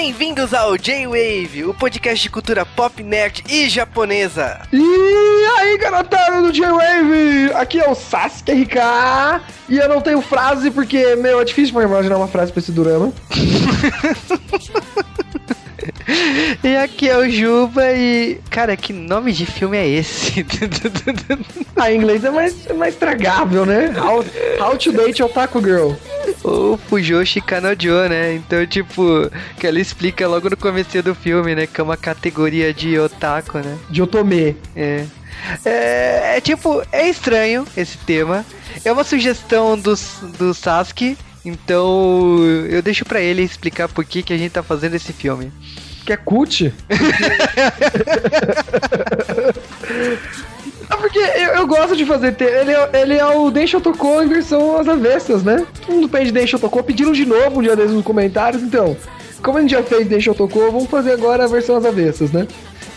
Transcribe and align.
Bem-vindos 0.00 0.54
ao 0.54 0.78
J-Wave, 0.78 1.64
o 1.64 1.74
podcast 1.74 2.22
de 2.22 2.30
cultura 2.30 2.64
pop, 2.64 3.02
nerd 3.02 3.42
e 3.48 3.68
japonesa. 3.68 4.60
E 4.72 5.46
aí, 5.58 5.76
garotada 5.76 6.40
do 6.40 6.52
J-Wave! 6.52 7.52
Aqui 7.54 7.80
é 7.80 7.90
o 7.90 7.96
Sasuke 7.96 8.52
RK 8.52 8.76
e 9.68 9.76
eu 9.76 9.88
não 9.88 10.00
tenho 10.00 10.22
frase 10.22 10.70
porque, 10.70 11.16
meu, 11.16 11.40
é 11.40 11.44
difícil 11.44 11.74
pra 11.74 11.82
imaginar 11.82 12.16
uma 12.16 12.28
frase 12.28 12.52
pra 12.52 12.60
esse 12.60 12.70
drama. 12.70 13.12
E 16.64 16.76
aqui 16.76 17.08
é 17.08 17.16
o 17.18 17.28
Juba 17.30 17.92
e. 17.92 18.40
Cara, 18.50 18.76
que 18.76 18.92
nome 18.92 19.30
de 19.32 19.44
filme 19.44 19.76
é 19.76 19.86
esse? 19.86 20.44
ah, 21.76 21.92
em 21.92 21.98
inglês 21.98 22.24
é 22.24 22.30
mais, 22.30 22.66
é 22.66 22.72
mais 22.72 22.96
tragável, 22.96 23.66
né? 23.66 23.94
How, 23.98 24.24
how 24.60 24.76
to 24.76 24.92
Date 24.92 25.22
Otaku 25.22 25.60
Girl. 25.60 25.92
O 26.42 26.78
Fujoshi 26.88 27.40
Kanojo, 27.42 28.08
né? 28.08 28.34
Então, 28.34 28.66
tipo, 28.66 29.30
que 29.58 29.66
ela 29.66 29.78
explica 29.78 30.26
logo 30.26 30.48
no 30.48 30.56
começo 30.56 31.02
do 31.02 31.14
filme, 31.14 31.54
né? 31.54 31.66
Que 31.66 31.80
é 31.80 31.84
uma 31.84 31.96
categoria 31.96 32.72
de 32.72 32.98
otaku, 32.98 33.58
né? 33.58 33.78
De 33.90 34.00
otome. 34.00 34.56
É. 34.74 35.04
É, 35.64 36.36
é 36.36 36.40
tipo, 36.40 36.82
é 36.90 37.08
estranho 37.08 37.66
esse 37.76 37.98
tema. 37.98 38.44
É 38.84 38.90
uma 38.90 39.04
sugestão 39.04 39.78
do, 39.78 39.94
do 40.38 40.54
Sasuke. 40.54 41.18
Então, 41.44 42.38
eu 42.68 42.82
deixo 42.82 43.04
para 43.04 43.20
ele 43.20 43.42
explicar 43.42 43.88
por 43.88 44.04
que, 44.04 44.22
que 44.22 44.32
a 44.32 44.36
gente 44.36 44.52
tá 44.52 44.62
fazendo 44.62 44.94
esse 44.94 45.12
filme 45.12 45.52
que 46.08 46.12
é 46.14 46.16
cult. 46.16 46.72
Ah, 50.88 50.96
porque 50.96 51.18
eu, 51.18 51.48
eu, 51.56 51.66
gosto 51.66 51.94
de 51.94 52.06
fazer. 52.06 52.34
Ele, 52.40 52.72
é, 52.72 52.90
ele 52.94 53.14
é 53.14 53.26
o 53.26 53.50
Densho 53.50 53.78
Tocou 53.78 54.22
em 54.22 54.28
versão 54.28 54.78
às 54.78 54.88
avessas, 54.88 55.42
né? 55.42 55.66
Todo 55.80 55.96
mundo 55.96 56.08
pede 56.08 56.32
Densho 56.32 56.58
Tocou. 56.58 56.82
Pediram 56.82 57.12
de 57.12 57.26
novo 57.26 57.58
um 57.58 57.62
dia 57.62 57.76
desses 57.76 57.92
nos 57.92 58.04
comentários, 58.04 58.62
então. 58.62 58.96
Como 59.42 59.58
a 59.58 59.60
gente 59.60 59.72
já 59.72 59.82
fez 59.82 60.08
Densho 60.08 60.34
Tocou, 60.34 60.72
vamos 60.72 60.88
fazer 60.88 61.12
agora 61.12 61.44
a 61.44 61.46
versão 61.46 61.76
às 61.76 61.84
avessas, 61.84 62.32
né? 62.32 62.48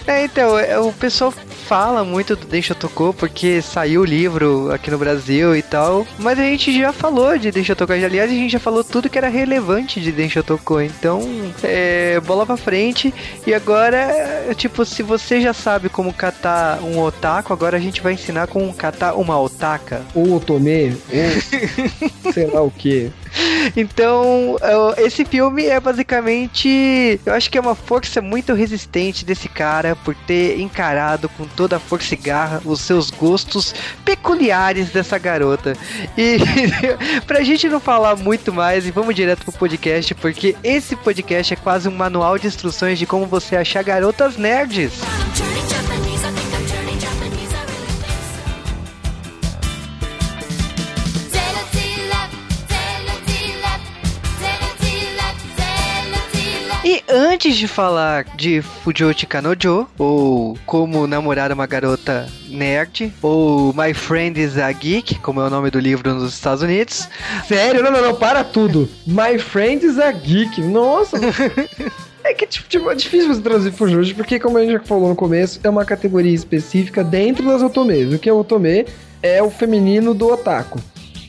É, 0.07 0.23
então, 0.25 0.57
é, 0.57 0.79
o 0.79 0.91
pessoal 0.91 1.31
fala 1.31 2.03
muito 2.03 2.35
do 2.35 2.45
Deixa 2.45 2.75
Tocou 2.75 3.13
porque 3.13 3.61
saiu 3.61 4.01
o 4.01 4.05
livro 4.05 4.71
aqui 4.71 4.91
no 4.91 4.97
Brasil 4.97 5.55
e 5.55 5.61
tal, 5.61 6.05
mas 6.19 6.37
a 6.37 6.43
gente 6.43 6.77
já 6.77 6.91
falou 6.91 7.37
de 7.37 7.51
Deixa 7.51 7.75
Tocou. 7.75 7.95
Aliás, 7.95 8.29
a 8.29 8.33
gente 8.33 8.51
já 8.51 8.59
falou 8.59 8.83
tudo 8.83 9.09
que 9.09 9.17
era 9.17 9.29
relevante 9.29 10.01
de 10.01 10.11
Deixa 10.11 10.43
Tocou. 10.43 10.81
Então, 10.81 11.21
é, 11.63 12.19
bola 12.21 12.45
pra 12.45 12.57
frente. 12.57 13.13
E 13.45 13.53
agora, 13.53 14.53
tipo, 14.55 14.83
se 14.85 15.03
você 15.03 15.39
já 15.39 15.53
sabe 15.53 15.87
como 15.87 16.13
catar 16.13 16.81
um 16.81 16.99
otaku, 16.99 17.53
agora 17.53 17.77
a 17.77 17.79
gente 17.79 18.01
vai 18.01 18.13
ensinar 18.13 18.47
como 18.47 18.73
catar 18.73 19.13
uma 19.13 19.39
otaka. 19.39 20.01
Ou 20.13 20.35
otome, 20.35 20.97
ou 21.09 22.31
sei 22.33 22.47
lá 22.47 22.61
o 22.61 22.71
que. 22.71 23.11
Então, 23.75 24.57
esse 24.97 25.23
filme 25.25 25.65
é 25.65 25.79
basicamente. 25.79 27.19
Eu 27.25 27.33
acho 27.33 27.49
que 27.49 27.57
é 27.57 27.61
uma 27.61 27.75
força 27.75 28.21
muito 28.21 28.53
resistente 28.53 29.25
desse 29.25 29.47
cara 29.47 29.95
por 29.95 30.15
ter 30.15 30.59
encarado 30.59 31.29
com 31.29 31.45
toda 31.45 31.77
a 31.77 31.79
força 31.79 32.13
e 32.13 32.17
garra 32.17 32.61
os 32.65 32.81
seus 32.81 33.09
gostos 33.09 33.73
peculiares 34.03 34.89
dessa 34.89 35.17
garota. 35.17 35.73
E 36.17 36.37
pra 37.25 37.43
gente 37.43 37.67
não 37.69 37.79
falar 37.79 38.15
muito 38.15 38.53
mais, 38.53 38.85
e 38.85 38.91
vamos 38.91 39.15
direto 39.15 39.43
pro 39.43 39.53
podcast, 39.53 40.13
porque 40.15 40.55
esse 40.63 40.95
podcast 40.95 41.53
é 41.53 41.57
quase 41.57 41.87
um 41.87 41.95
manual 41.95 42.37
de 42.37 42.47
instruções 42.47 42.99
de 42.99 43.05
como 43.05 43.25
você 43.25 43.55
achar 43.55 43.83
garotas 43.83 44.37
nerds. 44.37 44.93
E 56.91 57.01
antes 57.07 57.55
de 57.55 57.69
falar 57.69 58.25
de 58.35 58.61
Fujoshi 58.61 59.25
Kanojo, 59.25 59.87
ou 59.97 60.57
Como 60.65 61.07
Namorar 61.07 61.49
uma 61.53 61.65
Garota 61.65 62.27
Nerd, 62.49 63.13
ou 63.21 63.73
My 63.73 63.93
Friend 63.93 64.37
is 64.37 64.57
a 64.57 64.69
Geek, 64.73 65.15
como 65.19 65.39
é 65.39 65.45
o 65.45 65.49
nome 65.49 65.71
do 65.71 65.79
livro 65.79 66.13
nos 66.13 66.33
Estados 66.33 66.61
Unidos. 66.61 67.07
Sério? 67.47 67.81
Não, 67.81 67.91
não, 67.91 68.01
não, 68.01 68.15
para 68.15 68.43
tudo. 68.43 68.89
My 69.07 69.39
Friend 69.39 69.85
is 69.85 69.97
a 69.99 70.11
Geek. 70.11 70.59
Nossa. 70.59 71.17
É 72.23 72.35
que 72.35 72.45
tipo, 72.45 72.69
tipo, 72.69 72.91
é 72.91 72.93
difícil 72.93 73.33
você 73.33 73.41
traduzir 73.41 73.71
Fujoshi, 73.71 74.13
porque 74.13 74.39
como 74.39 74.55
a 74.55 74.61
gente 74.61 74.73
já 74.73 74.79
falou 74.81 75.09
no 75.09 75.15
começo, 75.15 75.59
é 75.63 75.67
uma 75.67 75.83
categoria 75.83 76.31
específica 76.31 77.03
dentro 77.03 77.43
das 77.43 77.63
otomês. 77.63 78.13
O 78.13 78.19
que 78.19 78.29
é 78.29 78.33
otome 78.33 78.85
é 79.23 79.41
o 79.41 79.49
feminino 79.49 80.13
do 80.13 80.31
otaku. 80.31 80.79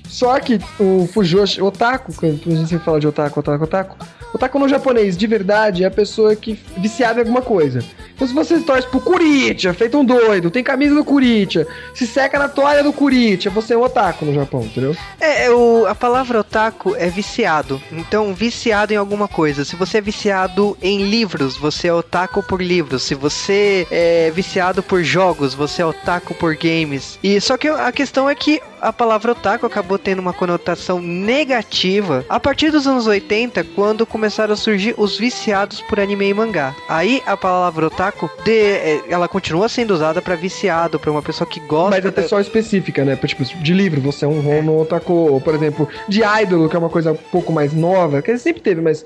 Só 0.07 0.39
que 0.39 0.61
o 0.79 1.09
Fujoshi, 1.11 1.63
otaku, 1.63 2.13
quando 2.13 2.43
a 2.47 2.55
gente 2.57 2.79
fala 2.81 3.01
de 3.01 3.07
otaku, 3.07 3.41
otaku, 3.41 3.65
otaku, 3.65 3.97
otaku 4.33 4.59
no 4.59 4.69
japonês, 4.69 5.17
de 5.17 5.27
verdade, 5.27 5.85
é 5.85 5.87
a 5.87 5.91
pessoa 5.91 6.35
que 6.35 6.59
viciada 6.77 7.21
em 7.21 7.23
alguma 7.23 7.43
coisa. 7.43 7.81
Então 8.15 8.27
se 8.27 8.35
você 8.35 8.61
torce 8.61 8.87
pro 8.89 9.01
Kuritia, 9.01 9.75
feito 9.75 9.99
um 9.99 10.05
doido, 10.05 10.51
tem 10.51 10.63
camisa 10.63 10.95
do 10.95 11.05
Kuritia, 11.05 11.67
se 11.95 12.07
seca 12.07 12.39
na 12.39 12.49
toalha 12.49 12.83
do 12.83 12.93
Kuritia, 12.93 13.51
você 13.51 13.75
é 13.75 13.77
um 13.77 13.83
otaku 13.83 14.25
no 14.25 14.35
Japão, 14.35 14.63
entendeu? 14.63 14.97
É, 15.21 15.47
é, 15.47 15.51
o, 15.51 15.87
a 15.87 15.95
palavra 15.95 16.41
otaku 16.41 16.95
é 16.97 17.09
viciado. 17.09 17.83
Então, 17.91 18.35
viciado 18.35 18.93
em 18.93 18.97
alguma 18.97 19.29
coisa. 19.29 19.65
Se 19.65 19.77
você 19.77 19.99
é 19.99 20.01
viciado 20.01 20.77
em 20.81 21.09
livros, 21.09 21.57
você 21.57 21.89
é 21.89 21.95
otaku 21.95 22.43
por 22.43 22.63
livros. 22.63 23.03
Se 23.03 23.15
você 23.15 23.87
é 23.91 24.31
viciado 24.31 24.83
por 24.83 25.03
jogos, 25.03 25.55
você 25.55 25.83
é 25.83 25.87
otaku 25.87 26.35
por 26.35 26.57
games. 26.57 27.19
E 27.23 27.41
só 27.41 27.57
que 27.57 27.69
a 27.69 27.91
questão 27.93 28.29
é 28.29 28.35
que 28.35 28.61
a 28.83 28.93
palavra 28.93 29.31
otaku 29.31 29.65
acabou 29.65 29.97
tendo 29.97 30.19
uma 30.19 30.33
conotação 30.33 31.01
negativa 31.01 32.27
a 32.29 32.41
partir 32.41 32.73
dos 32.73 32.85
anos 32.87 33.07
80, 33.07 33.63
quando 33.77 34.05
começaram 34.05 34.53
a 34.53 34.57
surgir 34.57 34.93
os 34.99 35.17
viciados 35.17 35.81
por 35.83 36.01
anime 36.01 36.29
e 36.29 36.35
mangá. 36.35 36.75
Aí 36.89 37.23
a 37.25 37.37
palavra 37.37 37.87
otaku, 37.87 38.29
de, 38.45 38.51
é, 38.51 39.01
ela 39.09 39.29
continua 39.29 39.69
sendo 39.69 39.95
usada 39.95 40.21
para 40.21 40.35
viciado, 40.35 40.99
para 40.99 41.13
uma 41.13 41.23
pessoa 41.23 41.49
que 41.49 41.61
gosta. 41.61 41.97
Mas 41.97 42.05
é 42.05 42.11
pessoa 42.11 42.41
específica, 42.41 43.05
né? 43.05 43.15
Tipo, 43.15 43.45
de 43.45 43.73
livro, 43.73 44.01
você 44.01 44.25
é 44.25 44.29
um 44.29 44.41
Rono 44.41 44.81
Otaku, 44.81 45.13
ou, 45.13 45.41
por 45.41 45.55
exemplo, 45.55 45.89
de 46.09 46.23
idol, 46.43 46.69
que 46.69 46.75
é 46.75 46.79
uma 46.79 46.91
coisa 46.91 47.13
um 47.13 47.17
pouco 47.17 47.53
mais 47.53 47.73
nova, 47.73 48.21
que 48.21 48.37
sempre 48.37 48.61
teve, 48.61 48.81
mas 48.81 49.05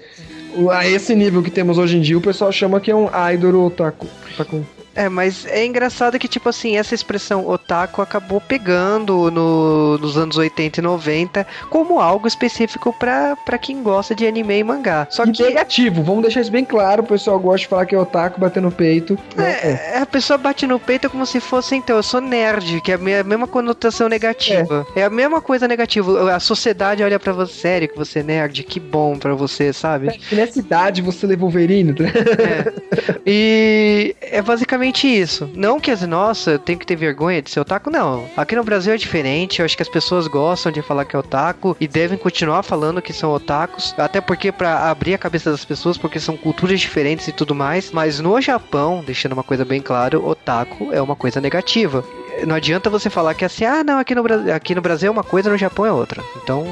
a 0.71 0.89
esse 0.89 1.15
nível 1.15 1.43
que 1.43 1.51
temos 1.51 1.77
hoje 1.77 1.99
em 1.99 2.01
dia, 2.01 2.17
o 2.17 2.21
pessoal 2.21 2.51
chama 2.51 2.81
que 2.81 2.91
é 2.91 2.97
um 2.97 3.09
idol 3.33 3.67
otaku. 3.67 4.07
otaku. 4.33 4.65
É, 4.97 5.09
mas 5.09 5.47
é 5.47 5.65
engraçado 5.65 6.19
que, 6.19 6.29
tipo 6.29 6.49
assim, 6.49 6.77
essa 6.77 6.95
expressão 6.95 7.47
otaku 7.47 8.01
acabou 8.01 8.41
pegando 8.41 9.31
no, 9.31 9.99
nos 9.99 10.17
anos 10.17 10.37
80 10.37 10.81
e 10.81 10.83
90 10.83 11.47
como 11.69 12.01
algo 12.01 12.27
específico 12.27 12.93
pra, 12.99 13.37
pra 13.37 13.59
quem 13.59 13.83
gosta 13.83 14.15
de 14.15 14.27
anime 14.27 14.59
e 14.59 14.65
mangá. 14.65 15.07
Só 15.11 15.25
e 15.25 15.33
que. 15.33 15.43
negativo, 15.43 16.03
vamos 16.03 16.23
deixar 16.23 16.41
isso 16.41 16.51
bem 16.51 16.65
claro, 16.65 17.03
o 17.03 17.07
pessoal 17.07 17.39
gosta 17.39 17.59
de 17.59 17.69
falar 17.69 17.87
que 17.87 17.95
é 17.95 17.99
otaku 17.99 18.41
bater 18.41 18.63
no 18.63 18.73
peito. 18.73 19.19
É, 19.37 19.97
é. 19.97 19.99
a 19.99 20.07
pessoa 20.07 20.39
bate 20.39 20.67
no 20.67 20.79
peito 20.79 21.11
como 21.11 21.27
se 21.27 21.41
fosse, 21.41 21.75
então, 21.77 21.97
eu 21.97 22.03
sou 22.03 22.21
nerd, 22.21 22.81
que 22.81 22.93
é 22.93 22.95
a 22.95 22.99
mesma 23.25 23.47
conotação 23.47 24.09
negativa. 24.09 24.87
É, 24.95 25.01
é 25.01 25.05
a 25.05 25.11
mesma 25.11 25.41
coisa 25.41 25.69
negativa. 25.69 26.35
A 26.35 26.41
sociedade 26.41 27.03
olha 27.03 27.19
pra 27.19 27.33
você, 27.33 27.67
sério 27.67 27.89
que 27.89 27.97
você 27.97 28.21
é 28.21 28.23
nerd, 28.23 28.63
que 28.63 28.79
bom 28.79 29.19
pra 29.19 29.35
você, 29.35 29.73
sabe? 29.73 30.09
É, 30.09 30.35
nessa 30.35 30.59
idade 30.59 31.03
você 31.03 31.27
levou 31.27 31.51
Wolverine, 31.51 31.93
né? 31.93 32.13
É. 32.39 33.17
E 33.27 34.15
é 34.21 34.41
basicamente 34.41 34.86
exatamente 34.87 35.07
isso. 35.07 35.51
Não 35.55 35.81
que 35.81 35.91
as 35.91 36.03
nossa, 36.03 36.59
tem 36.59 36.79
que 36.79 36.87
ter 36.87 36.97
vergonha 36.97 37.43
de 37.43 37.51
ser 37.51 37.61
otaku, 37.61 37.91
não. 37.91 38.29
Aqui 38.37 38.55
no 38.55 38.63
Brasil 38.63 38.93
é 38.93 38.97
diferente, 38.97 39.59
eu 39.59 39.65
acho 39.65 39.77
que 39.77 39.83
as 39.83 39.89
pessoas 39.89 40.27
gostam 40.29 40.71
de 40.71 40.83
falar 40.83 41.05
que 41.05 41.17
é 41.17 41.19
otaku 41.19 41.77
e 41.81 41.89
devem 41.89 42.17
continuar 42.17 42.63
falando 42.63 43.03
que 43.03 43.13
são 43.13 43.33
otakus, 43.33 43.95
até 43.99 44.21
porque 44.21 44.53
para 44.53 44.89
abrir 44.89 45.15
a 45.15 45.19
cabeça 45.19 45.51
das 45.51 45.65
pessoas, 45.65 45.99
porque 45.99 46.21
são 46.21 46.37
culturas 46.37 46.81
diferentes 46.81 47.27
e 47.27 47.33
tudo 47.33 47.55
mais, 47.55 47.91
mas 47.91 48.21
no 48.21 48.41
Japão, 48.41 49.03
deixando 49.05 49.33
uma 49.33 49.43
coisa 49.43 49.65
bem 49.65 49.81
claro, 49.81 50.27
otaku 50.27 50.93
é 50.93 51.03
uma 51.03 51.17
coisa 51.17 51.41
negativa 51.41 52.05
não 52.45 52.57
adianta 52.57 52.91
você 52.91 53.09
falar 53.09 53.35
que 53.35 53.45
é 53.45 53.47
assim, 53.47 53.65
ah, 53.65 53.83
não, 53.83 53.99
aqui 53.99 54.15
no, 54.15 54.23
Brasil, 54.23 54.55
aqui 54.55 54.75
no 54.75 54.83
Brasil 54.83 55.09
é 55.09 55.11
uma 55.11 55.25
coisa, 55.25 55.49
no 55.49 55.57
Japão 55.57 55.87
é 55.87 55.93
outra. 55.93 56.23
Então. 56.43 56.67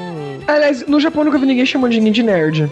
Aliás, 0.47 0.87
no 0.87 1.01
Japão 1.01 1.23
eu 1.23 1.27
nunca 1.27 1.39
vi 1.39 1.47
ninguém 1.47 1.65
chamando 1.65 1.93
de 1.93 1.99
ninguém 1.99 2.13
de 2.13 2.23
nerd. 2.23 2.71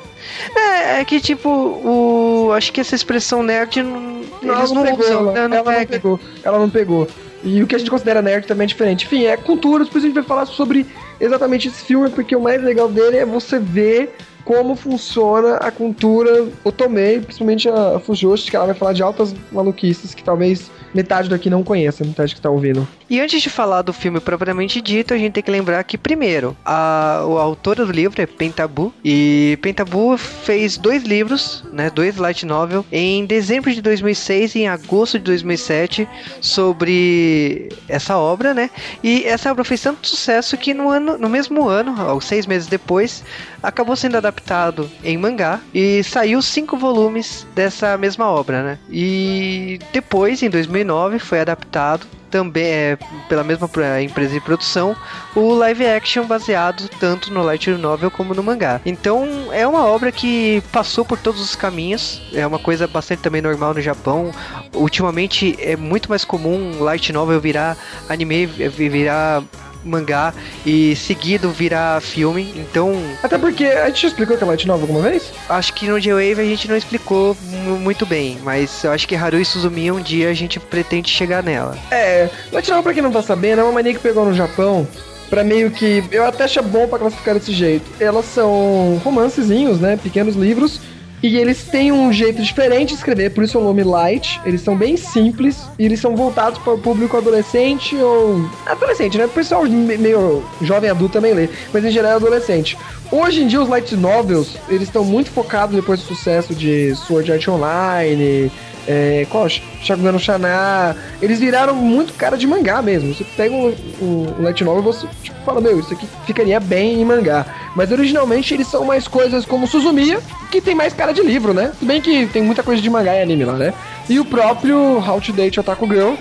É, 0.54 1.00
é 1.00 1.04
que 1.04 1.20
tipo, 1.20 1.48
o. 1.48 2.52
Acho 2.52 2.72
que 2.72 2.80
essa 2.80 2.94
expressão 2.94 3.42
nerd. 3.42 3.82
Não, 3.82 4.11
não, 4.46 4.54
não 4.54 4.94
usam, 4.98 5.30
ela, 5.30 5.48
não, 5.48 5.56
ela 5.56 5.72
não 5.72 5.86
pegou. 5.86 6.20
Ela 6.42 6.58
não 6.58 6.70
pegou. 6.70 7.08
E 7.44 7.62
o 7.62 7.66
que 7.66 7.74
a 7.74 7.78
gente 7.78 7.90
considera 7.90 8.22
nerd 8.22 8.46
também 8.46 8.64
é 8.64 8.68
diferente. 8.68 9.04
Enfim, 9.04 9.24
é 9.24 9.36
cultura, 9.36 9.84
depois 9.84 10.04
a 10.04 10.06
gente 10.06 10.14
vai 10.14 10.22
falar 10.22 10.46
sobre 10.46 10.86
exatamente 11.20 11.68
esse 11.68 11.84
filme, 11.84 12.08
porque 12.10 12.36
o 12.36 12.40
mais 12.40 12.62
legal 12.62 12.88
dele 12.88 13.16
é 13.16 13.26
você 13.26 13.58
ver 13.58 14.14
como 14.44 14.74
funciona 14.74 15.56
a 15.56 15.70
cultura 15.70 16.48
otomei, 16.64 17.20
principalmente 17.20 17.68
a 17.68 18.00
Fujoshi, 18.00 18.50
que 18.50 18.56
ela 18.56 18.66
vai 18.66 18.74
falar 18.74 18.92
de 18.92 19.02
altas 19.02 19.34
maluquices 19.50 20.14
que 20.14 20.22
talvez 20.22 20.70
metade 20.94 21.28
daqui 21.28 21.48
não 21.48 21.62
conheça, 21.62 22.04
metade 22.04 22.34
que 22.34 22.40
tá 22.40 22.50
ouvindo. 22.50 22.86
E 23.08 23.20
antes 23.20 23.42
de 23.42 23.50
falar 23.50 23.82
do 23.82 23.92
filme 23.92 24.20
propriamente 24.20 24.80
dito, 24.80 25.12
a 25.12 25.18
gente 25.18 25.34
tem 25.34 25.42
que 25.42 25.50
lembrar 25.50 25.82
que, 25.84 25.98
primeiro, 25.98 26.56
a, 26.64 27.18
a 27.18 27.42
autora 27.42 27.84
do 27.84 27.92
livro 27.92 28.20
é 28.20 28.26
Pentabu, 28.26 28.92
e 29.04 29.58
Pentabu 29.60 30.16
fez 30.16 30.78
dois 30.78 31.02
livros, 31.02 31.62
né, 31.72 31.90
dois 31.90 32.16
light 32.16 32.46
novel, 32.46 32.84
em 32.90 33.26
dezembro 33.26 33.72
de 33.72 33.82
2006 33.82 34.54
e 34.54 34.60
em 34.60 34.68
agosto 34.68 35.18
de 35.18 35.24
2007, 35.24 36.08
sobre 36.40 37.68
essa 37.88 38.16
obra, 38.16 38.54
né, 38.54 38.70
e 39.02 39.24
essa 39.24 39.50
obra 39.50 39.64
fez 39.64 39.82
tanto 39.82 40.06
sucesso 40.08 40.56
que 40.56 40.72
no, 40.72 40.88
ano, 40.88 41.18
no 41.18 41.28
mesmo 41.28 41.68
ano, 41.68 41.94
seis 42.20 42.46
meses 42.46 42.66
depois, 42.66 43.22
acabou 43.62 43.96
sendo 43.96 44.16
adaptado 44.16 44.90
em 45.04 45.16
mangá 45.16 45.60
e 45.72 46.02
saiu 46.02 46.42
cinco 46.42 46.76
volumes 46.76 47.46
dessa 47.54 47.96
mesma 47.96 48.26
obra, 48.26 48.62
né? 48.62 48.78
E 48.90 49.78
depois, 49.92 50.42
em 50.42 50.50
2009, 50.50 51.18
foi 51.18 51.40
adaptado 51.40 52.06
também 52.32 52.64
é 52.64 52.98
pela 53.28 53.44
mesma 53.44 53.70
empresa 54.02 54.32
de 54.32 54.40
produção, 54.40 54.96
o 55.36 55.52
live 55.52 55.86
action 55.86 56.24
baseado 56.24 56.88
tanto 56.98 57.30
no 57.30 57.42
light 57.42 57.68
novel 57.72 58.10
como 58.10 58.34
no 58.34 58.42
mangá. 58.42 58.80
Então 58.86 59.52
é 59.52 59.66
uma 59.66 59.84
obra 59.84 60.10
que 60.10 60.62
passou 60.72 61.04
por 61.04 61.18
todos 61.18 61.42
os 61.42 61.54
caminhos, 61.54 62.22
é 62.32 62.44
uma 62.46 62.58
coisa 62.58 62.88
bastante 62.88 63.20
também 63.20 63.42
normal 63.42 63.74
no 63.74 63.82
Japão. 63.82 64.32
Ultimamente 64.74 65.54
é 65.60 65.76
muito 65.76 66.08
mais 66.08 66.24
comum 66.24 66.80
light 66.80 67.12
novel 67.12 67.38
virar 67.38 67.76
anime, 68.08 68.46
virar 68.46 69.42
mangá 69.84 70.32
e 70.64 70.94
seguido 70.96 71.50
virar 71.50 72.00
filme, 72.00 72.52
então... 72.56 72.92
Até 73.22 73.38
porque, 73.38 73.64
a 73.64 73.88
gente 73.88 74.06
explicou 74.06 74.36
que 74.36 74.44
é 74.44 74.46
Light 74.46 74.66
Novel 74.66 74.82
alguma 74.82 75.08
vez? 75.08 75.32
Acho 75.48 75.72
que 75.74 75.88
no 75.88 76.00
J-Wave 76.00 76.40
a 76.40 76.44
gente 76.44 76.68
não 76.68 76.76
explicou 76.76 77.36
muito 77.80 78.06
bem, 78.06 78.38
mas 78.42 78.84
eu 78.84 78.92
acho 78.92 79.06
que 79.06 79.14
Haru 79.14 79.38
e 79.38 79.44
Suzumi 79.44 79.90
um 79.90 80.00
dia 80.00 80.30
a 80.30 80.34
gente 80.34 80.58
pretende 80.60 81.10
chegar 81.10 81.42
nela. 81.42 81.76
É, 81.90 82.28
Light 82.52 82.68
Novel 82.68 82.82
pra 82.82 82.94
quem 82.94 83.02
não 83.02 83.12
tá 83.12 83.22
sabendo, 83.22 83.60
é 83.60 83.64
uma 83.64 83.72
mania 83.72 83.92
que 83.92 84.00
pegou 84.00 84.24
no 84.24 84.34
Japão 84.34 84.86
para 85.28 85.42
meio 85.42 85.70
que 85.70 86.04
eu 86.12 86.26
até 86.26 86.44
acho 86.44 86.62
bom 86.62 86.86
para 86.86 86.98
classificar 86.98 87.34
desse 87.34 87.54
jeito. 87.54 87.90
Elas 87.98 88.26
são 88.26 89.00
romancezinhos, 89.02 89.80
né, 89.80 89.98
pequenos 90.00 90.36
livros 90.36 90.78
e 91.22 91.36
eles 91.36 91.62
têm 91.62 91.92
um 91.92 92.12
jeito 92.12 92.42
diferente 92.42 92.88
de 92.88 92.94
escrever, 92.94 93.30
por 93.30 93.44
isso 93.44 93.56
é 93.56 93.60
o 93.60 93.64
nome 93.64 93.84
Light. 93.84 94.40
Eles 94.44 94.60
são 94.60 94.76
bem 94.76 94.96
simples 94.96 95.64
e 95.78 95.84
eles 95.84 96.00
são 96.00 96.16
voltados 96.16 96.58
para 96.58 96.72
o 96.72 96.78
público 96.78 97.16
adolescente 97.16 97.94
ou. 97.96 98.50
Adolescente, 98.66 99.16
né? 99.16 99.26
O 99.26 99.28
pessoal 99.28 99.64
meio 99.64 100.42
jovem 100.60 100.90
adulto 100.90 101.12
também 101.14 101.32
lê, 101.32 101.48
mas 101.72 101.84
em 101.84 101.90
geral 101.90 102.12
é 102.12 102.14
adolescente. 102.16 102.76
Hoje 103.10 103.42
em 103.42 103.46
dia, 103.46 103.60
os 103.60 103.68
light 103.68 103.94
novels, 103.94 104.56
eles 104.68 104.84
estão 104.84 105.04
muito 105.04 105.30
focados 105.30 105.76
depois 105.76 106.00
do 106.00 106.06
sucesso 106.06 106.54
de 106.54 106.94
Sword 106.96 107.30
Art 107.30 107.46
Online, 107.46 108.50
é, 108.86 109.26
qual? 109.30 109.48
Shakugan 109.48 110.12
no 110.12 110.18
Shana. 110.18 110.96
Eles 111.20 111.38
viraram 111.38 111.74
muito 111.74 112.14
cara 112.14 112.36
de 112.36 112.46
mangá 112.46 112.82
mesmo. 112.82 113.14
Você 113.14 113.24
pega 113.36 113.54
um, 113.54 113.74
um, 114.00 114.34
um 114.38 114.42
light 114.42 114.62
novel 114.64 114.82
e 114.82 114.84
você 114.84 115.06
tipo, 115.22 115.36
fala, 115.44 115.60
meu, 115.60 115.78
isso 115.78 115.92
aqui 115.92 116.06
ficaria 116.26 116.58
bem 116.58 117.00
em 117.00 117.04
mangá. 117.04 117.46
Mas 117.74 117.90
originalmente 117.90 118.52
eles 118.54 118.66
são 118.66 118.84
mais 118.84 119.08
coisas 119.08 119.44
como 119.44 119.66
Suzumiya, 119.66 120.20
que 120.50 120.60
tem 120.60 120.74
mais 120.74 120.92
cara 120.92 121.12
de 121.12 121.22
livro, 121.22 121.54
né? 121.54 121.72
Se 121.78 121.84
bem 121.84 122.00
que 122.00 122.26
tem 122.26 122.42
muita 122.42 122.62
coisa 122.62 122.82
de 122.82 122.90
mangá 122.90 123.14
e 123.14 123.22
anime 123.22 123.44
lá, 123.44 123.54
né? 123.54 123.72
E 124.08 124.18
o 124.18 124.24
próprio 124.24 124.98
How 124.98 125.20
to 125.20 125.32
Date 125.32 125.60
Otaku 125.60 125.86
Girl, 125.86 126.14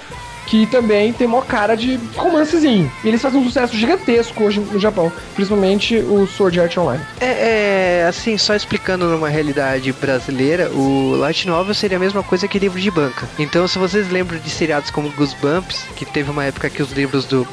que 0.51 0.65
também 0.65 1.13
tem 1.13 1.25
mó 1.25 1.39
cara 1.39 1.77
de 1.77 1.97
romancezinho. 2.17 2.91
E 3.05 3.07
eles 3.07 3.21
fazem 3.21 3.39
um 3.39 3.45
sucesso 3.45 3.73
gigantesco 3.73 4.43
hoje 4.43 4.59
no 4.59 4.77
Japão, 4.77 5.09
principalmente 5.33 5.95
o 5.95 6.27
Sword 6.27 6.59
Art 6.59 6.77
Online. 6.77 7.01
É, 7.21 8.01
é, 8.01 8.05
assim, 8.05 8.37
só 8.37 8.53
explicando 8.53 9.05
numa 9.05 9.29
realidade 9.29 9.93
brasileira, 9.93 10.69
o 10.71 11.15
Light 11.15 11.47
Novel 11.47 11.73
seria 11.73 11.95
a 11.95 11.99
mesma 12.01 12.21
coisa 12.21 12.49
que 12.49 12.59
livro 12.59 12.81
de 12.81 12.91
banca. 12.91 13.29
Então, 13.39 13.65
se 13.65 13.79
vocês 13.79 14.11
lembram 14.11 14.39
de 14.39 14.49
seriados 14.49 14.91
como 14.91 15.09
Goosebumps, 15.11 15.85
que 15.95 16.03
teve 16.03 16.29
uma 16.29 16.43
época 16.43 16.69
que 16.69 16.83
os 16.83 16.91
livros 16.91 17.23
do 17.23 17.47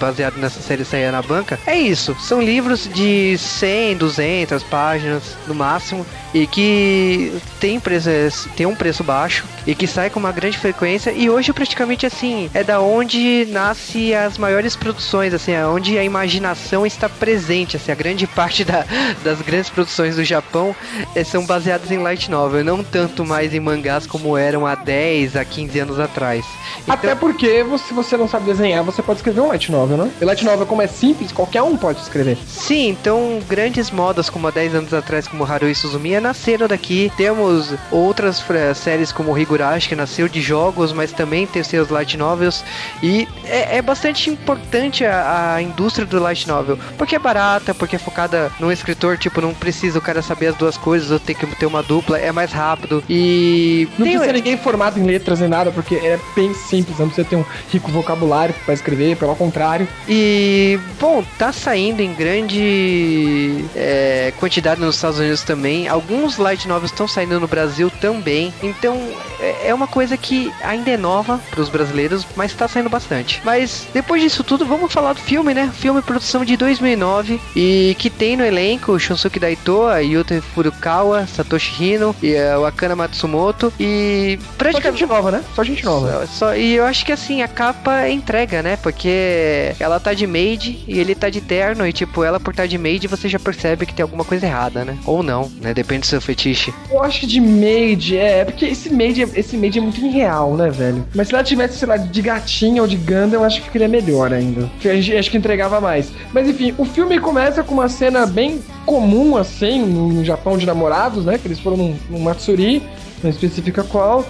baseado 0.00 0.36
nessa 0.36 0.60
série 0.60 0.84
saíam 0.84 1.12
na 1.12 1.22
banca, 1.22 1.60
é 1.66 1.78
isso. 1.78 2.16
São 2.18 2.40
livros 2.40 2.88
de 2.88 3.36
100, 3.38 3.98
200 3.98 4.62
páginas 4.64 5.22
no 5.46 5.54
máximo 5.54 6.04
e 6.32 6.46
que 6.46 7.32
tem, 7.58 7.78
preço, 7.80 8.48
tem 8.56 8.66
um 8.66 8.74
preço 8.74 9.02
baixo 9.02 9.44
e 9.66 9.74
que 9.74 9.86
sai 9.86 10.10
com 10.10 10.20
uma 10.20 10.32
grande 10.32 10.58
frequência 10.58 11.10
e 11.10 11.28
hoje 11.28 11.52
praticamente 11.52 12.06
assim 12.06 12.48
é 12.54 12.62
da 12.62 12.80
onde 12.80 13.46
nasce 13.50 14.14
as 14.14 14.38
maiores 14.38 14.76
produções 14.76 15.34
assim 15.34 15.52
é 15.52 15.66
onde 15.66 15.98
a 15.98 16.04
imaginação 16.04 16.86
está 16.86 17.08
presente 17.08 17.76
assim 17.76 17.90
a 17.90 17.94
grande 17.94 18.26
parte 18.26 18.64
da, 18.64 18.84
das 19.24 19.40
grandes 19.42 19.68
produções 19.68 20.16
do 20.16 20.24
Japão 20.24 20.74
é, 21.14 21.24
são 21.24 21.44
baseadas 21.44 21.90
em 21.90 21.98
light 21.98 22.30
novel 22.30 22.64
não 22.64 22.82
tanto 22.82 23.24
mais 23.24 23.52
em 23.52 23.60
mangás 23.60 24.06
como 24.06 24.36
eram 24.36 24.66
há 24.66 24.74
10 24.74 25.36
a 25.36 25.44
15 25.44 25.78
anos 25.80 26.00
atrás 26.00 26.44
então... 26.82 26.94
até 26.94 27.14
porque 27.14 27.64
se 27.86 27.92
você 27.92 28.16
não 28.16 28.28
sabe 28.28 28.46
desenhar 28.46 28.84
você 28.84 29.02
pode 29.02 29.18
escrever 29.18 29.40
um 29.40 29.48
light 29.48 29.70
novel 29.70 29.89
né 29.96 30.10
e 30.20 30.24
light 30.24 30.44
novel 30.44 30.66
como 30.66 30.82
é 30.82 30.86
simples 30.86 31.32
qualquer 31.32 31.62
um 31.62 31.76
pode 31.76 32.00
escrever 32.00 32.36
sim 32.46 32.88
então 32.88 33.40
grandes 33.48 33.90
modas 33.90 34.30
como 34.30 34.46
há 34.46 34.50
10 34.50 34.74
anos 34.74 34.94
atrás 34.94 35.26
como 35.26 35.44
Haruhi 35.44 35.74
Suzumiya 35.74 36.20
nasceram 36.20 36.68
daqui. 36.68 37.10
Temos 37.16 37.74
outras 37.90 38.44
séries 38.74 39.12
como 39.12 39.36
Higurashi, 39.36 39.88
que 39.88 39.96
nasceu 39.96 40.28
de 40.28 40.40
jogos, 40.40 40.92
mas 40.92 41.12
também 41.12 41.46
tem 41.46 41.62
seus 41.62 41.88
light 41.88 42.16
novels. 42.16 42.64
E 43.02 43.28
é, 43.44 43.78
é 43.78 43.82
bastante 43.82 44.30
importante 44.30 45.04
a, 45.04 45.54
a, 45.54 45.62
indústria 45.62 46.06
do 46.06 46.18
light 46.20 46.46
novel, 46.46 46.78
porque 46.96 47.16
é 47.16 47.18
barata, 47.18 47.74
porque 47.74 47.96
é 47.96 47.98
focada 47.98 48.50
no 48.58 48.70
escritor, 48.70 49.18
tipo, 49.18 49.40
não 49.40 49.54
precisa 49.54 49.98
o 49.98 50.02
cara 50.02 50.22
saber 50.22 50.48
as 50.48 50.56
duas 50.56 50.76
coisas, 50.76 51.10
ou 51.10 51.18
ter 51.18 51.34
que 51.34 51.46
ter 51.56 51.66
uma 51.66 51.82
dupla, 51.82 52.18
é 52.18 52.32
mais 52.32 52.52
rápido. 52.52 53.02
E. 53.08 53.88
Não 53.98 54.06
tem... 54.06 54.16
precisa 54.16 54.32
ninguém 54.32 54.56
formado 54.56 54.98
em 54.98 55.04
letras 55.04 55.40
nem 55.40 55.48
nada, 55.48 55.70
porque 55.70 55.96
é 55.96 56.18
bem 56.34 56.54
simples, 56.54 56.98
não 56.98 57.06
precisa 57.06 57.26
ter 57.26 57.36
um 57.36 57.44
rico 57.70 57.90
vocabulário 57.90 58.54
para 58.64 58.74
escrever, 58.74 59.16
pelo 59.16 59.34
contrário. 59.34 59.79
E, 60.08 60.78
bom, 60.98 61.24
tá 61.38 61.52
saindo 61.52 62.00
em 62.00 62.12
grande 62.14 63.64
é, 63.74 64.32
quantidade 64.38 64.80
nos 64.80 64.96
Estados 64.96 65.18
Unidos 65.18 65.42
também. 65.42 65.88
Alguns 65.88 66.36
light 66.36 66.66
novels 66.66 66.90
estão 66.90 67.06
saindo 67.06 67.38
no 67.38 67.48
Brasil 67.48 67.90
também. 68.00 68.52
Então 68.62 68.96
é, 69.40 69.68
é 69.68 69.74
uma 69.74 69.86
coisa 69.86 70.16
que 70.16 70.52
ainda 70.62 70.90
é 70.90 70.96
nova 70.96 71.40
para 71.50 71.60
os 71.60 71.68
brasileiros, 71.68 72.26
mas 72.36 72.50
está 72.50 72.68
saindo 72.68 72.90
bastante. 72.90 73.40
Mas 73.44 73.86
depois 73.92 74.22
disso 74.22 74.44
tudo, 74.44 74.64
vamos 74.64 74.92
falar 74.92 75.14
do 75.14 75.20
filme, 75.20 75.54
né? 75.54 75.70
Filme 75.74 76.02
produção 76.02 76.44
de 76.44 76.56
2009 76.56 77.40
e 77.56 77.96
que 77.98 78.10
tem 78.10 78.36
no 78.36 78.44
elenco 78.44 78.98
Shunsuke 78.98 79.38
Daito, 79.38 79.88
Yuta 80.02 80.40
Furukawa, 80.54 81.26
Satoshi 81.26 81.82
Hino 81.82 82.14
e 82.22 82.34
uh, 82.34 82.60
o 82.60 82.66
Akana 82.66 82.96
Matsumoto 82.96 83.72
e 83.78 84.38
praticamente 84.58 85.00
Só 85.00 85.06
gente 85.06 85.06
nova, 85.06 85.30
né? 85.30 85.44
Só 85.54 85.64
gente 85.64 85.84
nova. 85.84 86.26
Só, 86.26 86.26
só, 86.26 86.56
e 86.56 86.74
eu 86.74 86.84
acho 86.84 87.04
que 87.04 87.12
assim 87.12 87.42
a 87.42 87.48
capa 87.48 88.08
entrega, 88.08 88.62
né? 88.62 88.76
Porque 88.76 89.69
ela 89.78 90.00
tá 90.00 90.12
de 90.12 90.26
maid 90.26 90.84
e 90.86 90.98
ele 90.98 91.14
tá 91.14 91.28
de 91.28 91.40
terno 91.40 91.86
e 91.86 91.92
tipo 91.92 92.24
ela 92.24 92.40
por 92.40 92.50
estar 92.50 92.64
tá 92.64 92.66
de 92.66 92.78
maid 92.78 93.06
você 93.06 93.28
já 93.28 93.38
percebe 93.38 93.86
que 93.86 93.94
tem 93.94 94.02
alguma 94.02 94.24
coisa 94.24 94.46
errada, 94.46 94.84
né? 94.84 94.96
Ou 95.04 95.22
não, 95.22 95.50
né? 95.60 95.74
Depende 95.74 96.00
do 96.00 96.06
seu 96.06 96.20
fetiche? 96.20 96.72
Eu 96.90 97.02
acho 97.02 97.20
que 97.20 97.26
de 97.26 97.40
maid, 97.40 98.16
é, 98.16 98.44
porque 98.44 98.66
esse 98.66 98.92
maid, 98.92 99.22
esse 99.34 99.56
maid 99.56 99.78
é 99.78 99.82
muito 99.82 100.00
irreal, 100.00 100.56
né, 100.56 100.70
velho? 100.70 101.06
Mas 101.14 101.28
se 101.28 101.34
ela 101.34 101.44
tivesse, 101.44 101.78
sei 101.78 101.88
lá, 101.88 101.96
de 101.96 102.22
gatinha 102.22 102.82
ou 102.82 102.88
de 102.88 102.96
Ganda, 102.96 103.36
eu 103.36 103.44
acho 103.44 103.60
que 103.60 103.66
ficaria 103.66 103.88
melhor 103.88 104.32
ainda. 104.32 104.70
Acho 105.18 105.30
que 105.30 105.36
entregava 105.36 105.80
mais. 105.80 106.12
Mas 106.32 106.48
enfim, 106.48 106.74
o 106.78 106.84
filme 106.84 107.18
começa 107.18 107.62
com 107.62 107.74
uma 107.74 107.88
cena 107.88 108.26
bem 108.26 108.60
comum, 108.84 109.36
assim, 109.36 109.80
no 109.80 110.24
Japão 110.24 110.58
de 110.58 110.66
namorados, 110.66 111.24
né? 111.24 111.38
Que 111.38 111.46
eles 111.46 111.60
foram 111.60 111.76
num, 111.76 111.96
num 112.08 112.20
Matsuri, 112.20 112.82
não 113.22 113.30
especifica 113.30 113.82
qual. 113.84 114.24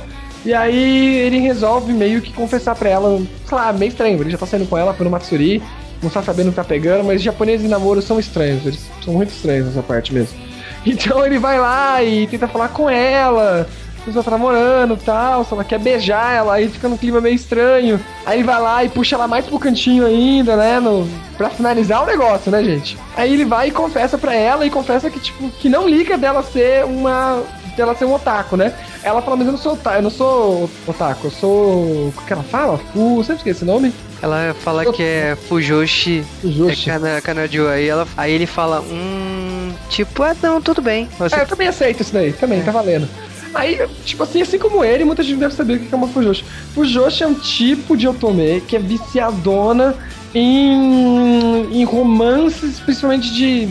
E 0.45 0.55
aí 0.55 1.17
ele 1.17 1.39
resolve 1.39 1.93
meio 1.93 2.23
que 2.23 2.33
confessar 2.33 2.75
pra 2.75 2.89
ela, 2.89 3.21
sei 3.47 3.59
lá, 3.59 3.73
meio 3.73 3.91
estranho, 3.91 4.21
ele 4.21 4.31
já 4.31 4.39
tá 4.39 4.47
saindo 4.47 4.67
com 4.67 4.79
ela, 4.79 4.97
no 4.99 5.11
Matsuri, 5.11 5.63
não 6.03 6.09
tá 6.09 6.23
sabendo 6.23 6.49
o 6.49 6.51
que 6.51 6.57
tá 6.57 6.65
pegando, 6.65 7.05
mas 7.05 7.21
japoneses 7.21 7.67
e 7.67 7.69
namoros 7.69 8.05
são 8.05 8.19
estranhos, 8.19 8.65
eles 8.65 8.91
são 9.05 9.15
muito 9.15 9.31
estranhos 9.31 9.67
nessa 9.67 9.83
parte 9.83 10.13
mesmo. 10.13 10.39
Então 10.87 11.27
ele 11.27 11.39
vai 11.39 11.59
lá 11.59 12.03
e 12.03 12.27
tenta 12.27 12.49
falar 12.49 12.69
com 12.69 12.89
ela. 12.89 13.69
Eles 14.03 14.17
estão 14.17 14.31
namorando 14.31 14.95
e 14.95 15.05
tal, 15.05 15.45
se 15.45 15.53
ela 15.53 15.63
quer 15.63 15.79
beijar 15.79 16.33
ela, 16.35 16.55
aí 16.55 16.71
fica 16.71 16.89
num 16.89 16.97
clima 16.97 17.21
meio 17.21 17.35
estranho. 17.35 18.01
Aí 18.25 18.39
ele 18.39 18.47
vai 18.47 18.59
lá 18.59 18.83
e 18.83 18.89
puxa 18.89 19.15
ela 19.15 19.29
mais 19.29 19.45
pro 19.45 19.59
cantinho 19.59 20.07
ainda, 20.07 20.57
né? 20.57 20.81
No, 20.81 21.07
pra 21.37 21.51
finalizar 21.51 22.03
o 22.03 22.07
negócio, 22.07 22.51
né, 22.51 22.65
gente? 22.65 22.97
Aí 23.15 23.31
ele 23.31 23.45
vai 23.45 23.69
e 23.69 23.71
confessa 23.71 24.17
pra 24.17 24.35
ela 24.35 24.65
e 24.65 24.71
confessa 24.71 25.11
que, 25.11 25.21
tipo, 25.21 25.51
que 25.51 25.69
não 25.69 25.87
liga 25.87 26.17
dela 26.17 26.43
ser 26.43 26.85
uma. 26.87 27.43
Dela 27.81 27.95
ser 27.97 28.05
um 28.05 28.15
otaku, 28.15 28.57
né? 28.57 28.75
Ela 29.03 29.23
fala, 29.23 29.37
mas 29.37 29.47
eu 29.47 29.53
não 29.53 29.59
sou 29.59 29.73
otaku, 29.73 29.97
eu 29.97 30.03
não 30.03 30.11
sou 30.11 30.71
otaku, 30.87 31.27
eu 31.27 31.31
sou. 31.31 32.09
O 32.09 32.15
que 32.27 32.33
ela 32.33 32.43
fala? 32.43 32.81
O. 32.95 33.23
Sempre 33.23 33.37
esqueci 33.37 33.51
esse 33.51 33.65
nome? 33.65 33.93
Ela 34.23 34.55
fala 34.61 34.93
que 34.93 35.03
é 35.03 35.37
Fujoshi, 35.49 36.25
Fujoshi. 36.43 36.91
é 36.91 37.21
kana. 37.21 37.43
Aí, 37.73 37.89
ela, 37.89 38.07
aí 38.17 38.33
ele 38.33 38.47
fala, 38.47 38.81
hum, 38.83 39.73
tipo, 39.89 40.23
ah, 40.23 40.37
não, 40.43 40.61
tudo 40.61 40.83
bem. 40.83 41.09
Você... 41.19 41.37
É, 41.37 41.43
eu 41.43 41.47
também 41.47 41.69
aceito 41.69 42.03
isso 42.03 42.13
daí, 42.13 42.33
também, 42.33 42.61
é. 42.61 42.63
tá 42.63 42.71
valendo. 42.71 43.09
Aí, 43.55 43.81
tipo 44.05 44.23
assim, 44.23 44.43
assim 44.43 44.59
como 44.59 44.85
ele, 44.85 45.05
muita 45.05 45.23
gente 45.23 45.39
deve 45.39 45.55
saber 45.55 45.75
o 45.75 45.81
que 45.81 45.93
é 45.93 45.97
uma 45.97 46.07
Fujoshi. 46.07 46.45
Fujoshi 46.75 47.25
é 47.25 47.27
um 47.27 47.35
tipo 47.35 47.97
de 47.97 48.07
otome 48.07 48.61
que 48.61 48.77
é 48.77 48.79
viciadona 48.79 49.95
em, 50.35 51.81
em 51.81 51.85
romances, 51.85 52.79
principalmente 52.79 53.33
de 53.33 53.69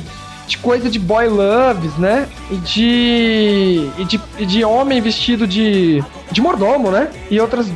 de 0.50 0.58
coisa 0.58 0.89
de 0.89 0.98
boy 0.98 1.27
loves, 1.27 1.96
né? 1.98 2.27
E 2.50 2.56
de. 2.58 3.89
e 3.98 4.06
de, 4.06 4.20
e 4.39 4.46
de 4.46 4.65
homem 4.65 5.00
vestido 5.00 5.46
de. 5.48 6.03
de 6.32 6.41
mordomo, 6.41 6.89
né? 6.89 7.10
E 7.29 7.39
outras 7.39 7.68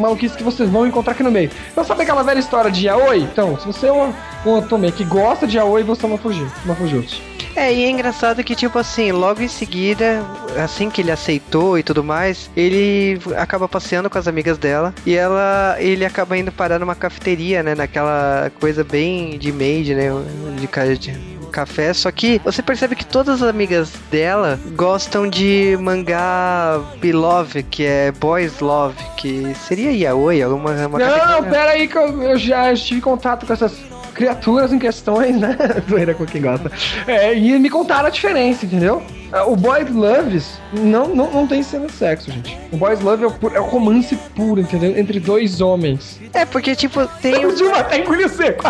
maluquices 0.00 0.36
que 0.36 0.42
vocês 0.42 0.68
vão 0.68 0.86
encontrar 0.86 1.12
aqui 1.12 1.22
no 1.22 1.30
meio. 1.30 1.50
Então 1.70 1.84
sabe 1.84 2.02
aquela 2.02 2.22
velha 2.22 2.40
história 2.40 2.70
de 2.70 2.86
yaoi? 2.86 3.20
Então, 3.20 3.58
se 3.58 3.66
você 3.66 3.86
é 3.86 3.92
um, 3.92 4.12
um 4.44 4.58
otome 4.58 4.90
que 4.90 5.04
gosta 5.04 5.46
de 5.46 5.56
yaoi, 5.56 5.84
você 5.84 6.04
é 6.04 6.08
uma 6.08 6.18
fugir, 6.18 6.46
uma 6.64 6.74
fujutsu. 6.74 7.22
É, 7.58 7.74
e 7.74 7.84
é 7.84 7.90
engraçado 7.90 8.44
que, 8.44 8.54
tipo 8.54 8.78
assim, 8.78 9.10
logo 9.10 9.42
em 9.42 9.48
seguida, 9.48 10.24
assim 10.62 10.88
que 10.88 11.00
ele 11.00 11.10
aceitou 11.10 11.76
e 11.76 11.82
tudo 11.82 12.04
mais, 12.04 12.48
ele 12.56 13.20
acaba 13.36 13.68
passeando 13.68 14.08
com 14.08 14.16
as 14.16 14.28
amigas 14.28 14.56
dela 14.56 14.94
e 15.04 15.16
ela, 15.16 15.74
ele 15.80 16.04
acaba 16.04 16.38
indo 16.38 16.52
parar 16.52 16.78
numa 16.78 16.94
cafeteria, 16.94 17.60
né? 17.64 17.74
Naquela 17.74 18.48
coisa 18.60 18.84
bem 18.84 19.36
de 19.36 19.50
maid, 19.50 19.92
né? 19.92 20.08
De, 20.56 20.98
de 20.98 21.38
café, 21.48 21.92
só 21.92 22.10
que 22.12 22.40
você 22.44 22.62
percebe 22.62 22.94
que 22.94 23.04
todas 23.04 23.42
as 23.42 23.48
amigas 23.48 23.92
dela 24.10 24.60
gostam 24.76 25.28
de 25.28 25.76
mangá 25.80 26.80
Beloved, 27.00 27.64
que 27.64 27.84
é 27.84 28.12
Boys 28.12 28.60
Love, 28.60 28.96
que 29.16 29.54
seria 29.54 29.90
yaoi, 29.90 30.42
alguma 30.42 30.70
uma 30.86 30.98
Não, 30.98 31.44
pera 31.44 31.72
aí 31.72 31.88
que 31.88 31.96
eu, 31.96 32.22
eu 32.22 32.38
já 32.38 32.72
tive 32.74 33.00
contato 33.00 33.46
com 33.46 33.52
essas 33.52 33.87
criaturas 34.18 34.72
em 34.72 34.78
questões, 34.78 35.36
né? 35.40 35.56
Doeira 35.88 36.12
com 36.12 36.26
quem 36.26 36.42
gosta. 36.42 36.70
É, 37.06 37.34
e 37.34 37.58
me 37.58 37.70
contaram 37.70 38.08
a 38.08 38.10
diferença, 38.10 38.66
entendeu? 38.66 39.02
O 39.46 39.54
Boys 39.56 39.90
Loves 39.94 40.58
não, 40.72 41.08
não, 41.08 41.30
não 41.30 41.46
tem 41.46 41.62
cena 41.62 41.86
de 41.86 41.92
sexo, 41.92 42.30
gente. 42.30 42.58
O 42.72 42.76
Boys 42.76 43.00
Love 43.00 43.24
é 43.24 43.26
o, 43.26 43.30
pu- 43.30 43.52
é 43.54 43.60
o 43.60 43.64
romance 43.64 44.16
puro, 44.34 44.60
entendeu? 44.60 44.98
Entre 44.98 45.20
dois 45.20 45.60
homens. 45.60 46.18
É, 46.32 46.44
porque, 46.44 46.74
tipo, 46.74 47.06
tem. 47.22 47.54
Dilma 47.54 47.78
até 47.78 47.98
engoliu 48.00 48.28
seco. 48.28 48.64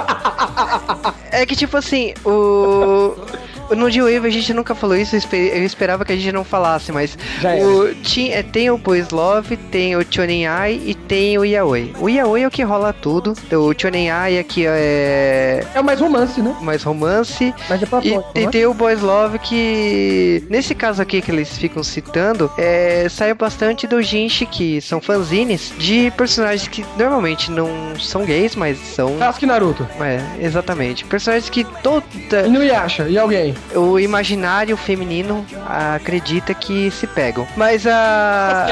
É 1.30 1.46
que, 1.46 1.56
tipo 1.56 1.76
assim, 1.76 2.12
o. 2.24 3.14
No 3.70 3.88
New 3.88 4.04
Wave 4.04 4.26
a 4.26 4.30
gente 4.30 4.52
nunca 4.54 4.74
falou 4.74 4.96
isso, 4.96 5.14
eu 5.14 5.18
espe- 5.18 5.50
eu 5.54 5.64
esperava 5.64 6.04
que 6.04 6.12
a 6.12 6.16
gente 6.16 6.32
não 6.32 6.44
falasse, 6.44 6.90
mas 6.92 7.16
o, 7.42 7.88
é, 8.30 8.42
tem 8.42 8.70
o 8.70 8.78
Boys 8.78 9.10
Love, 9.10 9.56
tem 9.56 9.96
o 9.96 10.04
Chonen 10.08 10.46
Ai 10.46 10.80
e 10.84 10.94
tem 10.94 11.36
o 11.38 11.44
Yaoi. 11.44 11.92
O 12.00 12.08
Yaoi 12.08 12.42
é 12.42 12.46
o 12.46 12.50
que 12.50 12.62
rola 12.62 12.92
tudo, 12.92 13.34
o 13.52 13.74
Chonen 13.78 14.10
Ai 14.10 14.38
aqui 14.38 14.64
é 14.66 15.64
É 15.74 15.82
mais 15.82 16.00
romance, 16.00 16.40
né? 16.40 16.54
mais 16.60 16.82
romance, 16.82 17.54
Mas 17.68 17.82
é 17.82 17.86
pra 17.86 18.00
e, 18.02 18.18
e 18.34 18.44
né? 18.44 18.50
tem 18.50 18.66
o 18.66 18.74
Boys 18.74 19.00
Love 19.00 19.38
que, 19.38 20.44
nesse 20.48 20.74
caso 20.74 21.02
aqui 21.02 21.20
que 21.20 21.30
eles 21.30 21.56
ficam 21.58 21.82
citando, 21.82 22.50
é, 22.58 23.06
saiu 23.08 23.34
bastante 23.34 23.86
do 23.86 24.02
Jinshi, 24.02 24.46
que 24.46 24.80
são 24.80 25.00
fanzines, 25.00 25.72
de 25.78 26.10
personagens 26.16 26.68
que 26.68 26.84
normalmente 26.98 27.50
não 27.50 27.68
são 27.98 28.24
gays, 28.24 28.54
mas 28.56 28.78
são. 28.78 29.18
Sasuke 29.18 29.46
Naruto. 29.46 29.86
É, 30.00 30.20
exatamente. 30.44 31.04
Personagens 31.04 31.48
que 31.50 31.64
toda. 31.82 32.04
E 32.46 32.48
no 32.48 32.62
Yasha, 32.62 33.08
e 33.08 33.18
alguém? 33.18 33.54
O 33.74 33.98
imaginário 33.98 34.76
feminino 34.76 35.44
acredita 35.66 36.54
que 36.54 36.90
se 36.90 37.06
pegam. 37.06 37.46
Mas 37.56 37.86
a. 37.86 38.66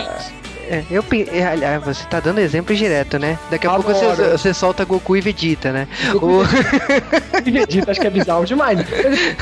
É, 0.69 0.83
eu 0.91 1.05
é, 1.33 1.47
aliás, 1.47 1.85
você 1.85 2.05
tá 2.07 2.19
dando 2.19 2.41
exemplo 2.41 2.75
direto, 2.75 3.21
né? 3.21 3.39
Daqui 3.53 3.69
a 3.69 3.71
pouco 3.71 3.93
você, 3.95 4.33
você 4.33 4.53
solta 4.53 4.85
Goku 4.85 5.17
e 5.17 5.21
Vegeta, 5.21 5.71
né? 5.71 5.87
Goku 6.13 6.27
O- 6.41 6.43
E 7.47 7.51
Vegeta, 7.53 7.93
acho 7.93 8.01
que 8.01 8.07
é 8.09 8.11
bizarro 8.11 8.45
demais. 8.45 8.81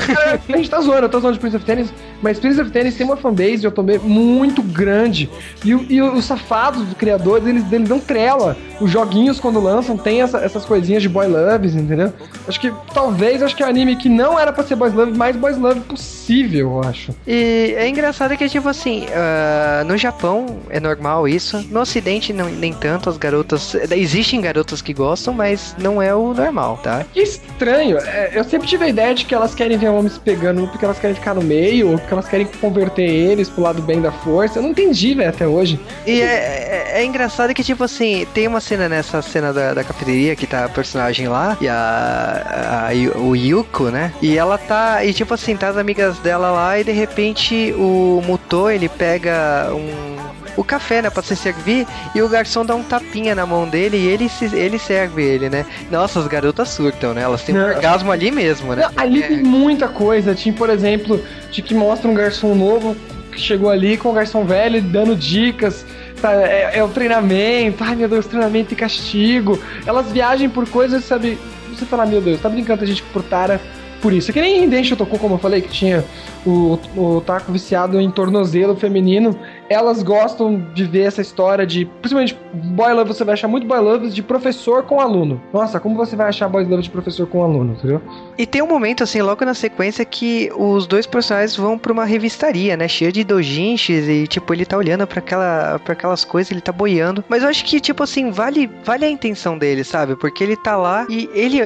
Cara, 0.05 0.39
A 0.47 0.57
gente 0.57 0.69
tá 0.69 0.79
zoando, 0.81 1.05
eu 1.05 1.09
tô 1.09 1.19
zoando 1.19 1.33
de 1.33 1.39
Prince 1.39 1.55
of 1.57 1.65
Tennis, 1.65 1.91
mas 2.25 2.39
Prince 2.39 2.59
of 2.59 2.71
Tennis 2.71 2.95
tem 2.95 3.05
uma 3.05 3.15
fanbase 3.15 3.57
de 3.57 3.67
otome 3.67 3.97
muito 3.99 4.61
grande. 4.63 5.29
E, 5.63 5.69
e 5.69 6.01
os 6.01 6.25
safados 6.25 6.83
dos 6.83 6.93
criadores, 6.95 7.47
eles, 7.47 7.63
eles 7.71 7.87
dão 7.87 7.99
trela. 7.99 8.57
Os 8.81 8.89
joguinhos, 8.91 9.39
quando 9.39 9.59
lançam, 9.61 9.95
tem 9.95 10.21
essa- 10.21 10.39
essas 10.39 10.65
coisinhas 10.65 11.01
de 11.03 11.07
boy 11.07 11.27
loves, 11.27 11.75
entendeu? 11.75 12.11
Acho 12.47 12.59
que 12.59 12.73
talvez, 12.93 13.41
acho 13.43 13.55
que 13.55 13.61
é 13.63 13.65
um 13.65 13.69
anime 13.69 13.95
que 13.95 14.09
não 14.09 14.37
era 14.39 14.51
pra 14.51 14.63
ser 14.63 14.75
boys 14.75 14.93
love, 14.93 15.15
mais 15.17 15.35
boys 15.35 15.57
love 15.57 15.79
possível, 15.81 16.81
eu 16.83 16.89
acho. 16.89 17.11
E 17.27 17.73
é 17.77 17.87
engraçado 17.87 18.35
que, 18.35 18.49
tipo 18.49 18.67
assim, 18.67 19.05
ah, 19.13 19.83
no 19.85 19.95
Japão 19.97 20.57
é 20.69 20.79
normal 20.79 21.27
isso. 21.27 21.63
No 21.69 21.81
Ocidente, 21.81 22.33
não, 22.33 22.49
nem 22.49 22.73
tanto. 22.73 23.09
As 23.09 23.17
garotas. 23.17 23.75
Existem 23.91 24.41
garotas 24.41 24.81
que 24.81 24.93
gostam, 24.93 25.33
mas 25.33 25.75
não 25.79 26.01
é 26.01 26.13
o 26.15 26.33
normal, 26.33 26.79
tá? 26.81 27.05
Que 27.13 27.21
estranho. 27.21 27.97
É, 27.99 28.31
eu 28.33 28.43
sempre 28.43 28.67
tive 28.67 28.85
a 28.85 28.89
ideia 28.89 29.13
de 29.13 29.25
que 29.25 29.35
elas 29.35 29.53
querem 29.53 29.77
ver 29.77 29.89
homens 29.89 30.17
pegando 30.17 30.67
porque 30.67 30.83
elas 30.83 30.97
querem 30.97 31.15
ficar 31.15 31.33
no 31.35 31.41
meio, 31.41 31.91
ou 31.91 31.97
porque 31.99 32.13
elas 32.15 32.27
querem 32.27 32.47
converter 32.59 33.03
eles 33.03 33.49
pro 33.49 33.63
lado 33.63 33.81
bem 33.81 34.01
da 34.01 34.11
força. 34.11 34.59
Eu 34.59 34.63
não 34.63 34.69
entendi, 34.71 35.13
velho, 35.13 35.29
até 35.29 35.47
hoje. 35.47 35.79
E 36.05 36.21
é, 36.21 36.25
é- 36.25 36.91
é 37.01 37.05
engraçado 37.05 37.53
que, 37.53 37.63
tipo 37.63 37.83
assim, 37.83 38.25
tem 38.33 38.47
uma 38.47 38.59
cena 38.61 38.87
nessa 38.89 39.21
cena 39.21 39.51
da, 39.53 39.73
da 39.73 39.83
cafeteria 39.83 40.35
que 40.35 40.47
tá 40.47 40.65
a 40.65 40.69
personagem 40.69 41.27
lá, 41.27 41.57
e 41.61 41.67
a, 41.67 42.87
a- 42.89 43.17
o 43.19 43.35
Yuko, 43.35 43.85
né? 43.85 44.13
E 44.21 44.37
ela 44.37 44.57
tá. 44.57 45.03
E 45.05 45.13
tipo 45.13 45.33
assim, 45.33 45.55
tá 45.55 45.69
as 45.69 45.77
amigas 45.77 46.17
dela 46.19 46.51
lá, 46.51 46.79
e 46.79 46.83
de 46.83 46.91
repente 46.91 47.73
o 47.77 48.21
Muto 48.25 48.69
ele 48.69 48.87
pega 48.89 49.69
um. 49.73 50.15
O 50.57 50.63
café, 50.63 51.01
né, 51.01 51.09
pra 51.09 51.21
se 51.21 51.35
servir, 51.35 51.85
e 52.13 52.21
o 52.21 52.29
garçom 52.29 52.65
dá 52.65 52.75
um 52.75 52.83
tapinha 52.83 53.35
na 53.35 53.45
mão 53.45 53.67
dele 53.67 53.97
e 53.97 54.07
ele, 54.07 54.29
se, 54.29 54.45
ele 54.55 54.79
serve 54.79 55.23
ele, 55.23 55.49
né? 55.49 55.65
Nossa, 55.91 56.19
as 56.19 56.27
garotas 56.27 56.69
surtam, 56.69 57.13
né? 57.13 57.21
Elas 57.23 57.43
têm 57.43 57.57
um 57.57 57.63
orgasmo 57.63 58.11
ali 58.11 58.31
mesmo, 58.31 58.73
né? 58.73 58.83
Não, 58.83 59.03
ali 59.03 59.21
É. 59.23 59.27
tem 59.27 59.43
muita 59.43 59.87
coisa. 59.87 60.33
Tinha, 60.33 60.53
por 60.53 60.69
exemplo, 60.69 61.21
de 61.51 61.61
que 61.61 61.73
mostra 61.73 62.09
um 62.09 62.13
garçom 62.13 62.55
novo 62.55 62.95
que 63.31 63.39
chegou 63.41 63.69
ali 63.69 63.97
com 63.97 64.09
o 64.09 64.13
garçom 64.13 64.45
velho 64.45 64.81
dando 64.81 65.15
dicas. 65.15 65.85
tá, 66.21 66.31
é, 66.33 66.77
é 66.79 66.83
o 66.83 66.87
treinamento. 66.87 67.83
Ai, 67.83 67.95
meu 67.95 68.07
Deus, 68.07 68.25
treinamento 68.25 68.73
e 68.73 68.75
castigo. 68.77 69.59
Elas 69.85 70.11
viajam 70.11 70.49
por 70.49 70.67
coisas, 70.69 71.03
sabe? 71.03 71.37
Você 71.69 71.85
fala, 71.85 72.05
meu 72.05 72.21
Deus, 72.21 72.39
tá 72.39 72.47
brincando 72.47 72.83
a 72.83 72.87
gente 72.87 73.03
por 73.03 73.21
Tara 73.21 73.59
por 74.01 74.13
isso. 74.13 74.31
É 74.31 74.33
que 74.33 74.39
nem 74.39 74.63
em 74.63 74.69
Densho 74.69 74.95
tocou, 74.95 75.19
como 75.19 75.35
eu 75.35 75.39
falei, 75.39 75.61
que 75.61 75.67
tinha 75.69 76.05
o, 76.45 76.79
o 76.95 77.21
taco 77.21 77.51
viciado 77.51 77.99
em 77.99 78.09
tornozelo 78.11 78.75
feminino. 78.75 79.37
Elas 79.69 80.03
gostam 80.03 80.63
de 80.73 80.83
ver 80.83 81.01
essa 81.03 81.21
história 81.21 81.65
de, 81.65 81.85
principalmente, 82.01 82.37
boy 82.53 82.93
love, 82.93 83.07
você 83.13 83.23
vai 83.23 83.33
achar 83.33 83.47
muito 83.47 83.65
boy 83.65 83.79
love 83.79 84.09
de 84.09 84.21
professor 84.21 84.83
com 84.83 84.99
aluno. 84.99 85.41
Nossa, 85.53 85.79
como 85.79 85.95
você 85.95 86.15
vai 86.15 86.27
achar 86.29 86.47
boy 86.47 86.63
love 86.65 86.83
de 86.83 86.89
professor 86.89 87.25
com 87.27 87.43
aluno, 87.43 87.73
entendeu? 87.73 88.01
E 88.37 88.45
tem 88.45 88.61
um 88.61 88.67
momento, 88.67 89.03
assim, 89.03 89.21
logo 89.21 89.43
na 89.45 89.53
sequência, 89.53 90.03
que 90.05 90.51
os 90.55 90.85
dois 90.85 91.05
personagens 91.07 91.55
vão 91.55 91.77
pra 91.77 91.91
uma 91.91 92.05
revistaria, 92.05 92.77
né? 92.77 92.87
Cheia 92.87 93.11
de 93.11 93.23
dojinshis 93.23 94.07
e, 94.07 94.27
tipo, 94.27 94.53
ele 94.53 94.65
tá 94.65 94.77
olhando 94.77 95.07
pra, 95.07 95.19
aquela, 95.19 95.79
pra 95.83 95.93
aquelas 95.93 96.23
coisas, 96.23 96.51
ele 96.51 96.61
tá 96.61 96.71
boiando. 96.71 97.23
Mas 97.29 97.43
eu 97.43 97.49
acho 97.49 97.65
que, 97.65 97.79
tipo 97.79 98.03
assim, 98.03 98.31
vale, 98.31 98.69
vale 98.83 99.05
a 99.05 99.09
intenção 99.09 99.57
dele, 99.57 99.83
sabe? 99.83 100.15
Porque 100.15 100.43
ele 100.43 100.55
tá 100.55 100.75
lá 100.77 101.05
e 101.09 101.29
ele, 101.33 101.59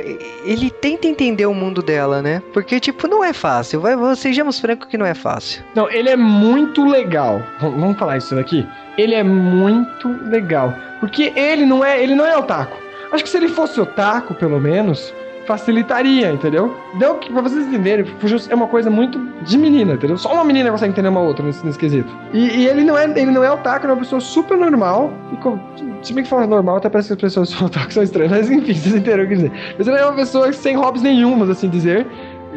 ele 0.46 0.70
tenta 0.70 1.08
entender 1.08 1.46
o 1.46 1.54
mundo 1.54 1.82
dela, 1.82 2.22
né? 2.22 2.42
Porque, 2.54 2.80
tipo, 2.80 3.08
não 3.08 3.24
é 3.24 3.34
fácil. 3.34 3.82
Vai, 3.82 3.96
sejamos 4.16 4.60
francos 4.60 4.88
que 4.88 4.98
não 4.98 5.06
é 5.06 5.14
fácil. 5.14 5.62
Não, 5.76 5.90
ele 5.90 6.10
é 6.10 6.16
muito 6.16 6.86
legal. 6.86 7.42
V- 7.60 7.89
Vamos 7.90 8.00
falar 8.00 8.18
isso 8.18 8.36
daqui? 8.36 8.68
Ele 9.00 9.16
é 9.16 9.24
muito 9.24 10.10
legal. 10.30 10.76
Porque 11.00 11.34
ele 11.36 11.66
não 11.66 11.84
é, 11.84 12.02
ele 12.04 12.14
não 12.14 12.24
é 12.24 12.38
otaku. 12.38 12.78
Acho 13.12 13.24
que 13.24 13.30
se 13.30 13.38
ele 13.38 13.48
fosse 13.48 13.82
otaku, 13.82 14.36
pelo 14.36 14.60
menos, 14.60 15.12
facilitaria, 15.48 16.32
entendeu? 16.32 16.78
Deu 17.00 17.16
que, 17.16 17.34
pra 17.34 17.42
vocês 17.42 17.66
entenderem, 17.66 18.06
é 18.48 18.54
uma 18.54 18.68
coisa 18.68 18.92
muito 18.92 19.20
de 19.42 19.58
menina, 19.58 19.94
entendeu? 19.94 20.20
Só 20.20 20.32
uma 20.32 20.44
menina 20.44 20.70
consegue 20.70 20.92
entender 20.92 21.10
uma 21.10 21.22
outra 21.22 21.44
nesse, 21.44 21.66
nesse 21.66 21.80
quesito. 21.80 22.16
E, 22.32 22.60
e 22.60 22.68
ele 22.68 22.84
não 22.84 22.96
é, 22.96 23.06
ele 23.06 23.32
não 23.32 23.44
é 23.44 23.52
otaku, 23.52 23.86
ele 23.86 23.94
é 23.94 23.96
uma 23.96 24.02
pessoa 24.02 24.22
super 24.22 24.56
normal. 24.56 25.12
E 25.34 25.38
com, 25.38 25.60
se 26.04 26.14
bem 26.14 26.24
que 26.24 26.30
falar 26.30 26.46
normal, 26.46 26.76
até 26.76 26.90
parece 26.90 27.08
que 27.08 27.14
as 27.14 27.20
pessoas 27.20 27.50
são 27.58 27.66
otaku 27.66 27.92
são 27.92 28.04
estranhas, 28.04 28.32
mas 28.32 28.52
enfim, 28.52 28.76
vocês 28.76 28.94
entenderam 28.94 29.24
o 29.24 29.28
que 29.28 29.34
dizer. 29.34 29.52
Mas 29.76 29.88
ele 29.88 29.98
é 29.98 30.06
uma 30.06 30.14
pessoa 30.14 30.54
sem 30.54 30.76
hobbies 30.76 31.02
nenhumas, 31.02 31.50
assim 31.50 31.68
dizer. 31.68 32.06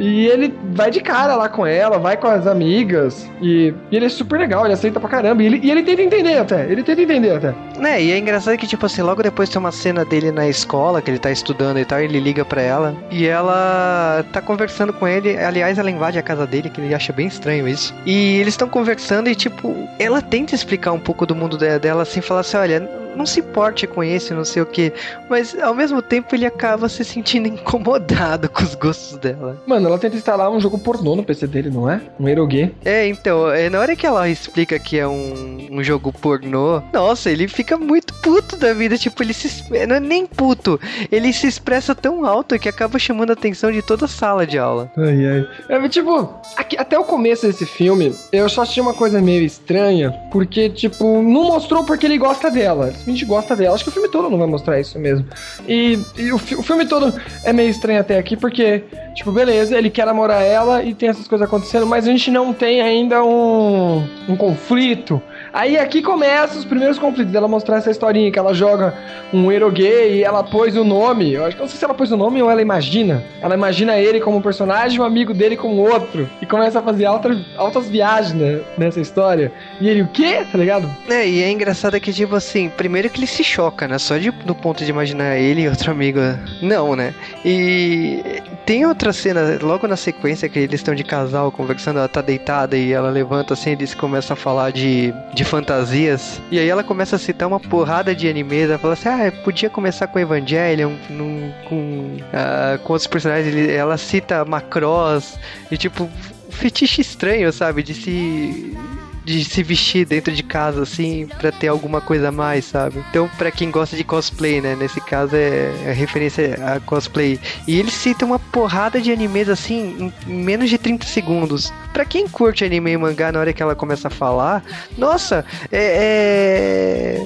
E 0.04 0.26
ele 0.26 0.52
vai 0.74 0.90
de 0.90 1.00
cara 1.00 1.36
lá 1.36 1.48
com 1.48 1.64
ela, 1.64 1.96
vai 1.96 2.16
com 2.16 2.26
as 2.26 2.44
amigas. 2.46 3.30
E, 3.40 3.72
e 3.88 3.96
ele 3.96 4.06
é 4.06 4.08
super 4.08 4.40
legal, 4.40 4.64
ele 4.64 4.74
aceita 4.74 4.98
pra 4.98 5.08
caramba. 5.08 5.42
E 5.44 5.46
ele, 5.46 5.60
e 5.62 5.70
ele 5.70 5.84
tenta 5.84 6.02
entender 6.02 6.38
até. 6.38 6.64
Ele 6.68 6.82
tenta 6.82 7.02
entender 7.02 7.30
até. 7.36 7.54
Né, 7.78 8.02
e 8.02 8.10
é 8.10 8.18
engraçado 8.18 8.56
que, 8.58 8.66
tipo 8.66 8.84
assim, 8.84 9.00
logo 9.02 9.22
depois 9.22 9.48
tem 9.48 9.60
uma 9.60 9.70
cena 9.70 10.04
dele 10.04 10.32
na 10.32 10.48
escola, 10.48 11.00
que 11.00 11.08
ele 11.10 11.18
tá 11.20 11.30
estudando 11.30 11.78
e 11.78 11.84
tal, 11.84 12.00
ele 12.00 12.18
liga 12.18 12.44
pra 12.44 12.60
ela, 12.60 12.94
e 13.10 13.26
ela 13.26 14.24
tá 14.32 14.40
conversando 14.40 14.92
com 14.92 15.06
ele, 15.06 15.36
aliás, 15.38 15.78
ela 15.78 15.90
invade 15.90 16.18
a 16.18 16.22
casa 16.22 16.46
dele, 16.46 16.68
que 16.70 16.80
ele 16.80 16.94
acha 16.94 17.12
bem 17.12 17.26
estranho 17.28 17.68
isso. 17.68 17.94
E 18.04 18.38
eles 18.40 18.54
estão 18.54 18.68
conversando 18.68 19.28
e, 19.28 19.34
tipo, 19.34 19.88
ela 19.98 20.20
tenta 20.20 20.54
explicar 20.54 20.92
um 20.92 20.98
pouco 20.98 21.24
do 21.26 21.34
mundo 21.34 21.56
de- 21.56 21.78
dela, 21.78 22.02
assim, 22.02 22.20
falar 22.20 22.40
assim, 22.40 22.56
olha, 22.56 22.88
não 23.16 23.26
se 23.26 23.40
importe 23.40 23.86
com 23.86 24.02
esse, 24.02 24.32
não 24.34 24.44
sei 24.44 24.62
o 24.62 24.66
que, 24.66 24.92
mas 25.28 25.56
ao 25.60 25.74
mesmo 25.74 26.00
tempo 26.02 26.34
ele 26.34 26.46
acaba 26.46 26.88
se 26.88 27.04
sentindo 27.04 27.48
incomodado 27.48 28.48
com 28.50 28.62
os 28.62 28.74
gostos 28.74 29.16
dela. 29.18 29.60
Mano, 29.66 29.88
ela 29.88 29.98
tenta 29.98 30.16
instalar 30.16 30.50
um 30.50 30.60
jogo 30.60 30.78
pornô 30.78 31.16
no 31.16 31.24
PC 31.24 31.46
dele, 31.46 31.70
não 31.70 31.88
é? 31.90 32.00
Um 32.18 32.28
erogue. 32.28 32.74
É, 32.84 33.06
então, 33.06 33.50
é, 33.50 33.68
na 33.68 33.80
hora 33.80 33.96
que 33.96 34.06
ela 34.06 34.28
explica 34.28 34.78
que 34.78 34.98
é 34.98 35.06
um, 35.06 35.68
um 35.70 35.82
jogo 35.82 36.12
pornô, 36.12 36.82
nossa, 36.92 37.30
ele 37.30 37.48
fica 37.48 37.76
muito 37.76 38.14
puto 38.22 38.56
da 38.56 38.72
vida. 38.72 38.96
Tipo, 38.96 39.22
ele 39.22 39.32
se. 39.32 39.62
Não 39.86 39.96
é 39.96 40.00
nem 40.00 40.26
puto, 40.26 40.80
ele 41.10 41.32
se 41.32 41.46
expressa 41.46 41.94
tão 41.94 42.24
alto 42.24 42.58
que 42.58 42.68
acaba 42.68 42.98
chamando 42.98 43.30
a 43.30 43.32
atenção 43.34 43.70
de 43.72 43.82
toda 43.82 44.04
a 44.04 44.08
sala 44.08 44.46
de 44.46 44.58
aula. 44.58 44.90
Ai, 44.96 45.26
ai. 45.26 45.48
É, 45.68 45.88
tipo, 45.88 46.34
aqui- 46.56 46.76
até 46.78 46.98
o 46.98 47.04
começo 47.04 47.46
desse 47.46 47.66
filme, 47.66 48.14
eu 48.32 48.48
só 48.48 48.62
achei 48.62 48.82
uma 48.82 48.94
coisa 48.94 49.20
meio 49.20 49.42
estranha, 49.44 50.12
porque, 50.30 50.68
tipo, 50.70 51.04
não 51.22 51.44
mostrou 51.44 51.84
porque 51.84 52.06
ele 52.06 52.18
gosta 52.18 52.50
dela. 52.50 52.92
Ele 53.02 53.18
simplesmente 53.18 53.24
gosta 53.24 53.56
dela. 53.56 53.74
Acho 53.74 53.84
que 53.84 53.90
o 53.90 53.92
filme 53.92 54.08
todo 54.08 54.30
não 54.30 54.38
vai 54.38 54.46
mostrar 54.46 54.80
isso 54.80 54.98
mesmo. 54.98 55.26
E, 55.68 55.98
e 56.16 56.32
o, 56.32 56.36
o 56.36 56.62
filme 56.62 56.86
todo 56.86 57.12
é 57.44 57.52
meio 57.52 57.68
estranho 57.68 58.00
até 58.00 58.18
aqui, 58.18 58.36
porque, 58.36 58.84
tipo, 59.14 59.32
beleza, 59.32 59.76
ele 59.76 59.90
quer 59.90 60.06
namorar 60.06 60.42
ela 60.42 60.82
e 60.82 60.94
tem 60.94 61.08
essas 61.08 61.26
coisas 61.26 61.46
acontecendo, 61.46 61.86
mas 61.86 62.06
a 62.06 62.10
gente 62.10 62.30
não 62.30 62.52
tem 62.52 62.80
ainda 62.80 63.22
um, 63.22 64.06
um 64.28 64.36
conflito. 64.36 65.20
Aí 65.52 65.76
aqui 65.76 66.00
começam 66.00 66.58
os 66.58 66.64
primeiros 66.64 66.98
conflitos 66.98 67.30
dela 67.30 67.46
mostrar 67.46 67.76
essa 67.76 67.90
historinha 67.90 68.32
que 68.32 68.38
ela 68.38 68.54
joga 68.54 68.94
um 69.32 69.52
hero 69.52 69.70
gay 69.70 70.16
e 70.16 70.24
ela 70.24 70.42
pôs 70.42 70.76
o 70.76 70.84
nome. 70.84 71.32
Eu 71.34 71.44
acho 71.44 71.56
que 71.56 71.60
não 71.60 71.68
sei 71.68 71.78
se 71.78 71.84
ela 71.84 71.92
pôs 71.92 72.10
o 72.10 72.16
nome 72.16 72.42
ou 72.42 72.50
ela 72.50 72.62
imagina. 72.62 73.22
Ela 73.40 73.54
imagina 73.54 73.98
ele 73.98 74.18
como 74.18 74.38
um 74.38 74.42
personagem, 74.42 74.98
um 74.98 75.04
amigo 75.04 75.34
dele 75.34 75.56
como 75.56 75.76
outro. 75.76 76.28
E 76.40 76.46
começa 76.46 76.78
a 76.78 76.82
fazer 76.82 77.04
altas, 77.04 77.88
viagens 77.88 78.34
né, 78.34 78.60
nessa 78.78 79.00
história. 79.00 79.52
E 79.80 79.88
ele, 79.88 80.02
o 80.02 80.08
quê? 80.08 80.46
Tá 80.50 80.56
ligado? 80.56 80.90
É, 81.08 81.28
e 81.28 81.42
é 81.42 81.50
engraçado 81.50 82.00
que, 82.00 82.12
tipo 82.12 82.34
assim, 82.34 82.70
primeiro 82.70 83.10
que 83.10 83.18
ele 83.18 83.26
se 83.26 83.44
choca, 83.44 83.86
né? 83.86 83.98
Só 83.98 84.16
de, 84.16 84.32
ponto 84.32 84.82
de 84.82 84.90
imaginar 84.90 85.36
ele 85.36 85.62
e 85.62 85.68
outro 85.68 85.90
amigo. 85.90 86.20
Não, 86.62 86.96
né? 86.96 87.14
E 87.44 88.22
tem 88.64 88.86
outra 88.86 89.12
cena, 89.12 89.58
logo 89.60 89.86
na 89.86 89.96
sequência, 89.96 90.48
que 90.48 90.58
eles 90.58 90.80
estão 90.80 90.94
de 90.94 91.04
casal 91.04 91.50
conversando, 91.50 91.98
ela 91.98 92.08
tá 92.08 92.22
deitada 92.22 92.76
e 92.76 92.92
ela 92.92 93.10
levanta 93.10 93.54
assim, 93.54 93.70
eles 93.70 93.94
começam 93.94 94.34
a 94.34 94.36
falar 94.36 94.70
de, 94.70 95.12
de 95.34 95.41
fantasias. 95.44 96.40
E 96.50 96.58
aí 96.58 96.68
ela 96.68 96.84
começa 96.84 97.16
a 97.16 97.18
citar 97.18 97.48
uma 97.48 97.60
porrada 97.60 98.14
de 98.14 98.28
animes. 98.28 98.68
Ela 98.68 98.78
fala 98.78 98.94
assim: 98.94 99.08
ah, 99.08 99.32
podia 99.44 99.70
começar 99.70 100.06
com 100.06 100.18
Evangelion, 100.18 100.92
num, 101.08 101.52
com, 101.68 102.16
uh, 102.16 102.78
com 102.82 102.92
outros 102.92 103.06
personagens. 103.06 103.54
Ele, 103.54 103.72
ela 103.72 103.96
cita 103.96 104.44
Macross, 104.44 105.38
e 105.70 105.76
tipo, 105.76 106.08
fetiche 106.50 107.00
estranho, 107.00 107.52
sabe? 107.52 107.82
De 107.82 107.94
se 107.94 108.76
de 109.24 109.44
se 109.44 109.62
vestir 109.62 110.04
dentro 110.04 110.32
de 110.32 110.42
casa, 110.42 110.82
assim, 110.82 111.26
para 111.38 111.52
ter 111.52 111.68
alguma 111.68 112.00
coisa 112.00 112.28
a 112.28 112.32
mais, 112.32 112.64
sabe? 112.64 113.04
Então, 113.10 113.28
para 113.38 113.50
quem 113.50 113.70
gosta 113.70 113.96
de 113.96 114.04
cosplay, 114.04 114.60
né? 114.60 114.74
Nesse 114.74 115.00
caso 115.00 115.36
é, 115.36 115.72
é 115.86 115.92
referência 115.92 116.58
a 116.64 116.80
cosplay. 116.80 117.38
E 117.66 117.78
ele 117.78 117.90
cita 117.90 118.24
uma 118.24 118.38
porrada 118.38 119.00
de 119.00 119.12
animes, 119.12 119.48
assim, 119.48 120.12
em 120.26 120.32
menos 120.32 120.68
de 120.68 120.78
30 120.78 121.06
segundos. 121.06 121.72
Para 121.92 122.04
quem 122.04 122.26
curte 122.26 122.64
anime 122.64 122.92
e 122.92 122.96
mangá, 122.96 123.30
na 123.30 123.40
hora 123.40 123.52
que 123.52 123.62
ela 123.62 123.74
começa 123.74 124.08
a 124.08 124.10
falar, 124.10 124.64
nossa, 124.96 125.44
é. 125.70 127.22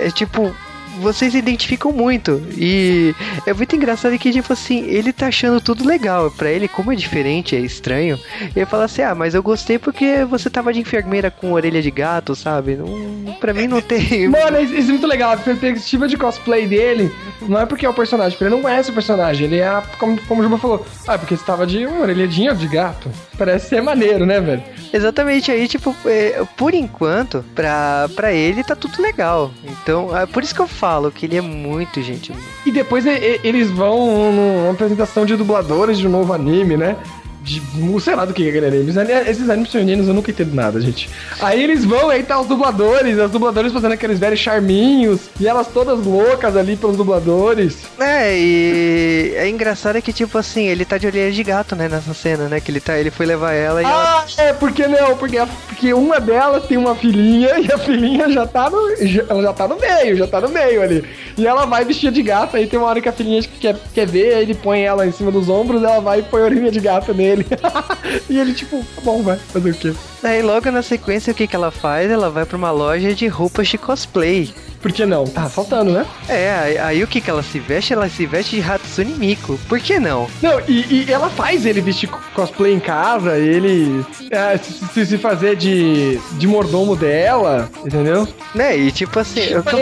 É, 0.00 0.06
é 0.06 0.10
tipo 0.10 0.54
vocês 1.00 1.34
identificam 1.34 1.92
muito. 1.92 2.42
E 2.56 3.14
é 3.46 3.52
muito 3.52 3.74
engraçado 3.74 4.18
que, 4.18 4.30
tipo 4.30 4.52
assim, 4.52 4.84
ele 4.86 5.12
tá 5.12 5.26
achando 5.28 5.60
tudo 5.60 5.86
legal. 5.86 6.30
Pra 6.30 6.50
ele, 6.50 6.68
como 6.68 6.92
é 6.92 6.96
diferente, 6.96 7.56
é 7.56 7.60
estranho, 7.60 8.18
ele 8.54 8.66
fala 8.66 8.84
assim: 8.84 9.02
ah, 9.02 9.14
mas 9.14 9.34
eu 9.34 9.42
gostei 9.42 9.78
porque 9.78 10.24
você 10.24 10.48
tava 10.48 10.72
de 10.72 10.80
enfermeira 10.80 11.30
com 11.30 11.52
orelha 11.52 11.82
de 11.82 11.90
gato, 11.90 12.34
sabe? 12.34 12.76
Não, 12.76 13.32
pra 13.34 13.54
mim 13.54 13.66
não 13.66 13.80
tem. 13.80 14.28
Mano, 14.28 14.60
isso 14.60 14.90
é 14.90 14.92
muito 14.92 15.06
legal. 15.06 15.32
A 15.32 15.36
perspectiva 15.36 16.06
de 16.06 16.16
cosplay 16.16 16.66
dele 16.66 17.10
não 17.42 17.60
é 17.60 17.66
porque 17.66 17.86
é 17.86 17.88
o 17.88 17.94
personagem, 17.94 18.32
porque 18.32 18.44
ele 18.44 18.54
não 18.54 18.62
conhece 18.62 18.90
o 18.90 18.94
personagem. 18.94 19.46
Ele 19.46 19.58
é, 19.58 19.82
como, 19.98 20.20
como 20.26 20.40
o 20.40 20.44
Juba 20.44 20.58
falou, 20.58 20.86
ah, 21.06 21.18
porque 21.18 21.36
você 21.36 21.44
tava 21.44 21.66
de 21.66 21.86
orelhadinha 21.86 22.54
de 22.54 22.68
gato. 22.68 23.10
Parece 23.40 23.70
ser 23.70 23.80
maneiro, 23.80 24.26
né, 24.26 24.38
velho? 24.38 24.62
Exatamente, 24.92 25.50
aí, 25.50 25.66
tipo, 25.66 25.96
é, 26.04 26.44
por 26.58 26.74
enquanto, 26.74 27.42
pra, 27.54 28.06
pra 28.14 28.34
ele 28.34 28.62
tá 28.62 28.76
tudo 28.76 29.00
legal. 29.00 29.50
Então, 29.64 30.14
é 30.14 30.26
por 30.26 30.42
isso 30.42 30.54
que 30.54 30.60
eu 30.60 30.68
falo 30.68 31.10
que 31.10 31.24
ele 31.24 31.38
é 31.38 31.40
muito 31.40 32.02
gente. 32.02 32.34
E 32.66 32.70
depois 32.70 33.06
eles 33.06 33.70
vão 33.70 34.30
numa 34.30 34.72
apresentação 34.72 35.24
de 35.24 35.36
dubladores 35.36 35.96
de 35.96 36.06
um 36.06 36.10
novo 36.10 36.34
anime, 36.34 36.76
né? 36.76 36.98
De 37.42 37.62
sei 38.00 38.14
lá 38.14 38.24
do 38.24 38.34
que 38.34 38.44
é 38.44 38.48
aquele 38.48 38.66
anime. 38.66 38.90
Esses 39.26 39.48
animes 39.48 39.72
femininos 39.72 40.08
eu 40.08 40.14
nunca 40.14 40.30
entendo 40.30 40.54
nada, 40.54 40.80
gente. 40.80 41.08
Aí 41.40 41.62
eles 41.62 41.84
vão, 41.84 42.10
aí 42.10 42.22
tá 42.22 42.38
os 42.40 42.46
dubladores, 42.46 43.18
as 43.18 43.30
dubladores 43.30 43.72
fazendo 43.72 43.92
aqueles 43.92 44.18
velhos 44.18 44.38
charminhos, 44.38 45.20
e 45.38 45.46
elas 45.46 45.68
todas 45.68 46.04
loucas 46.04 46.56
ali 46.56 46.76
pelos 46.76 46.96
dubladores. 46.96 47.78
É, 47.98 48.36
e 48.36 49.32
é 49.36 49.48
engraçado 49.48 49.96
é 49.96 50.00
que, 50.00 50.12
tipo 50.12 50.36
assim, 50.36 50.66
ele 50.66 50.84
tá 50.84 50.98
de 50.98 51.06
orelha 51.06 51.32
de 51.32 51.42
gato, 51.42 51.74
né, 51.74 51.88
nessa 51.88 52.12
cena, 52.12 52.48
né? 52.48 52.60
Que 52.60 52.70
ele, 52.70 52.80
tá, 52.80 52.98
ele 52.98 53.10
foi 53.10 53.26
levar 53.26 53.52
ela 53.52 53.82
e. 53.82 53.84
Ah, 53.84 54.24
ela... 54.38 54.48
é, 54.48 54.52
porque 54.52 54.86
não? 54.86 55.16
Porque, 55.16 55.38
a, 55.38 55.46
porque 55.46 55.92
uma 55.94 56.20
delas 56.20 56.66
tem 56.66 56.76
uma 56.76 56.94
filhinha 56.94 57.58
e 57.58 57.72
a 57.72 57.78
filhinha 57.78 58.30
já 58.30 58.46
tá 58.46 58.68
no. 58.68 58.96
Já, 59.00 59.24
ela 59.28 59.42
já 59.42 59.52
tá 59.52 59.66
no 59.66 59.78
meio, 59.78 60.16
já 60.16 60.26
tá 60.26 60.40
no 60.40 60.48
meio 60.48 60.82
ali. 60.82 61.04
E 61.36 61.46
ela 61.46 61.64
vai 61.64 61.84
vestir 61.84 62.12
de 62.12 62.22
gato, 62.22 62.56
aí 62.56 62.66
tem 62.66 62.78
uma 62.78 62.88
hora 62.88 63.00
que 63.00 63.08
a 63.08 63.12
filhinha 63.12 63.42
quer, 63.60 63.76
quer 63.94 64.06
ver, 64.06 64.34
aí 64.34 64.42
ele 64.42 64.54
põe 64.54 64.82
ela 64.82 65.06
em 65.06 65.12
cima 65.12 65.30
dos 65.30 65.48
ombros, 65.48 65.82
ela 65.82 66.00
vai 66.00 66.20
e 66.20 66.22
põe 66.22 66.42
a 66.42 66.44
orelha 66.44 66.70
de 66.70 66.80
gato 66.80 67.14
nele 67.14 67.29
e 68.28 68.38
ele, 68.38 68.54
tipo, 68.54 68.84
tá 68.94 69.02
bom, 69.02 69.22
vai, 69.22 69.36
fazer 69.36 69.70
o 69.70 69.74
quê? 69.74 69.94
Aí 70.22 70.42
logo 70.42 70.70
na 70.70 70.82
sequência, 70.82 71.32
o 71.32 71.34
que, 71.34 71.46
que 71.46 71.56
ela 71.56 71.70
faz? 71.70 72.10
Ela 72.10 72.30
vai 72.30 72.44
pra 72.44 72.56
uma 72.56 72.70
loja 72.70 73.14
de 73.14 73.26
roupas 73.26 73.68
de 73.68 73.78
cosplay. 73.78 74.52
Por 74.80 74.92
que 74.92 75.04
não? 75.04 75.24
Tá 75.26 75.48
faltando, 75.48 75.92
né? 75.92 76.06
É, 76.28 76.50
aí, 76.52 76.78
aí, 76.78 77.04
o 77.04 77.06
que 77.06 77.20
que 77.20 77.28
ela 77.28 77.42
se 77.42 77.58
veste? 77.58 77.92
Ela 77.92 78.08
se 78.08 78.24
veste 78.24 78.56
de 78.56 78.62
Hatsune 78.62 79.12
Miku. 79.12 79.58
Por 79.68 79.78
que 79.78 79.98
não? 79.98 80.26
Não, 80.40 80.58
e, 80.66 81.04
e 81.04 81.12
ela 81.12 81.28
faz 81.28 81.66
ele 81.66 81.80
vestir 81.82 82.08
cosplay 82.34 82.72
em 82.72 82.80
casa, 82.80 83.36
ele 83.36 84.04
é, 84.30 84.56
se, 84.56 85.06
se, 85.06 85.18
fazer 85.18 85.56
de, 85.56 86.18
de 86.38 86.46
mordomo 86.46 86.96
dela, 86.96 87.68
entendeu? 87.84 88.26
Né, 88.54 88.76
e 88.76 88.90
tipo 88.90 89.18
assim... 89.18 89.40
Eu 89.40 89.62
tô... 89.62 89.76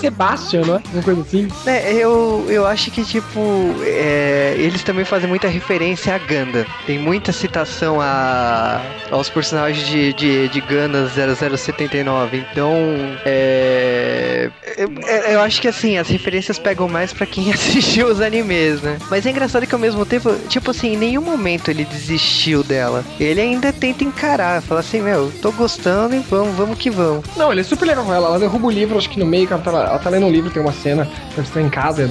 Sebastian, 0.00 0.62
não 0.62 0.76
é? 0.76 0.82
Uma 0.92 1.02
coisa 1.02 1.20
assim. 1.20 1.48
É, 1.66 1.92
eu, 1.92 2.44
eu 2.48 2.66
acho 2.66 2.90
que 2.90 3.04
tipo... 3.04 3.40
É, 3.84 4.54
eles 4.58 4.82
também 4.82 5.04
fazem 5.04 5.28
muita 5.28 5.46
referência 5.46 6.14
a 6.14 6.18
Ganda. 6.18 6.66
Tem 6.86 6.98
muita 6.98 7.32
citação 7.32 8.00
a, 8.00 8.80
aos 9.10 9.28
personagens 9.28 9.86
de, 9.86 10.12
de, 10.14 10.48
de 10.48 10.60
Ganda 10.60 11.08
0079. 11.08 12.44
Então, 12.50 12.74
é 13.24 14.39
eu, 14.76 14.92
eu, 15.32 15.40
acho 15.40 15.60
que 15.60 15.68
assim, 15.68 15.98
as 15.98 16.08
referências 16.08 16.58
pegam 16.58 16.88
mais 16.88 17.12
para 17.12 17.26
quem 17.26 17.50
assistiu 17.52 18.08
os 18.08 18.20
animes, 18.20 18.80
né? 18.80 18.98
Mas 19.10 19.26
é 19.26 19.30
engraçado 19.30 19.66
que 19.66 19.74
ao 19.74 19.80
mesmo 19.80 20.04
tempo, 20.06 20.34
tipo 20.48 20.70
assim, 20.70 20.94
em 20.94 20.96
nenhum 20.96 21.22
momento 21.22 21.70
ele 21.70 21.84
desistiu 21.84 22.62
dela. 22.62 23.04
Ele 23.18 23.40
ainda 23.40 23.72
tenta 23.72 24.04
encarar, 24.04 24.62
fala 24.62 24.80
assim, 24.80 25.00
meu, 25.00 25.32
tô 25.42 25.52
gostando 25.52 26.14
e 26.14 26.20
vamos, 26.20 26.56
vamos 26.56 26.78
que 26.78 26.90
vamos. 26.90 27.24
Não, 27.36 27.50
ele 27.52 27.60
é 27.60 27.64
super 27.64 27.86
legal 27.86 28.04
com 28.04 28.14
ela. 28.14 28.28
Ela 28.28 28.38
derruba 28.38 28.66
o 28.66 28.70
livro, 28.70 28.96
acho 28.96 29.10
que 29.10 29.18
no 29.18 29.26
meio, 29.26 29.48
ela 29.50 29.60
tá, 29.60 29.70
ela 29.70 29.98
tá 29.98 30.10
lendo 30.10 30.26
um 30.26 30.30
livro, 30.30 30.50
tem 30.50 30.62
uma 30.62 30.72
cena, 30.72 31.08
ela 31.32 31.42
está 31.42 31.60
em 31.60 31.68
casa, 31.68 32.10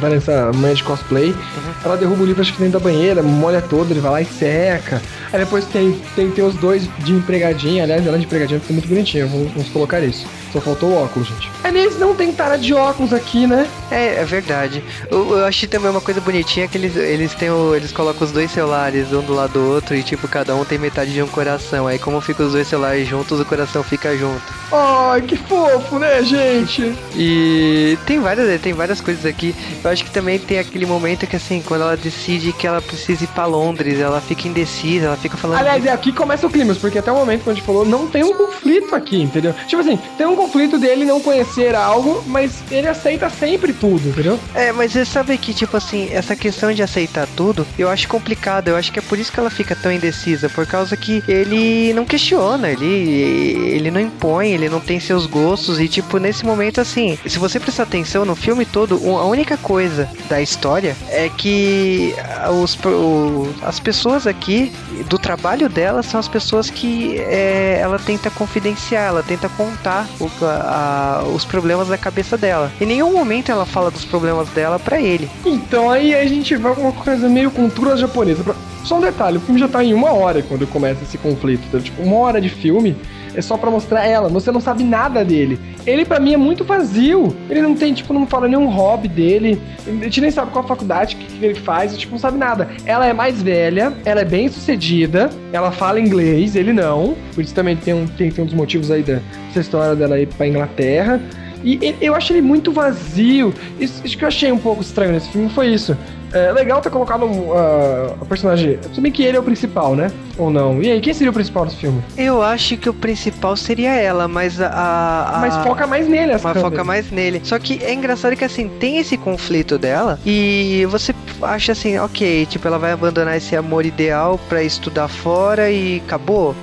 vai 0.00 0.10
nessa 0.10 0.52
manhã 0.52 0.74
de 0.74 0.84
cosplay. 0.84 1.30
Uhum. 1.30 1.74
Ela 1.84 1.96
derruba 1.96 2.22
o 2.22 2.26
livro, 2.26 2.42
acho 2.42 2.52
que 2.52 2.58
dentro 2.58 2.78
da 2.78 2.84
banheira, 2.84 3.22
molha 3.22 3.60
todo, 3.60 3.90
ele 3.90 4.00
vai 4.00 4.12
lá 4.12 4.20
e 4.20 4.26
seca. 4.26 5.00
Aí 5.32 5.40
depois 5.40 5.64
tem, 5.66 5.92
tem, 6.14 6.30
tem 6.30 6.44
os 6.44 6.54
dois 6.56 6.88
de 6.98 7.12
empregadinha, 7.12 7.84
aliás, 7.84 8.06
ela 8.06 8.18
de 8.18 8.24
empregadinha 8.24 8.60
ficou 8.60 8.74
muito 8.74 8.88
bonitinha, 8.88 9.26
vamos, 9.26 9.52
vamos 9.52 9.68
colocar 9.70 10.00
isso. 10.00 10.26
Só 10.56 10.60
faltou 10.62 10.90
o 10.90 11.04
óculos, 11.04 11.28
gente. 11.28 11.50
Aliás, 11.62 11.98
não 11.98 12.14
tem 12.14 12.32
cara 12.32 12.56
de 12.56 12.72
óculos 12.72 13.12
aqui, 13.12 13.46
né? 13.46 13.68
É, 13.90 14.22
é 14.22 14.24
verdade. 14.24 14.82
Eu, 15.10 15.38
eu 15.38 15.44
achei 15.44 15.68
também 15.68 15.90
uma 15.90 16.00
coisa 16.00 16.18
bonitinha 16.18 16.66
que 16.66 16.78
eles, 16.78 16.96
eles 16.96 17.34
têm 17.34 17.50
o, 17.50 17.74
eles 17.74 17.92
colocam 17.92 18.26
os 18.26 18.32
dois 18.32 18.50
celulares 18.50 19.12
um 19.12 19.20
do 19.20 19.34
lado 19.34 19.52
do 19.52 19.68
outro 19.70 19.94
e 19.94 20.02
tipo, 20.02 20.26
cada 20.26 20.54
um 20.54 20.64
tem 20.64 20.78
metade 20.78 21.12
de 21.12 21.22
um 21.22 21.28
coração. 21.28 21.86
Aí 21.86 21.98
como 21.98 22.22
ficam 22.22 22.46
os 22.46 22.52
dois 22.52 22.66
celulares 22.66 23.06
juntos, 23.06 23.38
o 23.38 23.44
coração 23.44 23.82
fica 23.82 24.16
junto. 24.16 24.42
Ai, 24.72 25.20
que 25.20 25.36
fofo, 25.36 25.98
né, 25.98 26.22
gente? 26.22 26.96
E 27.14 27.98
tem 28.06 28.18
várias, 28.18 28.58
tem 28.62 28.72
várias 28.72 29.02
coisas 29.02 29.26
aqui. 29.26 29.54
Eu 29.84 29.90
acho 29.90 30.04
que 30.04 30.10
também 30.10 30.38
tem 30.38 30.58
aquele 30.58 30.86
momento 30.86 31.26
que 31.26 31.36
assim, 31.36 31.60
quando 31.60 31.82
ela 31.82 31.98
decide 31.98 32.50
que 32.54 32.66
ela 32.66 32.80
precisa 32.80 33.24
ir 33.24 33.28
pra 33.28 33.44
Londres, 33.44 34.00
ela 34.00 34.22
fica 34.22 34.48
indecisa, 34.48 35.06
ela 35.06 35.16
fica 35.18 35.36
falando. 35.36 35.58
Aliás, 35.58 35.84
é 35.84 35.92
aqui 35.92 36.12
começa 36.12 36.46
o 36.46 36.50
clima, 36.50 36.74
porque 36.74 36.98
até 36.98 37.12
o 37.12 37.16
momento 37.16 37.44
que 37.44 37.50
a 37.50 37.52
gente 37.52 37.64
falou, 37.64 37.84
não 37.84 38.06
tem 38.06 38.24
um 38.24 38.32
conflito 38.32 38.94
aqui, 38.94 39.20
entendeu? 39.20 39.54
Tipo 39.66 39.82
assim, 39.82 39.98
tem 40.16 40.26
um 40.26 40.34
conflito 40.46 40.78
dele 40.78 41.04
não 41.04 41.20
conhecer 41.20 41.74
algo, 41.74 42.22
mas 42.26 42.62
ele 42.70 42.86
aceita 42.86 43.28
sempre 43.28 43.72
tudo, 43.72 44.08
entendeu? 44.08 44.38
É, 44.54 44.70
mas 44.72 44.92
você 44.92 45.04
sabe 45.04 45.36
que, 45.36 45.52
tipo 45.52 45.76
assim, 45.76 46.08
essa 46.12 46.36
questão 46.36 46.72
de 46.72 46.82
aceitar 46.82 47.26
tudo, 47.36 47.66
eu 47.78 47.88
acho 47.88 48.08
complicado. 48.08 48.68
Eu 48.68 48.76
acho 48.76 48.92
que 48.92 48.98
é 48.98 49.02
por 49.02 49.18
isso 49.18 49.32
que 49.32 49.40
ela 49.40 49.50
fica 49.50 49.74
tão 49.74 49.90
indecisa, 49.90 50.48
por 50.48 50.66
causa 50.66 50.96
que 50.96 51.22
ele 51.26 51.92
não 51.94 52.04
questiona, 52.04 52.70
ele, 52.70 52.86
ele 52.86 53.90
não 53.90 54.00
impõe, 54.00 54.52
ele 54.52 54.68
não 54.68 54.80
tem 54.80 55.00
seus 55.00 55.26
gostos. 55.26 55.80
E, 55.80 55.88
tipo, 55.88 56.18
nesse 56.18 56.44
momento, 56.44 56.80
assim, 56.80 57.18
se 57.26 57.38
você 57.38 57.58
prestar 57.58 57.82
atenção 57.82 58.24
no 58.24 58.36
filme 58.36 58.64
todo, 58.64 58.94
a 59.18 59.24
única 59.24 59.56
coisa 59.56 60.08
da 60.28 60.40
história 60.40 60.96
é 61.08 61.28
que 61.28 62.14
os, 62.62 62.78
o, 62.84 63.52
as 63.62 63.80
pessoas 63.80 64.26
aqui 64.26 64.72
do 65.08 65.18
trabalho 65.18 65.68
dela 65.68 66.02
são 66.02 66.20
as 66.20 66.28
pessoas 66.28 66.70
que 66.70 67.18
é, 67.18 67.78
ela 67.80 67.98
tenta 67.98 68.30
confidenciar, 68.30 69.08
ela 69.08 69.22
tenta 69.22 69.48
contar 69.48 70.06
o, 70.26 70.44
a, 70.44 71.24
os 71.34 71.44
problemas 71.44 71.88
da 71.88 71.98
cabeça 71.98 72.36
dela. 72.36 72.70
Em 72.80 72.86
nenhum 72.86 73.12
momento 73.12 73.50
ela 73.50 73.64
fala 73.64 73.90
dos 73.90 74.04
problemas 74.04 74.48
dela 74.50 74.78
para 74.78 75.00
ele. 75.00 75.28
Então 75.44 75.90
aí 75.90 76.14
a 76.14 76.26
gente 76.26 76.56
vai 76.56 76.74
com 76.74 76.82
uma 76.82 76.92
coisa 76.92 77.28
meio 77.28 77.50
cultura 77.50 77.96
japonesa. 77.96 78.44
Só 78.84 78.98
um 78.98 79.00
detalhe, 79.00 79.38
o 79.38 79.40
filme 79.40 79.58
já 79.58 79.66
tá 79.66 79.82
em 79.82 79.92
uma 79.92 80.12
hora 80.12 80.42
quando 80.42 80.66
começa 80.66 81.02
esse 81.02 81.18
conflito. 81.18 81.64
Então, 81.66 81.80
tipo, 81.80 82.02
uma 82.02 82.16
hora 82.18 82.40
de 82.40 82.48
filme 82.48 82.96
é 83.36 83.42
só 83.42 83.56
para 83.56 83.70
mostrar 83.70 84.04
ela. 84.06 84.28
Você 84.28 84.50
não 84.50 84.60
sabe 84.60 84.82
nada 84.82 85.24
dele. 85.24 85.58
Ele 85.86 86.04
para 86.04 86.18
mim 86.18 86.32
é 86.32 86.36
muito 86.36 86.64
vazio. 86.64 87.36
Ele 87.48 87.60
não 87.60 87.74
tem, 87.74 87.92
tipo, 87.92 88.12
não 88.12 88.26
fala 88.26 88.48
nenhum 88.48 88.66
hobby 88.66 89.08
dele. 89.08 89.60
A 89.86 89.90
gente 90.04 90.20
nem 90.20 90.30
sabe 90.30 90.50
qual 90.50 90.64
a 90.64 90.68
faculdade 90.68 91.16
que 91.16 91.44
ele 91.44 91.54
faz, 91.54 91.96
tipo, 91.96 92.12
não 92.12 92.18
sabe 92.18 92.38
nada. 92.38 92.68
Ela 92.84 93.06
é 93.06 93.12
mais 93.12 93.42
velha, 93.42 93.92
ela 94.04 94.22
é 94.22 94.24
bem 94.24 94.48
sucedida, 94.48 95.30
ela 95.52 95.70
fala 95.70 96.00
inglês, 96.00 96.56
ele 96.56 96.72
não. 96.72 97.14
Por 97.34 97.44
isso 97.44 97.54
também 97.54 97.76
tem 97.76 97.94
um, 97.94 98.06
tem, 98.06 98.30
tem 98.30 98.42
um 98.42 98.46
dos 98.46 98.56
motivos 98.56 98.90
aí 98.90 99.02
dessa 99.02 99.60
história 99.60 99.94
dela 99.94 100.18
ir 100.18 100.26
pra 100.26 100.48
Inglaterra. 100.48 101.20
E 101.62 101.96
eu 102.00 102.14
achei 102.14 102.36
ele 102.36 102.46
muito 102.46 102.70
vazio. 102.72 103.52
Isso, 103.78 104.00
isso 104.04 104.16
que 104.16 104.24
eu 104.24 104.28
achei 104.28 104.52
um 104.52 104.58
pouco 104.58 104.82
estranho 104.82 105.12
nesse 105.12 105.28
filme 105.28 105.48
foi 105.48 105.68
isso. 105.68 105.96
É 106.36 106.52
legal 106.52 106.80
ter 106.80 106.90
colocado 106.90 107.24
um, 107.24 107.52
ah, 107.52 108.14
a 108.20 108.24
personagem. 108.24 108.78
Se 108.94 109.00
bem 109.00 109.10
que 109.10 109.22
ele 109.24 109.36
é 109.36 109.40
o 109.40 109.42
principal, 109.42 109.94
né? 109.94 110.10
Ou 110.38 110.50
não? 110.50 110.82
E 110.82 110.90
aí, 110.90 111.00
quem 111.00 111.14
seria 111.14 111.30
o 111.30 111.34
principal 111.34 111.64
nesse 111.64 111.76
filme? 111.76 112.02
Eu 112.16 112.42
acho 112.42 112.76
que 112.76 112.88
o 112.90 112.94
principal 112.94 113.56
seria 113.56 113.94
ela, 113.94 114.28
mas 114.28 114.60
a. 114.60 114.68
a- 114.68 115.38
Mas 115.40 115.56
foca 115.58 115.86
mais 115.86 116.06
nele, 116.08 116.32
essa 116.32 116.48
Mas 116.52 116.60
foca 116.62 116.84
mais 116.84 117.10
nele. 117.10 117.40
Só 117.44 117.58
que 117.58 117.82
é 117.82 117.92
engraçado 117.94 118.36
que 118.36 118.44
assim, 118.44 118.68
tem 118.80 118.98
esse 118.98 119.16
conflito 119.16 119.78
dela 119.78 120.18
e 120.26 120.86
você 120.90 121.14
acha 121.42 121.72
assim, 121.72 121.98
ok, 121.98 122.46
tipo, 122.46 122.66
ela 122.68 122.78
vai 122.78 122.92
abandonar 122.92 123.36
esse 123.36 123.56
amor 123.56 123.86
ideal 123.86 124.38
pra 124.48 124.62
estudar 124.62 125.08
fora 125.08 125.70
e 125.70 126.02
acabou. 126.06 126.54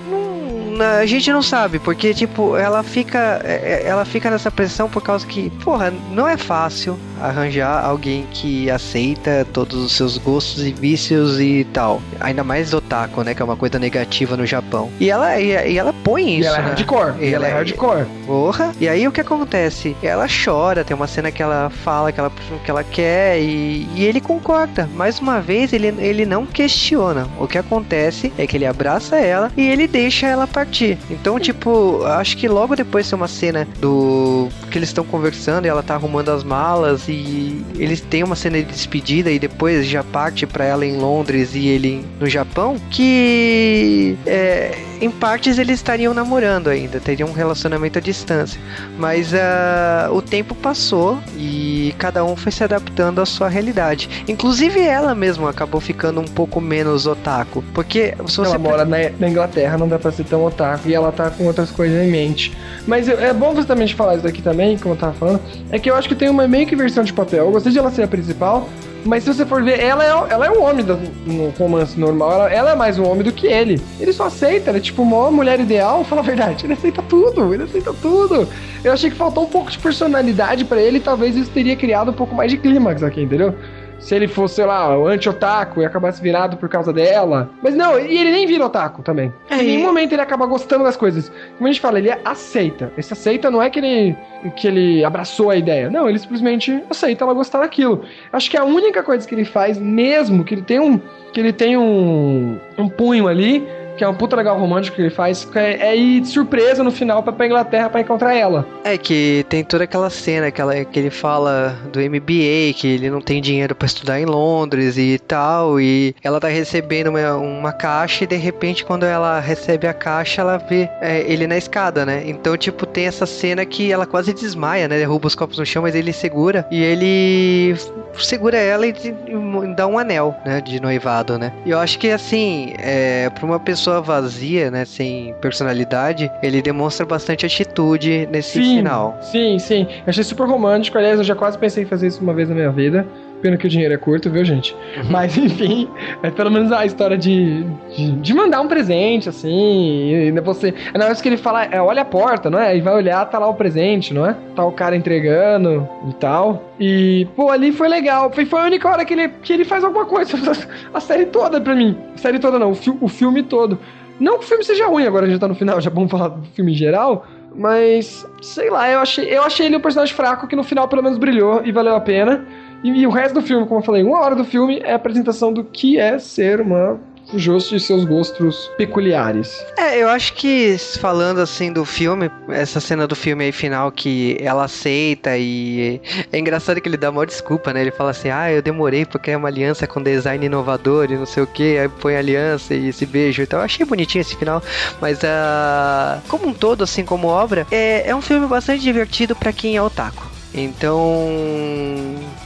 A 0.99 1.05
gente 1.05 1.31
não 1.31 1.43
sabe, 1.43 1.77
porque 1.77 2.13
tipo, 2.15 2.57
ela 2.57 2.81
fica 2.81 3.39
é- 3.43 3.83
é- 3.83 3.87
ela 3.87 4.03
fica 4.05 4.29
nessa 4.31 4.49
pressão 4.49 4.89
por 4.89 5.03
causa 5.03 5.25
que, 5.25 5.51
porra, 5.63 5.93
não 6.11 6.27
é 6.27 6.35
fácil 6.35 6.97
arranjar 7.21 7.83
alguém 7.85 8.25
que 8.31 8.69
aceita 8.69 9.45
todos 9.53 9.77
os 9.83 9.91
seus 9.93 10.17
gostos 10.17 10.63
e 10.65 10.71
vícios 10.71 11.39
e 11.39 11.65
tal. 11.73 12.01
Ainda 12.19 12.43
mais 12.43 12.73
otaku, 12.73 13.23
né, 13.23 13.33
que 13.33 13.41
é 13.41 13.45
uma 13.45 13.55
coisa 13.55 13.79
negativa 13.79 14.35
no 14.37 14.45
Japão. 14.45 14.89
E 14.99 15.09
ela 15.09 15.39
e, 15.39 15.73
e 15.73 15.77
ela 15.77 15.93
põe 16.03 16.23
E 16.35 16.39
isso, 16.39 16.47
ela 16.49 16.57
é 16.57 16.61
né? 16.61 16.67
hardcore. 16.69 17.13
E 17.19 17.25
ela 17.27 17.27
é 17.27 17.33
Ela 17.33 17.47
é- 17.47 17.51
hardcore. 17.53 18.05
Porra. 18.25 18.71
E 18.79 18.87
aí 18.87 19.07
o 19.07 19.11
que 19.11 19.21
acontece? 19.21 19.95
Ela 20.01 20.27
chora, 20.27 20.83
tem 20.83 20.95
uma 20.95 21.07
cena 21.07 21.31
que 21.31 21.41
ela 21.41 21.69
fala 21.69 22.11
que 22.11 22.19
ela, 22.19 22.31
que 22.63 22.69
ela 22.71 22.83
quer 22.83 23.39
e, 23.39 23.87
e 23.95 24.03
ele 24.05 24.19
concorda. 24.21 24.89
Mais 24.95 25.19
uma 25.19 25.39
vez, 25.41 25.73
ele, 25.73 25.87
ele 25.99 26.25
não 26.25 26.45
questiona. 26.45 27.27
O 27.39 27.47
que 27.47 27.57
acontece 27.57 28.31
é 28.37 28.45
que 28.47 28.57
ele 28.57 28.65
abraça 28.65 29.17
ela 29.17 29.51
e 29.57 29.67
ele 29.67 29.87
deixa 29.87 30.27
ela 30.27 30.47
partir. 30.47 30.97
Então, 31.09 31.39
tipo, 31.39 32.03
acho 32.05 32.37
que 32.37 32.47
logo 32.47 32.75
depois 32.75 33.09
tem 33.09 33.15
uma 33.17 33.27
cena 33.27 33.67
do. 33.79 34.47
que 34.71 34.77
eles 34.77 34.89
estão 34.89 35.03
conversando 35.03 35.65
e 35.65 35.69
ela 35.69 35.83
tá 35.83 35.95
arrumando 35.95 36.29
as 36.29 36.43
malas 36.43 37.07
e 37.13 37.65
eles 37.77 38.01
têm 38.01 38.23
uma 38.23 38.35
cena 38.35 38.57
de 38.57 38.63
despedida 38.65 39.29
e 39.31 39.37
depois 39.39 39.85
já 39.87 40.03
parte 40.03 40.45
pra 40.45 40.65
ela 40.65 40.85
em 40.85 40.97
Londres 40.97 41.51
e 41.55 41.67
ele 41.67 42.05
no 42.19 42.27
Japão. 42.27 42.77
Que. 42.89 44.17
É, 44.25 44.71
em 45.01 45.11
partes 45.11 45.57
eles 45.59 45.75
estariam 45.79 46.13
namorando 46.13 46.69
ainda, 46.69 46.99
teriam 46.99 47.27
um 47.29 47.33
relacionamento 47.33 47.97
à 47.99 48.01
distância. 48.01 48.59
Mas 48.97 49.33
ah, 49.33 50.09
o 50.11 50.21
tempo 50.21 50.55
passou 50.55 51.19
e 51.37 51.93
cada 51.97 52.23
um 52.23 52.35
foi 52.35 52.51
se 52.51 52.63
adaptando 52.63 53.19
à 53.21 53.25
sua 53.25 53.49
realidade. 53.49 54.09
Inclusive 54.27 54.79
ela 54.79 55.13
mesma 55.13 55.49
acabou 55.49 55.81
ficando 55.81 56.21
um 56.21 56.25
pouco 56.25 56.61
menos 56.61 57.05
otaku. 57.05 57.63
Porque 57.73 58.15
se 58.27 58.37
você 58.37 58.41
ela 58.41 58.57
mora 58.57 58.85
na, 58.85 58.97
na 59.19 59.29
Inglaterra, 59.29 59.77
não 59.77 59.87
dá 59.89 59.99
pra 59.99 60.11
ser 60.11 60.23
tão 60.23 60.45
otaku. 60.45 60.87
E 60.87 60.93
ela 60.93 61.11
tá 61.11 61.29
com 61.29 61.45
outras 61.45 61.69
coisas 61.69 62.01
em 62.01 62.09
mente. 62.09 62.55
Mas 62.87 63.07
eu- 63.07 63.19
é 63.19 63.33
bom 63.33 63.53
justamente 63.55 63.93
falar 63.95 64.15
isso 64.15 64.23
daqui 64.23 64.41
também, 64.41 64.77
como 64.77 64.93
eu 64.95 64.99
tava 64.99 65.13
falando. 65.13 65.41
É 65.69 65.77
que 65.79 65.89
eu 65.89 65.95
acho 65.95 66.07
que 66.07 66.15
tem 66.15 66.29
uma 66.29 66.47
meio 66.47 66.65
que 66.65 66.75
versão 66.75 66.92
de 67.01 67.13
papel. 67.13 67.45
Eu 67.45 67.51
gostei 67.51 67.71
de 67.71 67.79
ela 67.79 67.89
ser 67.89 68.03
a 68.03 68.07
principal. 68.07 68.67
Mas 69.05 69.23
se 69.25 69.33
você 69.33 69.45
for 69.45 69.61
ver, 69.61 69.79
ela 69.81 70.01
é, 70.03 70.33
ela 70.33 70.45
é 70.45 70.49
um 70.49 70.63
homem 70.63 70.85
da- 70.85 70.97
no 71.25 71.49
romance 71.59 71.99
normal. 71.99 72.31
Ela, 72.31 72.49
ela 72.53 72.71
é 72.71 72.75
mais 72.75 72.97
um 72.97 73.05
homem 73.05 73.23
do 73.23 73.33
que 73.33 73.47
ele. 73.47 73.81
Ele 73.99 74.13
só 74.13 74.27
aceita, 74.27 74.69
ela 74.69 74.77
é 74.77 74.81
tipo 74.81 75.01
uma 75.01 75.29
mulher 75.29 75.59
ideal, 75.59 76.03
fala 76.05 76.21
a 76.21 76.23
verdade. 76.23 76.65
Ele 76.65 76.71
aceita 76.73 77.01
tudo, 77.01 77.53
ele 77.53 77.63
aceita 77.63 77.93
tudo. 78.01 78.47
Eu 78.81 78.93
achei 78.93 79.09
que 79.09 79.15
faltou 79.17 79.43
um 79.43 79.47
pouco 79.49 79.69
de 79.71 79.77
personalidade 79.77 80.63
pra 80.63 80.79
ele. 80.81 80.99
Talvez 81.01 81.35
isso 81.35 81.49
teria 81.51 81.75
criado 81.75 82.11
um 82.11 82.13
pouco 82.13 82.33
mais 82.33 82.49
de 82.51 82.57
clímax 82.57 83.03
aqui, 83.03 83.21
entendeu? 83.23 83.53
Se 83.99 84.15
ele 84.15 84.27
fosse, 84.27 84.55
sei 84.55 84.65
lá, 84.65 84.97
o 84.97 85.07
anti-otaku 85.07 85.81
e 85.81 85.85
acabasse 85.85 86.21
virado 86.21 86.57
por 86.57 86.67
causa 86.69 86.91
dela. 86.91 87.49
Mas 87.61 87.75
não, 87.75 87.99
e 87.99 88.17
ele 88.17 88.31
nem 88.31 88.45
vira 88.45 88.65
otaku 88.65 89.01
também. 89.01 89.33
É, 89.49 89.55
em 89.55 89.65
nenhum 89.65 89.83
momento 89.83 90.13
ele 90.13 90.21
acaba 90.21 90.45
gostando 90.45 90.83
das 90.83 90.97
coisas. 90.97 91.31
Como 91.57 91.67
a 91.67 91.71
gente 91.71 91.81
fala, 91.81 91.99
ele 91.99 92.11
aceita. 92.25 92.91
Esse 92.97 93.13
aceita 93.13 93.49
não 93.49 93.61
é 93.61 93.69
que 93.69 93.79
ele, 93.79 94.15
que 94.55 94.67
ele 94.67 95.03
abraçou 95.03 95.49
a 95.49 95.55
ideia. 95.55 95.89
Não, 95.89 96.09
ele 96.09 96.19
simplesmente 96.19 96.83
aceita 96.89 97.23
ela 97.23 97.33
gostar 97.33 97.59
daquilo. 97.59 98.03
Acho 98.31 98.49
que 98.49 98.57
a 98.57 98.63
única 98.63 99.01
coisa 99.03 99.27
que 99.27 99.33
ele 99.33 99.45
faz, 99.45 99.77
mesmo 99.77 100.43
que 100.43 100.55
ele 100.55 100.63
tem 100.63 100.79
um. 100.79 100.99
Que 101.31 101.39
ele 101.39 101.53
tem 101.53 101.75
um, 101.75 102.59
um 102.77 102.87
punho 102.87 103.27
ali, 103.27 103.67
que 103.97 104.03
é 104.03 104.07
um 104.07 104.13
puta 104.13 104.35
legal 104.35 104.57
romântico 104.57 104.95
que 104.95 105.01
ele 105.01 105.09
faz, 105.09 105.47
é, 105.55 105.89
é 105.89 105.95
ir 105.95 106.21
de 106.21 106.27
surpresa 106.27 106.83
no 106.83 106.91
final 106.91 107.21
pra, 107.23 107.33
pra 107.33 107.45
Inglaterra 107.45 107.89
pra 107.89 108.01
encontrar 108.01 108.35
ela. 108.35 108.65
É 108.83 108.97
que 108.97 109.45
tem 109.49 109.63
toda 109.63 109.83
aquela 109.83 110.09
cena 110.09 110.51
que, 110.51 110.61
ela, 110.61 110.83
que 110.83 110.99
ele 110.99 111.09
fala 111.09 111.77
do 111.91 111.99
MBA, 111.99 112.73
que 112.75 112.87
ele 112.87 113.09
não 113.09 113.21
tem 113.21 113.41
dinheiro 113.41 113.75
pra 113.75 113.85
estudar 113.85 114.19
em 114.19 114.25
Londres 114.25 114.97
e 114.97 115.19
tal, 115.19 115.79
e 115.79 116.15
ela 116.23 116.39
tá 116.39 116.47
recebendo 116.47 117.07
uma, 117.07 117.35
uma 117.35 117.71
caixa 117.71 118.23
e 118.23 118.27
de 118.27 118.35
repente 118.35 118.83
quando 118.83 119.05
ela 119.05 119.39
recebe 119.39 119.87
a 119.87 119.93
caixa 119.93 120.41
ela 120.41 120.57
vê 120.57 120.89
é, 121.01 121.23
ele 121.31 121.47
na 121.47 121.57
escada, 121.57 122.05
né? 122.05 122.23
Então, 122.25 122.57
tipo, 122.57 122.85
tem 122.85 123.05
essa 123.05 123.25
cena 123.25 123.65
que 123.65 123.91
ela 123.91 124.05
quase 124.05 124.33
desmaia, 124.33 124.87
né? 124.87 124.97
Derruba 124.97 125.27
os 125.27 125.35
copos 125.35 125.57
no 125.57 125.65
chão, 125.65 125.81
mas 125.81 125.95
ele 125.95 126.13
segura 126.13 126.65
e 126.71 126.81
ele 126.81 127.75
segura 128.17 128.57
ela 128.57 128.85
e, 128.85 128.91
e 128.91 129.75
dá 129.75 129.87
um 129.87 129.97
anel, 129.97 130.35
né? 130.45 130.61
De 130.61 130.79
noivado, 130.79 131.37
né? 131.37 131.51
E 131.65 131.71
eu 131.71 131.79
acho 131.79 131.99
que, 131.99 132.09
assim, 132.09 132.73
é, 132.77 133.29
pra 133.29 133.45
uma 133.45 133.59
pessoa 133.59 133.82
vazia, 134.01 134.71
né? 134.71 134.85
Sem 134.85 135.33
personalidade, 135.41 136.31
ele 136.41 136.61
demonstra 136.61 137.05
bastante 137.05 137.45
atitude 137.45 138.27
nesse 138.31 138.59
final. 138.59 139.17
Sim, 139.21 139.59
sim. 139.59 139.87
Eu 139.89 140.09
achei 140.09 140.23
super 140.23 140.47
romântico. 140.47 140.97
Aliás, 140.97 141.17
eu 141.17 141.23
já 141.23 141.35
quase 141.35 141.57
pensei 141.57 141.83
em 141.83 141.87
fazer 141.87 142.07
isso 142.07 142.21
uma 142.21 142.33
vez 142.33 142.49
na 142.49 142.55
minha 142.55 142.71
vida. 142.71 143.05
Pena 143.43 143.57
que 143.57 143.67
o 143.67 143.69
dinheiro 143.69 143.93
é 143.93 143.97
curto, 143.97 144.29
viu, 144.29 144.45
gente? 144.45 144.73
Mas, 145.11 145.35
enfim, 145.37 145.89
é 146.23 146.31
pelo 146.31 146.49
menos 146.49 146.71
a 146.71 146.85
história 146.85 147.17
de, 147.17 147.65
de, 147.93 148.11
de 148.13 148.33
mandar 148.33 148.61
um 148.61 148.69
presente, 148.69 149.27
assim. 149.27 150.13
E 150.13 150.31
você. 150.39 150.73
É 150.93 150.97
na 150.97 151.03
hora 151.03 151.15
que 151.15 151.27
ele 151.27 151.35
fala, 151.35 151.65
é, 151.65 151.81
olha 151.81 152.03
a 152.03 152.05
porta, 152.05 152.49
não 152.49 152.57
é? 152.57 152.77
E 152.77 152.79
vai 152.79 152.95
olhar, 152.95 153.25
tá 153.25 153.37
lá 153.37 153.49
o 153.49 153.53
presente, 153.53 154.13
não 154.13 154.25
é? 154.25 154.37
Tá 154.55 154.63
o 154.65 154.71
cara 154.71 154.95
entregando 154.95 155.85
e 156.09 156.13
tal. 156.13 156.71
E, 156.79 157.27
pô, 157.35 157.49
ali 157.49 157.73
foi 157.73 157.89
legal. 157.89 158.31
Foi, 158.31 158.45
foi 158.45 158.61
a 158.61 158.63
única 158.63 158.87
hora 158.87 159.03
que 159.03 159.13
ele, 159.13 159.27
que 159.27 159.51
ele 159.51 159.65
faz 159.65 159.83
alguma 159.83 160.05
coisa. 160.05 160.37
A 160.93 161.01
série 161.01 161.25
toda 161.25 161.59
pra 161.59 161.75
mim. 161.75 161.97
A 162.15 162.17
série 162.17 162.39
toda 162.39 162.57
não, 162.57 162.71
o, 162.71 162.75
fi, 162.75 162.95
o 163.01 163.09
filme 163.09 163.43
todo. 163.43 163.77
Não 164.21 164.39
que 164.39 164.45
o 164.45 164.47
filme 164.47 164.63
seja 164.63 164.87
ruim, 164.87 165.05
agora 165.05 165.25
a 165.25 165.29
gente 165.29 165.39
tá 165.39 165.49
no 165.49 165.55
final, 165.55 165.79
já 165.81 165.89
vamos 165.89 166.09
falar 166.09 166.29
do 166.29 166.45
filme 166.55 166.71
em 166.71 166.75
geral. 166.75 167.25
Mas, 167.53 168.25
sei 168.41 168.69
lá, 168.69 168.89
eu 168.89 168.99
achei, 168.99 169.25
eu 169.25 169.43
achei 169.43 169.65
ele 169.65 169.75
um 169.75 169.81
personagem 169.81 170.15
fraco 170.15 170.47
que 170.47 170.55
no 170.55 170.63
final 170.63 170.87
pelo 170.87 171.03
menos 171.03 171.17
brilhou 171.17 171.61
e 171.65 171.73
valeu 171.73 171.95
a 171.95 171.99
pena. 171.99 172.45
E, 172.83 172.89
e 172.89 173.07
o 173.07 173.09
resto 173.09 173.35
do 173.35 173.41
filme, 173.41 173.65
como 173.65 173.79
eu 173.79 173.85
falei, 173.85 174.03
uma 174.03 174.19
hora 174.19 174.35
do 174.35 174.43
filme 174.43 174.79
é 174.83 174.93
a 174.93 174.95
apresentação 174.95 175.53
do 175.53 175.63
que 175.63 175.97
é 175.97 176.19
ser 176.19 176.61
uma 176.61 176.99
justo 177.35 177.75
e 177.75 177.79
seus 177.79 178.03
gostos 178.05 178.69
peculiares. 178.77 179.65
É, 179.77 180.01
eu 180.01 180.09
acho 180.09 180.33
que 180.33 180.75
falando 180.99 181.39
assim 181.39 181.71
do 181.71 181.85
filme, 181.85 182.29
essa 182.49 182.79
cena 182.79 183.07
do 183.07 183.15
filme 183.15 183.45
aí 183.45 183.51
final 183.51 183.91
que 183.91 184.37
ela 184.39 184.65
aceita 184.65 185.37
e 185.37 186.01
é 186.31 186.37
engraçado 186.37 186.81
que 186.81 186.87
ele 186.87 186.97
dá 186.97 187.09
uma 187.09 187.25
desculpa, 187.25 187.73
né? 187.73 187.81
Ele 187.81 187.91
fala 187.91 188.11
assim: 188.11 188.29
"Ah, 188.29 188.51
eu 188.51 188.61
demorei 188.61 189.05
porque 189.05 189.31
é 189.31 189.37
uma 189.37 189.47
aliança 189.47 189.87
com 189.87 190.01
design 190.01 190.45
inovador 190.45 191.11
e 191.11 191.17
não 191.17 191.25
sei 191.25 191.43
o 191.43 191.47
que, 191.47 191.77
aí 191.77 191.89
põe 191.89 192.15
aliança 192.15 192.73
e 192.73 192.89
esse 192.89 193.05
beijo". 193.05 193.41
Então 193.41 193.59
eu 193.59 193.65
achei 193.65 193.85
bonitinho 193.85 194.21
esse 194.21 194.35
final, 194.35 194.61
mas 195.01 195.19
ah, 195.23 196.21
como 196.27 196.47
um 196.47 196.53
todo 196.53 196.83
assim 196.83 197.05
como 197.05 197.27
obra, 197.27 197.65
é, 197.71 198.09
é 198.09 198.15
um 198.15 198.21
filme 198.21 198.47
bastante 198.47 198.83
divertido 198.83 199.35
pra 199.35 199.51
quem 199.53 199.75
é 199.75 199.81
otaku. 199.81 200.33
Então, 200.53 200.99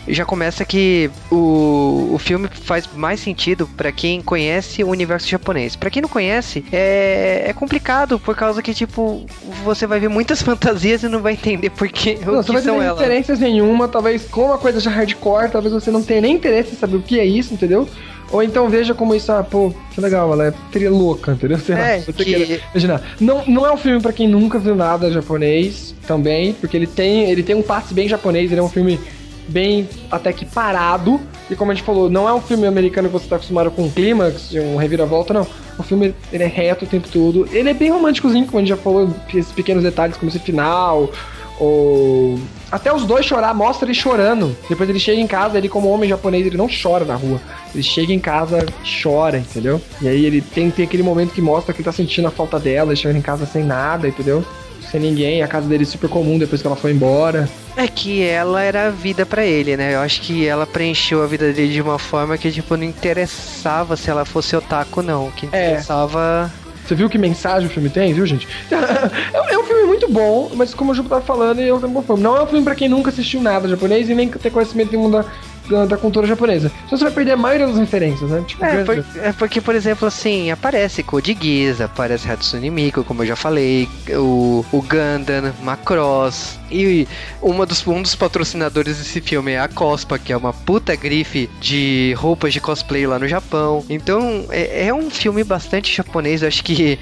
já 0.07 0.25
começa 0.25 0.63
que 0.65 1.09
o, 1.31 2.11
o 2.13 2.17
filme 2.17 2.47
faz 2.51 2.87
mais 2.95 3.19
sentido 3.19 3.67
pra 3.75 3.91
quem 3.91 4.21
conhece 4.21 4.83
o 4.83 4.89
universo 4.89 5.27
japonês. 5.27 5.75
Pra 5.75 5.89
quem 5.89 6.01
não 6.01 6.09
conhece, 6.09 6.63
é, 6.71 7.43
é 7.47 7.53
complicado 7.53 8.19
por 8.19 8.35
causa 8.35 8.61
que, 8.61 8.73
tipo, 8.73 9.25
você 9.63 9.85
vai 9.85 9.99
ver 9.99 10.07
muitas 10.09 10.41
fantasias 10.43 11.03
e 11.03 11.07
não 11.09 11.21
vai 11.21 11.33
entender 11.33 11.69
por 11.71 11.87
que, 11.89 12.15
Não, 12.25 12.39
o 12.39 12.43
que 12.43 12.61
são 12.61 12.81
elas. 12.81 12.97
referências 12.99 13.39
nenhuma, 13.39 13.87
talvez 13.87 14.23
com 14.25 14.45
uma 14.45 14.57
coisa 14.57 14.79
já 14.79 14.89
hardcore, 14.91 15.49
talvez 15.51 15.73
você 15.73 15.91
não 15.91 16.01
tenha 16.03 16.21
nem 16.21 16.35
interesse 16.35 16.73
em 16.73 16.77
saber 16.77 16.97
o 16.97 17.01
que 17.01 17.19
é 17.19 17.25
isso, 17.25 17.53
entendeu? 17.53 17.87
Ou 18.29 18.43
então 18.43 18.67
veja 18.69 18.93
como 18.93 19.15
isso, 19.15 19.31
ah, 19.31 19.41
pô, 19.41 19.73
que 19.93 20.01
legal, 20.01 20.33
ela 20.33 20.47
é 20.47 20.53
teria 20.71 20.91
louca, 20.91 21.31
entendeu? 21.31 21.57
Sei 21.63 21.75
É, 21.75 21.99
você 21.99 22.11
que- 22.11 22.23
queira 22.25 22.61
imaginar. 22.71 23.01
Não, 23.21 23.45
não 23.45 23.65
é 23.65 23.71
um 23.71 23.77
filme 23.77 24.01
pra 24.01 24.11
quem 24.11 24.27
nunca 24.27 24.59
viu 24.59 24.75
nada 24.75 25.09
japonês 25.11 25.95
também, 26.05 26.51
porque 26.53 26.75
ele 26.75 26.87
tem, 26.87 27.29
ele 27.29 27.41
tem 27.41 27.55
um 27.55 27.61
passe 27.61 27.93
bem 27.93 28.07
japonês, 28.07 28.51
ele 28.51 28.59
é 28.59 28.63
um 28.63 28.67
filme 28.69 28.99
bem 29.47 29.87
até 30.11 30.31
que 30.33 30.45
parado. 30.45 31.19
E 31.49 31.55
como 31.55 31.71
a 31.71 31.73
gente 31.73 31.85
falou, 31.85 32.09
não 32.09 32.27
é 32.27 32.33
um 32.33 32.41
filme 32.41 32.67
americano 32.67 33.09
que 33.09 33.13
você 33.13 33.27
tá 33.27 33.37
acostumado 33.37 33.71
com 33.71 33.83
um 33.83 33.89
clímax, 33.89 34.53
um 34.53 34.77
reviravolta, 34.77 35.33
não. 35.33 35.47
O 35.77 35.83
filme 35.83 36.13
ele 36.31 36.43
é 36.43 36.47
reto 36.47 36.85
o 36.85 36.87
tempo 36.87 37.07
todo. 37.07 37.47
Ele 37.51 37.69
é 37.69 37.73
bem 37.73 37.89
românticozinho, 37.89 38.45
como 38.45 38.57
a 38.57 38.61
gente 38.61 38.69
já 38.69 38.77
falou, 38.77 39.09
esses 39.33 39.51
pequenos 39.51 39.83
detalhes, 39.83 40.17
como 40.17 40.29
esse 40.29 40.39
final, 40.39 41.11
ou 41.59 42.39
até 42.71 42.93
os 42.93 43.05
dois 43.05 43.25
chorar, 43.25 43.53
mostra 43.53 43.85
ele 43.85 43.93
chorando. 43.93 44.55
Depois 44.69 44.89
ele 44.89 44.99
chega 44.99 45.19
em 45.19 45.27
casa, 45.27 45.57
ele 45.57 45.69
como 45.69 45.89
homem 45.89 46.09
japonês, 46.09 46.45
ele 46.45 46.57
não 46.57 46.67
chora 46.67 47.05
na 47.05 47.15
rua. 47.15 47.39
Ele 47.73 47.83
chega 47.83 48.13
em 48.13 48.19
casa, 48.19 48.65
chora, 49.01 49.37
entendeu? 49.37 49.81
E 50.01 50.07
aí 50.07 50.25
ele 50.25 50.41
tem, 50.41 50.69
tem 50.69 50.85
aquele 50.85 51.03
momento 51.03 51.33
que 51.33 51.41
mostra 51.41 51.73
que 51.73 51.79
ele 51.79 51.85
tá 51.85 51.91
sentindo 51.91 52.27
a 52.27 52.31
falta 52.31 52.59
dela, 52.59 52.91
ele 52.91 52.99
chega 52.99 53.17
em 53.17 53.21
casa 53.21 53.45
sem 53.45 53.63
nada, 53.63 54.07
entendeu? 54.07 54.43
Sem 54.91 54.99
ninguém, 54.99 55.41
a 55.41 55.47
casa 55.47 55.67
dele 55.67 55.83
é 55.83 55.85
super 55.85 56.09
comum 56.09 56.37
depois 56.37 56.61
que 56.61 56.67
ela 56.67 56.75
foi 56.75 56.91
embora. 56.91 57.49
É 57.77 57.87
que 57.87 58.23
ela 58.23 58.61
era 58.61 58.87
a 58.87 58.89
vida 58.89 59.25
pra 59.25 59.45
ele, 59.45 59.77
né? 59.77 59.93
Eu 59.93 59.99
acho 60.01 60.21
que 60.21 60.45
ela 60.47 60.65
preencheu 60.65 61.21
a 61.23 61.27
vida 61.27 61.53
dele 61.53 61.71
de 61.73 61.81
uma 61.81 61.99
forma 61.99 62.37
que, 62.37 62.51
tipo, 62.51 62.75
não 62.75 62.83
interessava 62.83 63.95
se 63.95 64.09
ela 64.09 64.25
fosse 64.25 64.55
otaku, 64.55 65.01
não. 65.03 65.27
O 65.27 65.31
que 65.31 65.45
É. 65.45 65.47
interessava 65.49 66.51
Você 66.87 66.95
viu 66.95 67.09
que 67.09 67.17
mensagem 67.17 67.67
o 67.67 67.71
filme 67.71 67.89
tem, 67.89 68.13
viu, 68.13 68.25
gente? 68.25 68.47
É, 68.71 69.53
é 69.53 69.59
um 69.59 69.63
filme 69.63 69.83
muito 69.83 70.09
bom, 70.09 70.49
mas 70.55 70.73
como 70.73 70.91
o 70.91 70.95
Ju 70.95 71.03
tava 71.03 71.21
falando, 71.21 71.59
eu 71.59 71.79
também 71.79 71.95
conformo. 71.95 72.23
Não 72.23 72.35
é 72.37 72.41
um 72.43 72.47
filme 72.47 72.63
pra 72.63 72.73
quem 72.75 72.87
nunca 72.89 73.09
assistiu 73.09 73.41
nada 73.41 73.67
japonês 73.67 74.09
e 74.09 74.15
nem 74.15 74.29
ter 74.29 74.49
conhecimento 74.49 74.91
nenhum 74.93 75.11
da, 75.11 75.25
da, 75.69 75.85
da 75.85 75.97
cultura 75.97 76.25
japonesa. 76.25 76.71
Então 76.85 76.97
você 76.97 77.03
vai 77.03 77.13
perder 77.13 77.31
a 77.33 77.37
maioria 77.37 77.67
das 77.67 77.77
referências, 77.77 78.29
né? 78.31 78.41
Tipo, 78.47 78.63
É, 78.63 78.83
por- 78.85 79.05
é 79.21 79.31
porque, 79.33 79.59
por 79.59 79.75
exemplo, 79.75 80.07
assim, 80.07 80.49
aparece 80.49 81.03
Code 81.03 81.37
Geass, 81.39 81.81
aparece 81.81 82.31
Hatsune 82.31 82.69
Miku, 82.69 83.03
como 83.03 83.21
eu 83.23 83.27
já 83.27 83.35
falei, 83.35 83.89
o, 84.11 84.63
o 84.71 84.81
Gundam, 84.81 85.51
Macross, 85.61 86.57
e 86.71 87.07
uma 87.41 87.65
dos, 87.65 87.85
um 87.87 88.01
dos 88.01 88.15
patrocinadores 88.15 88.97
desse 88.97 89.21
filme 89.21 89.53
é 89.53 89.59
a 89.59 89.67
Cospa, 89.67 90.17
que 90.17 90.33
é 90.33 90.37
uma 90.37 90.53
puta 90.53 90.95
grife 90.95 91.49
de 91.59 92.13
roupas 92.17 92.53
de 92.53 92.61
cosplay 92.61 93.05
lá 93.07 93.19
no 93.19 93.27
Japão. 93.27 93.83
Então, 93.89 94.45
é, 94.49 94.87
é 94.87 94.93
um 94.93 95.09
filme 95.09 95.43
bastante 95.43 95.95
japonês, 95.95 96.41
eu 96.41 96.47
acho 96.47 96.63
que 96.63 96.99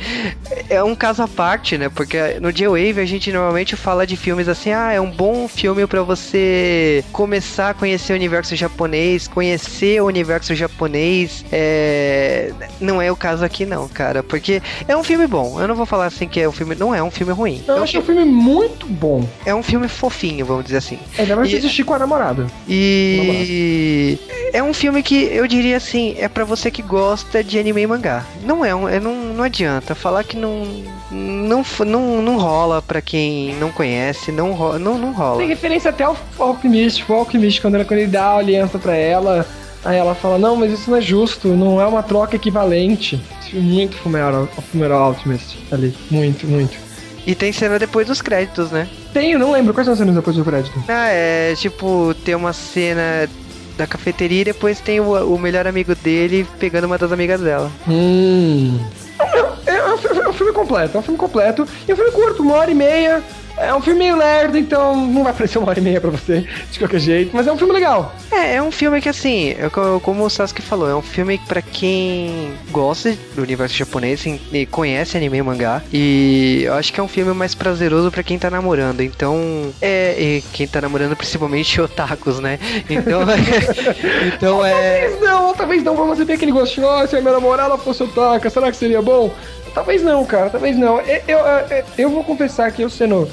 é 0.69 0.83
um 0.83 0.95
caso 0.95 1.23
à 1.23 1.27
parte, 1.27 1.77
né? 1.77 1.89
Porque 1.89 2.17
no 2.39 2.51
J-Wave 2.51 2.99
a 2.99 3.05
gente 3.05 3.31
normalmente 3.31 3.75
fala 3.75 4.05
de 4.05 4.15
filmes 4.15 4.47
assim, 4.47 4.71
ah, 4.71 4.91
é 4.91 5.01
um 5.01 5.09
bom 5.09 5.47
filme 5.47 5.85
pra 5.87 6.01
você 6.01 7.03
começar 7.11 7.71
a 7.71 7.73
conhecer 7.73 8.13
o 8.13 8.15
universo 8.15 8.55
japonês, 8.55 9.27
conhecer 9.27 10.01
o 10.01 10.05
universo 10.05 10.53
japonês. 10.53 11.45
É... 11.51 12.51
Não 12.79 13.01
é 13.01 13.11
o 13.11 13.15
caso 13.15 13.43
aqui 13.43 13.65
não, 13.65 13.87
cara, 13.87 14.21
porque 14.21 14.61
é 14.87 14.95
um 14.95 15.03
filme 15.03 15.27
bom. 15.27 15.59
Eu 15.59 15.67
não 15.67 15.75
vou 15.75 15.85
falar 15.85 16.05
assim 16.05 16.27
que 16.27 16.39
é 16.39 16.47
um 16.47 16.51
filme, 16.51 16.75
não 16.75 16.93
é 16.93 17.01
um 17.01 17.11
filme 17.11 17.33
ruim. 17.33 17.63
Eu 17.67 17.77
é, 17.77 17.79
um, 17.79 17.83
achei 17.83 17.99
o 17.99 18.03
filme 18.03 18.25
muito 18.25 18.85
bom. 18.85 19.27
é 19.45 19.54
um 19.55 19.63
filme 19.63 19.87
fofinho, 19.87 20.45
vamos 20.45 20.65
dizer 20.65 20.77
assim. 20.77 20.99
Ainda 21.17 21.35
mais 21.35 21.49
se 21.49 21.55
E- 21.55 21.57
assistir 21.59 21.83
com 21.83 21.93
a 21.93 21.99
namorada. 21.99 22.47
E 22.67 24.17
é 24.53 24.61
um 24.61 24.73
filme 24.73 25.01
que 25.01 25.15
eu 25.15 25.47
diria 25.47 25.77
assim, 25.77 26.15
é 26.17 26.27
pra 26.27 26.43
você 26.43 26.69
que 26.69 26.81
gosta 26.81 27.43
de 27.43 27.57
anime 27.59 27.81
e 27.81 27.87
mangá. 27.87 28.25
Não 28.43 28.63
é, 28.63 28.73
um, 28.75 28.87
é 28.87 28.99
não, 28.99 29.15
não 29.15 29.43
adianta 29.43 29.95
falar 29.95 30.23
que 30.23 30.37
não 30.37 30.65
não, 31.11 31.63
não 31.85 32.21
não 32.21 32.37
rola 32.39 32.81
pra 32.81 33.01
quem 33.01 33.55
não 33.55 33.71
conhece, 33.71 34.31
não 34.31 34.53
ro- 34.53 34.77
não, 34.79 34.97
não 34.97 35.11
rola. 35.13 35.37
Tem 35.39 35.47
referência 35.47 35.89
até 35.89 36.03
ao 36.03 36.17
Alchemist. 36.39 37.03
O 37.09 37.13
Alchemist, 37.13 37.61
quando, 37.61 37.83
quando 37.85 37.99
ele 37.99 38.07
dá 38.11 38.25
a 38.25 38.37
aliança 38.37 38.77
pra 38.79 38.95
ela, 38.95 39.45
aí 39.83 39.97
ela 39.97 40.15
fala, 40.15 40.37
não, 40.37 40.55
mas 40.55 40.71
isso 40.71 40.89
não 40.89 40.97
é 40.97 41.01
justo, 41.01 41.49
não 41.49 41.79
é 41.81 41.85
uma 41.85 42.03
troca 42.03 42.35
equivalente. 42.35 43.19
Muito 43.53 43.95
Fumeral, 43.97 44.47
Fumeral 44.71 45.01
Alchemist 45.03 45.57
ali. 45.71 45.95
Muito, 46.11 46.45
muito. 46.47 46.84
E 47.25 47.33
tem 47.33 47.51
cena 47.51 47.79
depois 47.79 48.07
dos 48.07 48.21
créditos, 48.21 48.71
né? 48.71 48.87
Tenho, 49.13 49.39
não 49.39 49.51
lembro. 49.51 49.73
Quais 49.73 49.85
são 49.85 49.93
as 49.93 49.99
cenas 49.99 50.15
depois 50.15 50.35
do 50.35 50.45
crédito? 50.45 50.83
Ah, 50.87 51.07
é 51.09 51.55
tipo, 51.55 52.13
tem 52.23 52.35
uma 52.35 52.53
cena 52.53 53.27
da 53.77 53.87
cafeteria 53.87 54.41
e 54.41 54.45
depois 54.45 54.79
tem 54.79 54.99
o, 54.99 55.33
o 55.33 55.39
melhor 55.39 55.67
amigo 55.67 55.95
dele 55.95 56.47
pegando 56.59 56.85
uma 56.85 56.97
das 56.97 57.11
amigas 57.11 57.41
dela. 57.41 57.71
Hum. 57.87 58.79
É, 59.19 59.71
é, 59.71 59.83
um, 59.83 60.23
é 60.23 60.29
um 60.29 60.33
filme 60.33 60.53
completo, 60.53 60.97
é 60.97 60.99
um 60.99 61.03
filme 61.03 61.17
completo. 61.17 61.67
E 61.87 61.91
é 61.91 61.93
um 61.93 61.97
filme 61.97 62.11
curto, 62.11 62.43
uma 62.43 62.55
hora 62.55 62.71
e 62.71 62.75
meia. 62.75 63.23
É 63.57 63.73
um 63.73 63.81
filme 63.81 63.99
meio 63.99 64.17
lerdo, 64.17 64.57
então 64.57 64.95
não 65.07 65.23
vai 65.23 65.31
parecer 65.33 65.57
uma 65.59 65.69
hora 65.69 65.79
e 65.79 65.81
meia 65.81 66.01
pra 66.01 66.09
você, 66.09 66.45
de 66.71 66.77
qualquer 66.77 66.99
jeito. 66.99 67.31
Mas 67.33 67.47
é 67.47 67.51
um 67.53 67.57
filme 67.57 67.71
legal. 67.73 68.13
É, 68.31 68.55
é 68.55 68.61
um 68.61 68.69
filme 68.71 68.99
que 69.01 69.07
assim, 69.07 69.55
é 69.57 69.69
co- 69.69 69.99
como 70.01 70.25
o 70.25 70.29
Sasuke 70.29 70.61
falou, 70.61 70.89
é 70.89 70.95
um 70.95 71.01
filme 71.01 71.39
pra 71.47 71.61
quem 71.61 72.51
gosta 72.69 73.15
do 73.33 73.41
universo 73.41 73.75
japonês 73.75 74.19
assim, 74.19 74.39
e 74.51 74.65
conhece 74.65 75.15
anime 75.15 75.37
e 75.37 75.41
mangá. 75.41 75.81
E 75.93 76.63
eu 76.65 76.73
acho 76.73 76.91
que 76.91 76.99
é 76.99 77.03
um 77.03 77.07
filme 77.07 77.33
mais 77.33 77.55
prazeroso 77.55 78.11
pra 78.11 78.23
quem 78.23 78.37
tá 78.37 78.49
namorando. 78.49 79.01
Então, 79.01 79.39
é. 79.81 80.41
Quem 80.51 80.67
tá 80.67 80.81
namorando, 80.81 81.15
principalmente 81.15 81.79
otakus, 81.81 82.39
né? 82.39 82.59
Então, 82.89 83.21
então 84.35 84.65
é. 84.65 84.71
Talvez 85.09 85.21
não, 85.21 85.53
talvez 85.53 85.83
não, 85.83 85.95
pra 85.95 86.05
você 86.05 86.25
ter 86.25 86.33
aquele 86.33 86.51
gostinho, 86.51 86.87
ó, 86.87 87.05
se 87.07 87.15
a 87.15 87.21
minha 87.21 87.33
namorada 87.33 87.77
fosse 87.77 88.03
otaka, 88.03 88.49
será 88.49 88.69
que 88.71 88.77
seria 88.77 89.01
bom? 89.01 89.33
Talvez 89.73 90.01
não, 90.01 90.25
cara, 90.25 90.49
talvez 90.49 90.77
não. 90.77 90.99
Eu, 91.01 91.21
eu, 91.27 91.37
eu, 91.39 91.83
eu 91.97 92.09
vou 92.09 92.23
confessar 92.23 92.71
que 92.71 92.81
eu 92.81 92.89
sendo. 92.89 93.27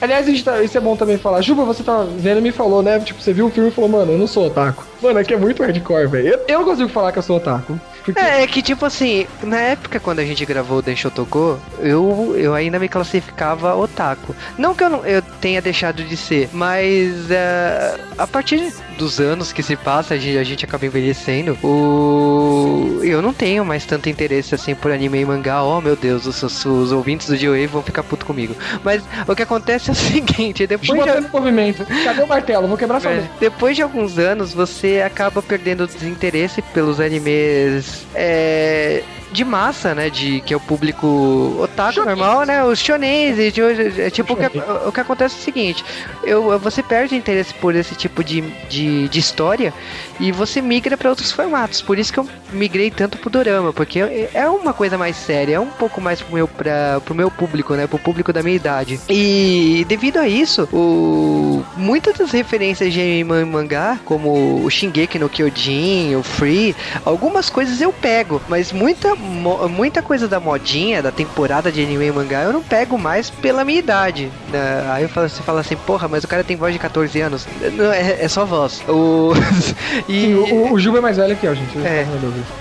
Aliás, 0.00 0.42
tá- 0.42 0.62
isso 0.62 0.78
é 0.78 0.80
bom 0.80 0.94
também 0.96 1.18
falar. 1.18 1.40
Juba, 1.42 1.64
você 1.64 1.82
tá 1.82 2.04
vendo 2.18 2.38
e 2.38 2.40
me 2.40 2.52
falou, 2.52 2.82
né? 2.82 2.98
Tipo, 3.00 3.20
você 3.20 3.32
viu 3.32 3.46
o 3.46 3.50
filme 3.50 3.68
e 3.68 3.72
falou, 3.72 3.90
mano, 3.90 4.12
eu 4.12 4.18
não 4.18 4.26
sou 4.26 4.46
otaku. 4.46 4.84
Mano, 5.02 5.18
aqui 5.18 5.34
é 5.34 5.36
muito 5.36 5.62
hardcore, 5.62 6.06
velho. 6.06 6.28
Eu, 6.28 6.40
eu 6.46 6.58
não 6.60 6.64
consigo 6.66 6.88
falar 6.88 7.10
que 7.12 7.18
eu 7.18 7.22
sou 7.22 7.36
otaku. 7.36 7.78
Porque... 8.12 8.20
É, 8.20 8.42
é 8.42 8.46
que 8.46 8.62
tipo 8.62 8.86
assim, 8.86 9.26
na 9.42 9.60
época 9.60 10.00
quando 10.00 10.20
a 10.20 10.24
gente 10.24 10.44
gravou 10.46 10.78
o 10.78 10.82
Denshotoko, 10.82 11.60
eu, 11.78 12.34
eu 12.36 12.54
ainda 12.54 12.78
me 12.78 12.88
classificava 12.88 13.74
otaku. 13.76 14.34
Não 14.56 14.74
que 14.74 14.82
eu, 14.82 14.88
não, 14.88 15.04
eu 15.04 15.20
tenha 15.40 15.60
deixado 15.60 16.02
de 16.02 16.16
ser, 16.16 16.48
mas 16.52 17.30
é, 17.30 18.00
a 18.16 18.26
partir 18.26 18.72
dos 18.96 19.20
anos 19.20 19.52
que 19.52 19.62
se 19.62 19.76
passa, 19.76 20.14
a 20.14 20.18
gente, 20.18 20.38
a 20.38 20.42
gente 20.42 20.64
acaba 20.64 20.86
envelhecendo, 20.86 21.52
o, 21.62 23.00
eu 23.02 23.20
não 23.20 23.34
tenho 23.34 23.64
mais 23.64 23.84
tanto 23.84 24.08
interesse 24.08 24.54
assim 24.54 24.74
por 24.74 24.90
anime 24.90 25.20
e 25.20 25.24
mangá. 25.24 25.62
Oh 25.62 25.80
meu 25.80 25.94
Deus, 25.94 26.26
os, 26.26 26.42
os, 26.42 26.64
os 26.64 26.92
ouvintes 26.92 27.28
do 27.28 27.36
G-Wave 27.36 27.66
vão 27.66 27.82
ficar 27.82 28.02
puto 28.02 28.24
comigo. 28.24 28.56
Mas 28.82 29.02
o 29.26 29.36
que 29.36 29.42
acontece 29.42 29.90
é 29.90 29.92
o 29.92 29.96
seguinte, 29.96 30.66
depois 30.66 31.04
de, 31.04 31.20
no 31.20 31.28
movimento. 31.28 31.84
Cadê 32.04 32.22
o 32.22 32.26
martelo? 32.26 32.66
Vou 32.66 32.78
quebrar 32.78 33.00
sua 33.00 33.12
é, 33.12 33.28
depois 33.38 33.76
de 33.76 33.82
alguns 33.82 34.18
anos, 34.18 34.54
você 34.54 35.02
acaba 35.04 35.42
perdendo 35.42 35.84
o 35.84 35.86
desinteresse 35.86 36.62
pelos 36.62 37.00
animes 37.00 37.97
é, 38.14 39.02
de 39.32 39.44
massa, 39.44 39.94
né? 39.94 40.10
De 40.10 40.40
que 40.40 40.52
é 40.54 40.56
o 40.56 40.60
público 40.60 41.56
otaku 41.60 41.94
Shonen. 41.94 42.08
normal, 42.16 42.44
né? 42.46 42.64
Os 42.64 42.78
shonens. 42.78 43.38
e 43.38 43.50
de- 43.50 44.00
é, 44.00 44.10
tipo, 44.10 44.32
o 44.32 44.36
que, 44.36 44.46
o 44.86 44.92
que 44.92 45.00
acontece 45.00 45.36
é 45.36 45.38
o 45.38 45.42
seguinte: 45.42 45.84
eu, 46.24 46.58
você 46.58 46.82
perde 46.82 47.14
interesse 47.16 47.52
por 47.54 47.74
esse 47.74 47.94
tipo 47.94 48.22
de, 48.24 48.40
de, 48.68 49.08
de 49.08 49.18
história 49.18 49.72
e 50.20 50.32
você 50.32 50.60
migra 50.60 50.96
para 50.96 51.10
outros 51.10 51.30
formatos. 51.32 51.80
Por 51.82 51.98
isso 51.98 52.12
que 52.12 52.18
eu 52.18 52.28
migrei 52.52 52.90
tanto 52.90 53.18
pro 53.18 53.30
Dorama, 53.30 53.72
porque 53.72 54.00
é 54.32 54.48
uma 54.48 54.72
coisa 54.72 54.96
mais 54.98 55.16
séria, 55.16 55.56
é 55.56 55.60
um 55.60 55.66
pouco 55.66 56.00
mais 56.00 56.20
pro 56.20 56.34
meu, 56.34 56.48
pra, 56.48 57.00
pro 57.04 57.14
meu 57.14 57.30
público, 57.30 57.74
né? 57.74 57.86
Pro 57.86 57.98
público 57.98 58.32
da 58.32 58.42
minha 58.42 58.56
idade. 58.56 58.98
E 59.08 59.84
devido 59.88 60.16
a 60.18 60.26
isso, 60.28 60.68
o, 60.72 61.64
muitas 61.76 62.16
das 62.16 62.30
referências 62.30 62.92
de 62.92 63.00
anime 63.00 63.40
e 63.40 63.44
mangá, 63.44 63.98
como 64.04 64.64
o 64.64 64.70
Shingeki 64.70 65.18
no 65.18 65.28
Kyojin, 65.28 66.14
o 66.16 66.22
Free, 66.22 66.74
algumas 67.04 67.48
coisas 67.50 67.80
eu 67.80 67.92
pego, 67.92 68.40
mas 68.48 68.72
muita, 68.72 69.14
muita 69.18 70.02
coisa 70.02 70.28
da 70.28 70.38
modinha, 70.38 71.02
da 71.02 71.10
temporada 71.10 71.70
de 71.70 71.82
anime 71.82 72.06
e 72.06 72.12
mangá, 72.12 72.42
eu 72.42 72.52
não 72.52 72.62
pego 72.62 72.98
mais 72.98 73.30
pela 73.30 73.64
minha 73.64 73.78
idade. 73.78 74.30
né? 74.52 74.88
Aí 74.90 75.02
eu 75.02 75.08
falo, 75.08 75.28
você 75.28 75.42
fala 75.42 75.60
assim, 75.60 75.76
porra, 75.76 76.08
mas 76.08 76.24
o 76.24 76.28
cara 76.28 76.44
tem 76.44 76.56
voz 76.56 76.72
de 76.72 76.78
14 76.78 77.20
anos. 77.20 77.46
Não, 77.74 77.92
é, 77.92 78.18
é 78.20 78.28
só 78.28 78.44
voz. 78.44 78.82
O... 78.88 79.32
e... 80.08 80.26
Sim, 80.26 80.34
o, 80.34 80.72
o, 80.72 80.78
Juba 80.78 80.98
é 80.98 81.00
mais 81.00 81.16
velho 81.16 81.36
que 81.36 81.46
eu, 81.46 81.54
gente. 81.54 81.78
É. 81.78 82.06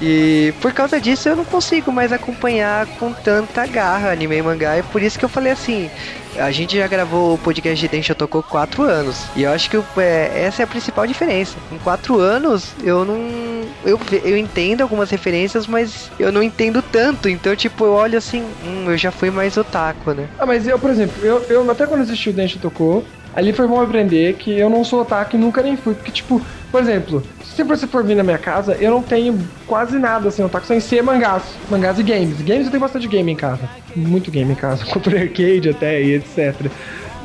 E 0.02 0.54
por 0.62 0.74
causa 0.74 1.00
disso 1.00 1.30
eu 1.30 1.36
não 1.36 1.46
consigo 1.46 1.92
mais 1.92 2.12
acompanhar 2.12 2.86
com 3.00 3.12
tanta 3.14 3.66
garra 3.66 4.12
anime 4.12 4.38
e 4.38 4.42
mangá. 4.42 4.78
E 4.78 4.84
por 4.84 5.02
isso 5.02 5.18
que 5.18 5.26
eu 5.26 5.30
falei 5.30 5.52
assim. 5.52 5.90
A 6.38 6.52
gente 6.52 6.78
já 6.78 6.86
gravou 6.88 7.34
o 7.34 7.38
podcast 7.38 7.80
de 7.80 7.88
Densho 7.88 8.14
Tocou 8.14 8.44
4 8.44 8.84
anos. 8.84 9.26
E 9.36 9.44
eu 9.44 9.52
acho 9.52 9.70
que 9.70 9.78
é, 9.98 10.44
essa 10.46 10.62
é 10.62 10.66
a 10.66 10.68
principal 10.68 11.08
diferença. 11.08 11.56
Em 11.72 11.80
4 11.80 12.20
anos, 12.20 12.74
eu 12.84 13.04
não. 13.04 13.57
Eu, 13.84 14.00
eu 14.24 14.38
entendo 14.38 14.82
algumas 14.82 15.10
referências, 15.10 15.68
mas 15.68 16.12
eu 16.20 16.32
não 16.32 16.44
entendo 16.44 16.82
tanto. 16.82 17.30
Então, 17.30 17.56
tipo, 17.56 17.86
eu 17.86 17.94
olho 17.94 18.18
assim, 18.18 18.44
hum, 18.64 18.90
eu 18.90 18.98
já 18.98 19.12
fui 19.12 19.30
mais 19.30 19.58
otaku, 19.58 20.14
né? 20.14 20.30
Ah, 20.40 20.46
mas 20.46 20.68
eu, 20.68 20.78
por 20.80 20.90
exemplo, 20.90 21.24
eu, 21.26 21.42
eu 21.50 21.70
até 21.72 21.86
quando 21.86 22.02
assisti 22.02 22.30
o 22.30 22.34
Densho 22.34 22.60
Tocou, 22.60 23.04
ali 23.34 23.54
foi 23.54 23.68
bom 23.68 23.80
aprender 23.82 24.34
que 24.36 24.58
eu 24.58 24.70
não 24.70 24.84
sou 24.84 25.02
otaku 25.02 25.36
e 25.36 25.40
nunca 25.40 25.62
nem 25.62 25.78
fui. 25.78 25.94
Porque, 25.94 26.12
tipo, 26.12 26.42
por 26.72 26.82
exemplo, 26.82 27.24
se 27.44 27.64
você 27.64 27.88
for 27.88 28.04
vir 28.04 28.16
na 28.16 28.24
minha 28.24 28.38
casa, 28.38 28.76
eu 28.80 28.92
não 28.92 29.02
tenho 29.02 29.38
quase 29.66 29.98
nada 30.00 30.28
assim, 30.28 30.44
otaku, 30.44 30.66
sem 30.66 30.80
ser 30.80 31.02
mangás. 31.02 31.44
Mangás 31.70 32.00
e 32.00 32.04
games. 32.04 32.42
Games 32.42 32.66
eu 32.66 32.72
tenho 32.72 32.82
bastante 32.82 33.08
game 33.08 33.32
em 33.32 33.36
casa. 33.36 33.70
Muito 33.96 34.32
game 34.32 34.52
em 34.52 34.56
casa. 34.56 34.86
Comprei 34.92 35.24
arcade 35.24 35.70
até 35.70 36.02
e 36.02 36.16
etc. 36.16 36.72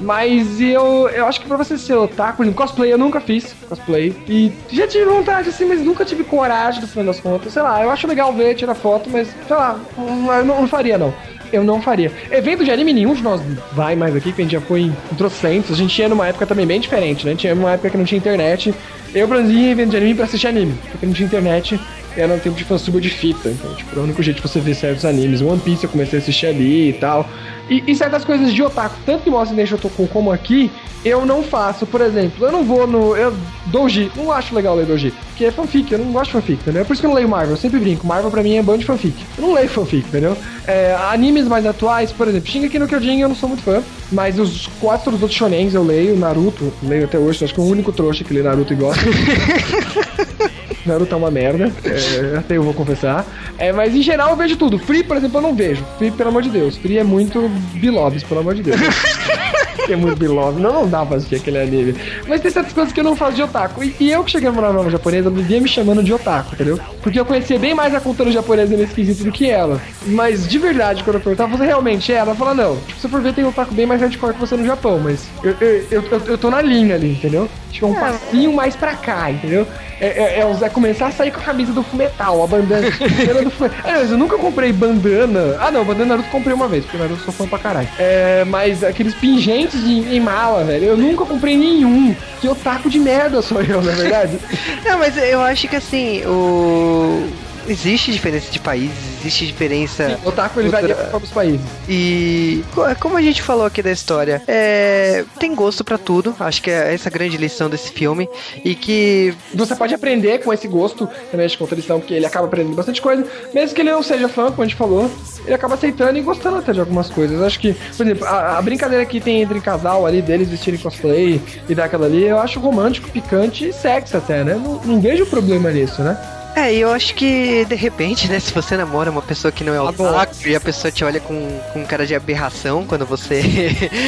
Mas 0.03 0.61
eu, 0.61 1.09
eu 1.09 1.27
acho 1.27 1.41
que 1.41 1.47
pra 1.47 1.57
você 1.57 1.79
ser 1.79 1.95
otaku, 1.95 2.51
cosplay 2.53 2.93
eu 2.93 2.99
nunca 2.99 3.21
fiz 3.21 3.55
cosplay. 3.69 4.15
E 4.29 4.53
já 4.71 4.87
tive 4.87 5.05
vontade 5.05 5.49
assim, 5.49 5.65
mas 5.65 5.81
nunca 5.81 6.05
tive 6.05 6.25
coragem 6.25 6.81
no 6.81 6.89
final 6.89 7.07
das 7.07 7.21
contas. 7.21 7.53
Sei 7.53 7.63
lá, 7.63 7.83
eu 7.83 7.91
acho 7.91 8.07
legal 8.07 8.33
ver, 8.33 8.55
tirar 8.55 8.75
foto, 8.75 9.09
mas 9.11 9.29
sei 9.47 9.57
lá, 9.57 9.79
eu 9.97 10.45
não, 10.45 10.61
não 10.63 10.69
faria 10.69 10.99
não. 10.99 11.15
Eu 11.53 11.63
não 11.63 11.83
faria. 11.83 12.11
Evento 12.31 12.65
de 12.65 12.71
anime 12.71 12.95
nenhum 12.95 13.15
de 13.15 13.23
nós 13.23 13.43
vai 13.73 13.95
mais 13.95 14.17
aqui, 14.17 14.33
que 14.33 14.41
a 14.41 14.45
gente 14.45 14.53
já 14.53 14.61
foi 14.61 14.81
em 14.81 15.15
trocentos. 15.19 15.73
A 15.73 15.75
gente 15.75 15.95
tinha 15.95 16.09
numa 16.09 16.27
época 16.27 16.47
também 16.47 16.67
bem 16.67 16.81
diferente, 16.81 17.27
né? 17.27 17.35
Tinha 17.35 17.53
uma 17.53 17.73
época 17.73 17.91
que 17.91 17.99
não 17.99 18.07
tinha 18.07 18.19
internet. 18.19 18.75
Eu, 19.15 19.27
exemplo, 19.27 19.53
ia 19.53 19.69
em 19.69 19.71
evento 19.71 19.91
de 19.91 19.97
anime 19.99 20.15
pra 20.15 20.25
assistir 20.25 20.47
anime, 20.47 20.75
porque 20.91 21.05
não 21.05 21.13
tinha 21.13 21.27
internet. 21.27 21.79
Era 22.17 22.33
um 22.33 22.39
tempo 22.39 22.57
de 22.57 22.65
fansuba 22.65 22.99
de 23.01 23.11
fita. 23.11 23.51
Então, 23.51 23.75
tipo, 23.75 24.01
o 24.01 24.03
único 24.03 24.23
jeito 24.23 24.37
de 24.37 24.49
você 24.49 24.61
ver 24.61 24.75
certos 24.75 25.05
animes. 25.05 25.43
One 25.43 25.61
Piece 25.61 25.85
eu 25.85 25.91
comecei 25.91 26.19
a 26.19 26.23
assistir 26.23 26.47
ali 26.47 26.89
e 26.89 26.93
tal. 26.95 27.29
E, 27.69 27.83
e 27.87 27.95
certas 27.95 28.25
coisas 28.25 28.53
de 28.53 28.63
otaku, 28.63 28.97
tanto 29.07 29.23
que 29.23 29.31
mostra 29.31 29.57
Deixa 29.57 29.77
Otaku 29.77 30.07
como 30.09 30.33
aqui, 30.33 30.71
eu 31.05 31.25
não 31.25 31.43
faço. 31.43 31.87
Por 31.87 32.01
exemplo, 32.01 32.47
eu 32.47 32.53
não 32.53 32.65
vou 32.65 32.87
no. 32.87 33.17
Eu, 33.17 33.35
Doji, 33.67 34.11
não 34.17 34.31
acho 34.33 34.55
legal 34.55 34.75
ler 34.75 34.87
Doji. 34.87 35.13
Porque 35.29 35.45
é 35.45 35.51
fanfic, 35.51 35.91
eu 35.91 35.99
não 35.99 36.13
gosto 36.13 36.27
de 36.27 36.33
fanfic, 36.33 36.61
entendeu? 36.63 36.83
É 36.83 36.85
por 36.85 36.93
isso 36.93 37.03
que 37.03 37.07
eu 37.07 37.11
não 37.11 37.17
leio 37.17 37.29
Marvel, 37.29 37.53
eu 37.53 37.57
sempre 37.57 37.79
brinco. 37.79 38.07
Marvel 38.07 38.31
pra 38.31 38.43
mim 38.43 38.57
é 38.57 38.63
bando 38.63 38.79
de 38.79 38.85
fanfic. 38.85 39.15
Eu 39.37 39.43
não 39.47 39.55
leio 39.55 39.69
fanfic, 39.69 40.07
entendeu? 40.07 40.37
É, 40.67 40.97
animes 41.11 41.47
mais 41.47 41.65
atuais, 41.67 42.13
por 42.13 42.29
exemplo, 42.29 42.49
Shingeki 42.49 42.79
no 42.79 42.87
Kyojin 42.87 43.21
eu 43.21 43.29
não 43.29 43.37
sou 43.37 43.49
muito 43.49 43.63
fã, 43.63 43.83
mas 44.11 44.39
os 44.39 44.69
quatro 44.81 45.13
outros 45.13 45.33
shonens 45.33 45.75
eu 45.75 45.83
leio, 45.83 46.17
Naruto, 46.17 46.73
leio 46.83 47.05
até 47.05 47.19
hoje, 47.19 47.45
acho 47.45 47.55
que 47.55 47.61
é 47.61 47.63
o 47.63 47.67
único 47.67 47.93
trouxa 47.93 48.23
que 48.23 48.33
lê 48.33 48.43
Naruto 48.43 48.73
e 48.73 48.77
gosta. 48.77 49.03
Naruto 50.85 51.15
é 51.15 51.19
uma 51.19 51.31
merda, 51.31 51.73
é, 51.85 52.39
até 52.39 52.57
eu 52.57 52.63
vou 52.63 52.75
confessar. 52.75 53.25
É, 53.59 53.73
mas 53.73 53.95
em 53.95 54.03
geral 54.03 54.31
eu 54.31 54.37
vejo 54.37 54.57
tudo. 54.57 54.79
Free, 54.79 55.05
por 55.05 55.17
exemplo, 55.17 55.39
eu 55.39 55.43
não 55.43 55.55
vejo. 55.55 55.85
Free, 55.99 56.11
pelo 56.11 56.31
amor 56.31 56.43
de 56.43 56.51
Deus. 56.51 56.77
Free 56.77 56.99
é 56.99 57.05
muito 57.05 57.49
Bilobs, 57.75 58.23
pelo 58.25 58.41
amor 58.41 58.55
de 58.55 58.63
Deus. 58.63 58.81
é 59.89 59.97
muito 59.97 60.17
Beloved. 60.17 60.61
Não, 60.61 60.73
não 60.73 60.89
dá 60.89 61.05
pra 61.05 61.17
assistir 61.17 61.37
aquele 61.37 61.59
anime. 61.59 61.95
Mas 62.27 62.41
tem 62.41 62.51
certas 62.51 62.73
coisas 62.73 62.93
que 62.93 63.01
eu 63.01 63.05
não 63.05 63.17
faço 63.17 63.37
de 63.37 63.43
otaku. 63.43 63.83
E, 63.85 63.95
e 64.01 64.11
eu 64.11 64.25
que 64.25 64.31
cheguei 64.31 64.49
a 64.49 64.53
morar 64.53 64.73
na 64.73 64.89
japonesa, 64.91 65.29
eu 65.29 65.33
vivia 65.33 65.61
me 65.61 65.69
chamando 65.69 66.03
de 66.03 66.13
otaku, 66.13 66.55
entendeu? 66.55 66.79
Porque 67.03 67.19
eu 67.19 67.25
conhecia 67.25 67.59
bem 67.59 67.75
mais 67.75 67.95
a 67.95 68.01
cultura 68.01 68.31
japonesa 68.31 68.77
nesse 68.77 68.95
quesito 68.95 69.25
do 69.25 69.33
que 69.33 69.49
ela. 69.49 69.81
Mas 70.07 70.47
de 70.47 70.59
verdade, 70.59 71.03
quando 71.05 71.17
eu 71.17 71.21
perguntava, 71.21 71.57
você 71.57 71.65
realmente 71.65 72.13
é? 72.13 72.17
Ela 72.17 72.35
fala, 72.35 72.55
não. 72.55 72.77
Se 72.77 73.01
você 73.01 73.09
for 73.09 73.21
ver, 73.21 73.35
tem 73.35 73.45
otaku 73.45 73.75
bem 73.75 73.87
mais 73.87 74.01
hardcore 74.01 74.35
que 74.35 74.41
você 74.41 74.57
no 74.57 74.67
Japão, 74.67 74.99
mas 74.99 75.27
eu, 75.43 75.57
eu, 75.61 75.87
eu, 75.91 76.03
eu, 76.11 76.23
eu 76.27 76.39
tô 76.39 76.51
na 76.51 76.63
linha 76.63 76.95
ali, 76.95 77.13
entendeu? 77.13 77.49
Tipo, 77.73 77.87
um 77.87 77.95
passinho 77.95 78.53
mais 78.53 78.77
pra 78.77 78.95
cá, 78.95 79.31
entendeu? 79.31 79.67
É, 79.99 80.07
é, 80.07 80.41
é, 80.41 80.65
é, 80.65 80.69
começar 80.69 81.07
a 81.07 81.11
sair 81.11 81.31
com 81.31 81.41
a 81.41 81.43
camisa 81.43 81.73
do 81.73 81.83
Fumetal, 81.83 82.43
a 82.43 82.47
bandana, 82.47 82.91
do 83.43 83.51
Fumetal. 83.51 83.91
É, 83.91 84.03
eu 84.03 84.19
nunca 84.19 84.37
comprei 84.37 84.73
bandana. 84.73 85.57
Ah, 85.59 85.71
não, 85.71 85.85
bandana 85.85 86.17
Naruto 86.17 86.29
comprei 86.29 86.53
uma 86.53 86.69
vez, 86.69 86.85
porque 86.85 86.99
Naruto 86.99 87.23
sou 87.23 87.33
fã 87.33 87.47
pra 87.49 87.59
caralho. 87.59 87.89
É, 87.99 88.45
mas 88.45 88.85
aqueles 88.85 89.15
pingentes 89.15 89.83
de, 89.83 90.15
em 90.15 90.21
mala, 90.21 90.65
velho, 90.65 90.85
eu 90.85 90.97
nunca 90.97 91.25
comprei 91.25 91.57
nenhum. 91.57 92.15
Que 92.41 92.49
otaku 92.49 92.91
de 92.91 92.99
merda 92.99 93.41
sou 93.41 93.63
eu, 93.63 93.81
na 93.81 93.93
verdade. 93.93 94.39
não, 94.85 94.99
mas 94.99 95.17
eu 95.17 95.41
acho 95.41 95.67
que 95.69 95.77
assim, 95.77 96.23
o 96.27 97.27
existe 97.67 98.13
diferença 98.13 98.51
de 98.51 98.59
países, 98.59 98.97
existe 99.21 99.47
diferença. 99.47 100.11
Sim, 100.11 100.27
otaku 100.27 100.61
ele 100.61 100.69
varia 100.69 100.95
para 100.95 101.17
os 101.17 101.31
países. 101.31 101.61
E 101.89 102.65
como 103.01 103.17
a 103.17 103.23
gente 103.23 103.43
falou 103.43 103.67
aqui 103.67 103.83
da 103.83 103.91
história, 103.91 104.43
é, 104.47 105.25
tem 105.39 105.55
gosto 105.55 105.85
para 105.85 105.99
tudo. 105.99 106.35
Acho 106.39 106.63
que 106.63 106.71
é 106.71 106.95
essa 106.95 107.11
grande 107.11 107.37
lição 107.37 107.69
desse 107.69 107.91
filme. 107.93 108.29
E 108.65 108.75
que. 108.75 109.35
Você 109.55 109.75
pode 109.75 109.95
aprender 109.95 110.39
com 110.39 110.53
esse 110.53 110.69
gosto, 110.69 111.09
também 111.31 111.47
acho 111.47 111.57
que 111.57 111.65
é 111.65 111.77
lição, 111.77 112.01
porque 112.01 112.15
ele 112.15 112.27
acaba 112.27 112.47
aprendendo 112.47 112.75
bastante 112.75 113.01
coisa. 113.01 113.27
Mesmo 113.55 113.75
que 113.75 113.81
ele 113.81 113.91
não 113.91 114.03
seja 114.03 114.29
fã, 114.29 114.51
como 114.51 114.63
a 114.63 114.67
gente 114.67 114.77
falou, 114.77 115.11
ele 115.45 115.55
acaba 115.55 115.75
aceitando 115.75 116.19
e 116.19 116.23
gostando 116.23 116.59
até 116.59 116.73
de 116.73 116.81
algumas 116.81 117.11
coisas. 117.11 117.41
Acho 117.43 117.59
que, 117.59 117.75
por 117.97 118.07
exemplo, 118.07 118.27
a, 118.27 118.59
a 118.59 118.63
brincadeira 118.63 119.05
que 119.05 119.21
tem 119.21 119.43
entre 119.43 119.61
casal 119.61 120.07
ali, 120.07 120.23
deles 120.23 120.49
vestirem 120.49 120.79
cosplay 120.79 121.41
e 121.69 121.75
daquela 121.75 122.07
ali, 122.07 122.25
eu 122.25 122.39
acho 122.39 122.61
romântico, 122.61 123.11
picante 123.11 123.69
e 123.69 123.73
sexy 123.73 124.17
até, 124.17 124.45
né? 124.45 124.55
Não, 124.55 124.81
não 124.85 125.01
vejo 125.01 125.27
problema 125.27 125.71
nisso, 125.71 126.03
né? 126.03 126.17
É, 126.55 126.75
eu 126.75 126.91
acho 126.91 127.15
que 127.15 127.65
de 127.65 127.75
repente, 127.75 128.29
né, 128.29 128.39
se 128.39 128.53
você 128.53 128.77
namora 128.77 129.11
uma 129.11 129.23
pessoa 129.23 129.51
que 129.51 129.65
não 129.65 129.75
é 129.75 129.81
otaku 129.81 130.47
e 130.47 130.55
a 130.55 130.61
pessoa 130.61 130.91
te 130.93 131.05
olha 131.05 131.19
com, 131.19 131.61
com 131.73 131.85
cara 131.87 132.07
de 132.07 132.15
aberração 132.15 132.85
quando 132.87 133.07
você 133.07 133.43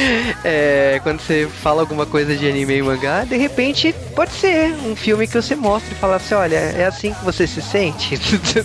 é, 0.43 0.99
quando 1.01 1.19
você 1.19 1.47
fala 1.47 1.81
alguma 1.81 2.05
coisa 2.05 2.35
de 2.35 2.47
anime 2.47 2.77
e 2.77 2.81
mangá, 2.81 3.23
de 3.23 3.35
repente 3.35 3.93
pode 4.15 4.31
ser 4.31 4.73
um 4.85 4.95
filme 4.95 5.27
que 5.27 5.33
você 5.33 5.55
mostra 5.55 5.91
e 5.91 5.95
fala 5.95 6.17
assim, 6.17 6.35
olha, 6.35 6.55
é 6.55 6.85
assim 6.85 7.13
que 7.13 7.25
você 7.25 7.47
se 7.47 7.61
sente. 7.61 8.15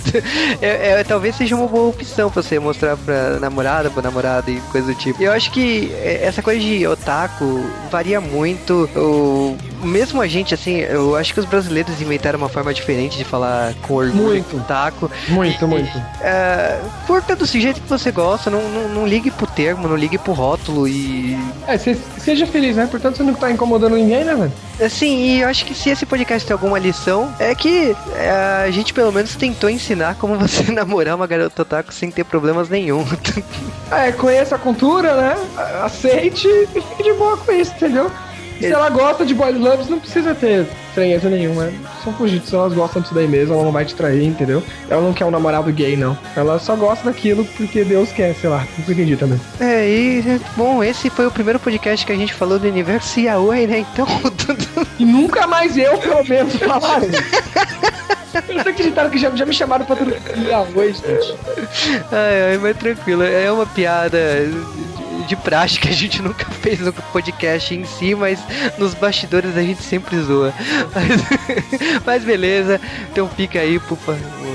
é, 0.60 1.00
é, 1.00 1.04
talvez 1.04 1.36
seja 1.36 1.56
uma 1.56 1.66
boa 1.66 1.88
opção 1.88 2.30
pra 2.30 2.42
você 2.42 2.58
mostrar 2.58 2.96
pra 2.96 3.40
namorada, 3.40 3.90
pra 3.90 4.02
namorada 4.02 4.50
e 4.50 4.60
coisa 4.72 4.88
do 4.88 4.94
tipo. 4.94 5.22
Eu 5.22 5.32
acho 5.32 5.50
que 5.50 5.92
é, 5.94 6.24
essa 6.24 6.42
coisa 6.42 6.60
de 6.60 6.86
otaku 6.86 7.64
varia 7.90 8.20
muito. 8.20 8.88
O, 8.94 9.56
mesmo 9.82 10.20
a 10.20 10.26
gente, 10.26 10.54
assim, 10.54 10.78
eu 10.78 11.16
acho 11.16 11.32
que 11.32 11.40
os 11.40 11.46
brasileiros 11.46 12.00
inventaram 12.00 12.38
uma 12.38 12.48
forma 12.48 12.72
diferente 12.72 13.16
de 13.16 13.24
falar 13.24 13.69
com 13.82 13.94
orgulho 13.94 14.22
muito. 14.22 14.50
com 14.50 14.60
taco. 14.60 15.10
Muito, 15.28 15.64
e, 15.64 15.68
muito. 15.68 15.98
Uh, 15.98 16.90
curta 17.06 17.34
do 17.36 17.46
jeito 17.46 17.80
que 17.80 17.88
você 17.88 18.10
gosta, 18.10 18.50
não, 18.50 18.62
não, 18.68 18.88
não, 18.88 19.06
ligue 19.06 19.30
pro 19.30 19.46
termo, 19.46 19.88
não 19.88 19.96
ligue 19.96 20.18
pro 20.18 20.32
rótulo 20.32 20.86
e. 20.86 21.38
É, 21.66 21.76
se, 21.76 21.94
seja 22.18 22.46
feliz, 22.46 22.76
né? 22.76 22.86
Portanto, 22.90 23.16
você 23.16 23.22
não 23.22 23.34
tá 23.34 23.50
incomodando 23.50 23.96
ninguém, 23.96 24.24
né, 24.24 24.34
velho? 24.34 24.52
Sim, 24.90 25.16
e 25.16 25.40
eu 25.40 25.48
acho 25.48 25.64
que 25.66 25.74
se 25.74 25.90
esse 25.90 26.06
podcast 26.06 26.46
tem 26.46 26.54
alguma 26.54 26.78
lição, 26.78 27.34
é 27.38 27.54
que 27.54 27.94
é, 28.14 28.64
a 28.66 28.70
gente 28.70 28.94
pelo 28.94 29.12
menos 29.12 29.36
tentou 29.36 29.68
ensinar 29.68 30.14
como 30.14 30.36
você 30.38 30.70
namorar 30.72 31.16
uma 31.16 31.26
garota 31.26 31.62
otaku 31.62 31.92
sem 31.92 32.10
ter 32.10 32.24
problemas 32.24 32.68
nenhum. 32.68 33.04
é, 33.92 34.12
conheça 34.12 34.56
a 34.56 34.58
cultura, 34.58 35.14
né? 35.14 35.36
Aceite 35.82 36.46
e 36.48 36.80
fique 36.80 37.02
de 37.02 37.12
boa 37.14 37.36
com 37.36 37.52
isso, 37.52 37.72
entendeu? 37.74 38.10
Se 38.60 38.72
ela 38.72 38.90
gosta 38.90 39.24
de 39.24 39.34
boy 39.34 39.52
loves, 39.52 39.88
não 39.88 39.98
precisa 39.98 40.34
ter 40.34 40.66
estranheza 40.88 41.28
nenhuma. 41.30 41.70
São 42.04 42.12
fugidos, 42.12 42.52
elas 42.52 42.72
gostam 42.72 43.00
disso 43.00 43.14
daí 43.14 43.26
mesmo, 43.26 43.54
ela 43.54 43.64
não 43.64 43.72
vai 43.72 43.84
te 43.84 43.94
trair, 43.94 44.24
entendeu? 44.24 44.62
Ela 44.88 45.00
não 45.00 45.12
quer 45.12 45.24
um 45.24 45.30
namorado 45.30 45.72
gay, 45.72 45.96
não. 45.96 46.16
Ela 46.36 46.58
só 46.58 46.76
gosta 46.76 47.04
daquilo 47.04 47.44
porque 47.56 47.84
Deus 47.84 48.12
quer, 48.12 48.34
sei 48.34 48.50
lá. 48.50 48.66
Não 48.78 48.92
entendi 48.92 49.16
também. 49.16 49.40
É, 49.58 49.88
e, 49.88 50.40
bom, 50.56 50.82
esse 50.82 51.08
foi 51.08 51.26
o 51.26 51.30
primeiro 51.30 51.58
podcast 51.58 52.04
que 52.04 52.12
a 52.12 52.16
gente 52.16 52.34
falou 52.34 52.58
do 52.58 52.68
universo 52.68 53.20
Yaoi, 53.20 53.66
né? 53.66 53.86
Então. 53.92 54.06
e 54.98 55.04
nunca 55.04 55.46
mais 55.46 55.76
eu, 55.76 55.96
pelo 55.98 56.24
menos, 56.24 56.54
falaram. 56.56 57.08
Eu 58.32 58.62
tô 58.62 58.70
acreditando 58.70 59.10
que 59.10 59.18
já, 59.18 59.30
já 59.30 59.44
me 59.44 59.52
chamaram 59.52 59.84
pra 59.84 59.96
tudo. 59.96 60.14
Yaoi, 60.48 60.92
gente. 60.92 61.34
Ai, 62.12 62.50
ai, 62.50 62.58
mas 62.58 62.76
tranquilo. 62.76 63.22
É 63.22 63.50
uma 63.50 63.66
piada 63.66 64.18
de 65.30 65.36
prática, 65.36 65.88
a 65.88 65.92
gente 65.92 66.20
nunca 66.20 66.44
fez 66.46 66.80
no 66.80 66.92
podcast 66.92 67.72
em 67.72 67.84
si, 67.84 68.16
mas 68.16 68.40
nos 68.76 68.94
bastidores 68.94 69.56
a 69.56 69.62
gente 69.62 69.82
sempre 69.82 70.20
zoa. 70.20 70.52
Mas, 70.92 72.02
mas 72.04 72.24
beleza, 72.24 72.80
então 73.10 73.28
fica 73.28 73.60
aí 73.60 73.80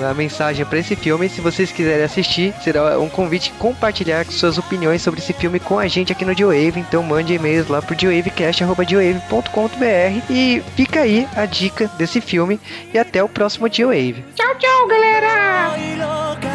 a 0.07 0.13
mensagem 0.13 0.65
para 0.65 0.79
esse 0.79 0.95
filme. 0.95 1.29
Se 1.29 1.39
vocês 1.39 1.71
quiserem 1.71 2.03
assistir, 2.03 2.53
será 2.61 2.99
um 2.99 3.07
convite 3.07 3.53
compartilhar 3.57 4.25
suas 4.25 4.57
opiniões 4.57 5.01
sobre 5.01 5.21
esse 5.21 5.31
filme 5.31 5.59
com 5.59 5.79
a 5.79 5.87
gente 5.87 6.11
aqui 6.11 6.25
no 6.25 6.35
Geowave. 6.35 6.81
Então 6.81 7.01
mande 7.01 7.33
e-mails 7.33 7.69
lá 7.69 7.81
pro 7.81 7.97
geowavecast.com.br 7.97 10.21
e 10.29 10.61
fica 10.75 11.01
aí 11.01 11.25
a 11.35 11.45
dica 11.45 11.89
desse 11.97 12.19
filme 12.19 12.59
e 12.93 12.99
até 12.99 13.23
o 13.23 13.29
próximo 13.29 13.71
Geowave. 13.71 14.25
Tchau, 14.35 14.55
tchau, 14.57 14.87
galera! 14.87 16.54